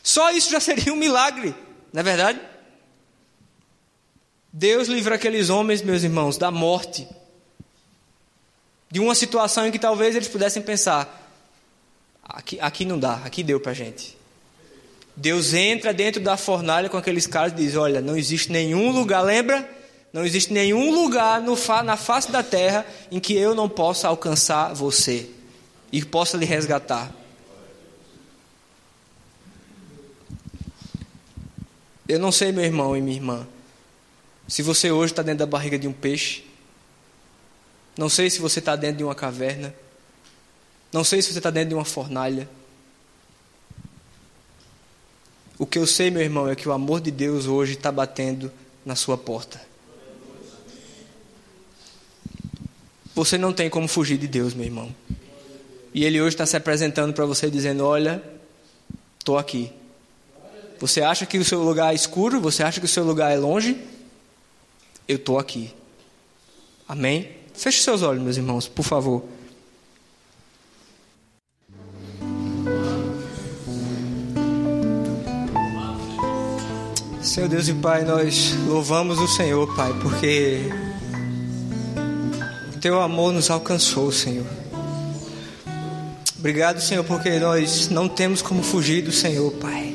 Só 0.00 0.30
isso 0.30 0.48
já 0.48 0.60
seria 0.62 0.92
um 0.92 0.96
milagre, 0.96 1.52
não 1.92 1.98
é 1.98 2.04
verdade? 2.04 2.40
Deus 4.52 4.86
livra 4.86 5.16
aqueles 5.16 5.50
homens, 5.50 5.82
meus 5.82 6.04
irmãos, 6.04 6.38
da 6.38 6.52
morte. 6.52 7.08
De 8.88 9.00
uma 9.00 9.12
situação 9.12 9.66
em 9.66 9.72
que 9.72 9.78
talvez 9.78 10.14
eles 10.14 10.28
pudessem 10.28 10.62
pensar: 10.62 11.28
aqui, 12.22 12.60
aqui 12.60 12.84
não 12.84 12.96
dá, 12.96 13.14
aqui 13.24 13.42
deu 13.42 13.58
para 13.58 13.74
gente. 13.74 14.16
Deus 15.16 15.52
entra 15.52 15.92
dentro 15.92 16.22
da 16.22 16.36
fornalha 16.36 16.88
com 16.88 16.96
aqueles 16.96 17.26
caras 17.26 17.52
e 17.54 17.56
diz: 17.56 17.74
Olha, 17.74 18.00
não 18.00 18.16
existe 18.16 18.52
nenhum 18.52 18.92
lugar, 18.92 19.20
lembra? 19.20 19.68
Não 20.12 20.24
existe 20.24 20.52
nenhum 20.52 20.92
lugar 20.92 21.40
no, 21.40 21.56
na 21.84 21.96
face 21.96 22.30
da 22.30 22.42
terra 22.42 22.86
em 23.10 23.18
que 23.18 23.34
eu 23.34 23.54
não 23.54 23.68
possa 23.68 24.08
alcançar 24.08 24.74
você 24.74 25.30
e 25.90 26.04
possa 26.04 26.36
lhe 26.36 26.44
resgatar. 26.44 27.10
Eu 32.06 32.18
não 32.18 32.30
sei, 32.30 32.52
meu 32.52 32.64
irmão 32.64 32.94
e 32.94 33.00
minha 33.00 33.16
irmã, 33.16 33.48
se 34.46 34.60
você 34.60 34.90
hoje 34.90 35.12
está 35.12 35.22
dentro 35.22 35.38
da 35.38 35.46
barriga 35.46 35.78
de 35.78 35.88
um 35.88 35.92
peixe. 35.92 36.44
Não 37.96 38.08
sei 38.08 38.28
se 38.28 38.38
você 38.38 38.58
está 38.58 38.76
dentro 38.76 38.98
de 38.98 39.04
uma 39.04 39.14
caverna. 39.14 39.74
Não 40.92 41.04
sei 41.04 41.22
se 41.22 41.32
você 41.32 41.38
está 41.38 41.50
dentro 41.50 41.70
de 41.70 41.74
uma 41.74 41.84
fornalha. 41.84 42.48
O 45.58 45.64
que 45.64 45.78
eu 45.78 45.86
sei, 45.86 46.10
meu 46.10 46.20
irmão, 46.20 46.48
é 46.48 46.56
que 46.56 46.68
o 46.68 46.72
amor 46.72 47.00
de 47.00 47.10
Deus 47.10 47.46
hoje 47.46 47.74
está 47.74 47.90
batendo 47.90 48.52
na 48.84 48.96
sua 48.96 49.16
porta. 49.16 49.71
Você 53.14 53.36
não 53.36 53.52
tem 53.52 53.68
como 53.68 53.86
fugir 53.86 54.18
de 54.18 54.26
Deus, 54.26 54.54
meu 54.54 54.64
irmão. 54.64 54.94
E 55.94 56.04
Ele 56.04 56.20
hoje 56.20 56.34
está 56.34 56.46
se 56.46 56.56
apresentando 56.56 57.12
para 57.12 57.26
você 57.26 57.50
dizendo: 57.50 57.84
Olha, 57.84 58.22
estou 59.18 59.36
aqui. 59.36 59.70
Você 60.80 61.02
acha 61.02 61.26
que 61.26 61.38
o 61.38 61.44
seu 61.44 61.62
lugar 61.62 61.92
é 61.92 61.94
escuro? 61.94 62.40
Você 62.40 62.62
acha 62.62 62.80
que 62.80 62.86
o 62.86 62.88
seu 62.88 63.04
lugar 63.04 63.30
é 63.32 63.36
longe? 63.36 63.76
Eu 65.06 65.16
estou 65.16 65.38
aqui. 65.38 65.72
Amém? 66.88 67.30
Feche 67.54 67.82
seus 67.82 68.02
olhos, 68.02 68.22
meus 68.22 68.36
irmãos, 68.36 68.66
por 68.66 68.82
favor. 68.82 69.22
Senhor 77.22 77.48
Deus 77.48 77.68
e 77.68 77.74
Pai, 77.74 78.04
nós 78.04 78.52
louvamos 78.66 79.18
o 79.20 79.28
Senhor, 79.28 79.72
Pai, 79.76 79.92
porque 80.02 80.68
teu 82.82 83.00
amor 83.00 83.32
nos 83.32 83.48
alcançou, 83.48 84.10
Senhor. 84.10 84.44
Obrigado, 86.36 86.80
Senhor, 86.80 87.04
porque 87.04 87.38
nós 87.38 87.88
não 87.88 88.08
temos 88.08 88.42
como 88.42 88.60
fugir 88.60 89.02
do 89.02 89.12
Senhor, 89.12 89.52
Pai. 89.52 89.94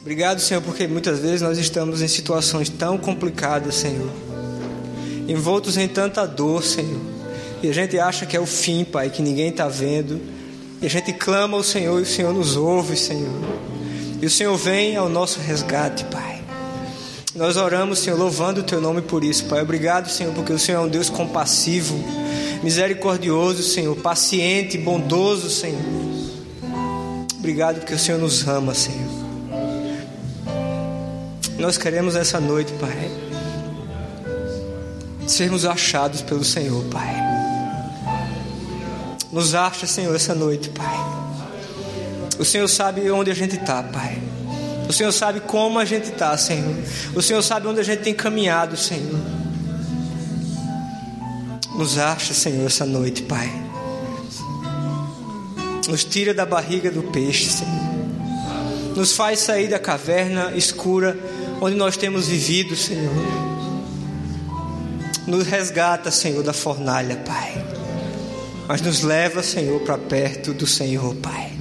Obrigado, 0.00 0.40
Senhor, 0.40 0.60
porque 0.60 0.88
muitas 0.88 1.20
vezes 1.20 1.40
nós 1.40 1.56
estamos 1.56 2.02
em 2.02 2.08
situações 2.08 2.68
tão 2.68 2.98
complicadas, 2.98 3.76
Senhor. 3.76 4.10
envoltos 5.28 5.76
em 5.76 5.86
tanta 5.86 6.26
dor, 6.26 6.64
Senhor. 6.64 7.00
E 7.62 7.68
a 7.68 7.72
gente 7.72 7.96
acha 7.96 8.26
que 8.26 8.36
é 8.36 8.40
o 8.40 8.46
fim, 8.46 8.82
Pai, 8.82 9.08
que 9.08 9.22
ninguém 9.22 9.50
está 9.50 9.68
vendo. 9.68 10.20
E 10.82 10.86
a 10.86 10.90
gente 10.90 11.12
clama 11.12 11.56
ao 11.56 11.62
Senhor 11.62 12.00
e 12.00 12.02
o 12.02 12.06
Senhor 12.06 12.34
nos 12.34 12.56
ouve, 12.56 12.96
Senhor. 12.96 13.38
E 14.20 14.26
o 14.26 14.30
Senhor 14.30 14.56
vem 14.56 14.96
ao 14.96 15.08
nosso 15.08 15.38
resgate, 15.38 16.04
Pai. 16.06 16.27
Nós 17.38 17.56
oramos, 17.56 18.00
Senhor, 18.00 18.18
louvando 18.18 18.62
o 18.62 18.64
Teu 18.64 18.80
nome 18.80 19.00
por 19.00 19.22
isso, 19.22 19.44
Pai. 19.44 19.62
Obrigado, 19.62 20.10
Senhor, 20.10 20.34
porque 20.34 20.52
o 20.52 20.58
Senhor 20.58 20.82
é 20.82 20.84
um 20.84 20.88
Deus 20.88 21.08
compassivo, 21.08 21.94
misericordioso, 22.64 23.62
Senhor, 23.62 23.94
paciente, 23.94 24.76
bondoso, 24.76 25.48
Senhor. 25.48 25.80
Obrigado 27.38 27.78
porque 27.78 27.94
o 27.94 27.98
Senhor 27.98 28.20
nos 28.20 28.48
ama, 28.48 28.74
Senhor. 28.74 29.08
Nós 31.60 31.78
queremos 31.78 32.16
essa 32.16 32.40
noite, 32.40 32.72
Pai, 32.72 33.08
sermos 35.24 35.64
achados 35.64 36.22
pelo 36.22 36.42
Senhor, 36.42 36.82
Pai. 36.86 37.14
Nos 39.30 39.54
acha, 39.54 39.86
Senhor, 39.86 40.12
essa 40.12 40.34
noite, 40.34 40.70
Pai. 40.70 40.96
O 42.36 42.44
Senhor 42.44 42.66
sabe 42.66 43.08
onde 43.12 43.30
a 43.30 43.34
gente 43.34 43.54
está, 43.54 43.80
Pai. 43.80 44.27
O 44.88 44.92
Senhor 44.92 45.12
sabe 45.12 45.40
como 45.40 45.78
a 45.78 45.84
gente 45.84 46.10
está, 46.10 46.36
Senhor. 46.36 46.74
O 47.14 47.20
Senhor 47.20 47.42
sabe 47.42 47.66
onde 47.68 47.80
a 47.80 47.82
gente 47.82 48.00
tem 48.00 48.14
caminhado, 48.14 48.76
Senhor. 48.76 49.20
Nos 51.76 51.98
acha, 51.98 52.32
Senhor, 52.32 52.66
essa 52.66 52.86
noite, 52.86 53.22
Pai. 53.22 53.48
Nos 55.86 56.04
tira 56.04 56.32
da 56.32 56.46
barriga 56.46 56.90
do 56.90 57.02
peixe, 57.02 57.50
Senhor. 57.50 57.88
Nos 58.96 59.12
faz 59.12 59.40
sair 59.40 59.68
da 59.68 59.78
caverna 59.78 60.52
escura 60.56 61.16
onde 61.60 61.76
nós 61.76 61.96
temos 61.96 62.26
vivido, 62.26 62.74
Senhor. 62.74 63.12
Nos 65.26 65.46
resgata, 65.46 66.10
Senhor, 66.10 66.42
da 66.42 66.54
fornalha, 66.54 67.16
Pai. 67.16 67.62
Mas 68.66 68.80
nos 68.80 69.02
leva, 69.02 69.42
Senhor, 69.42 69.80
para 69.80 69.98
perto 69.98 70.54
do 70.54 70.66
Senhor, 70.66 71.14
Pai. 71.16 71.52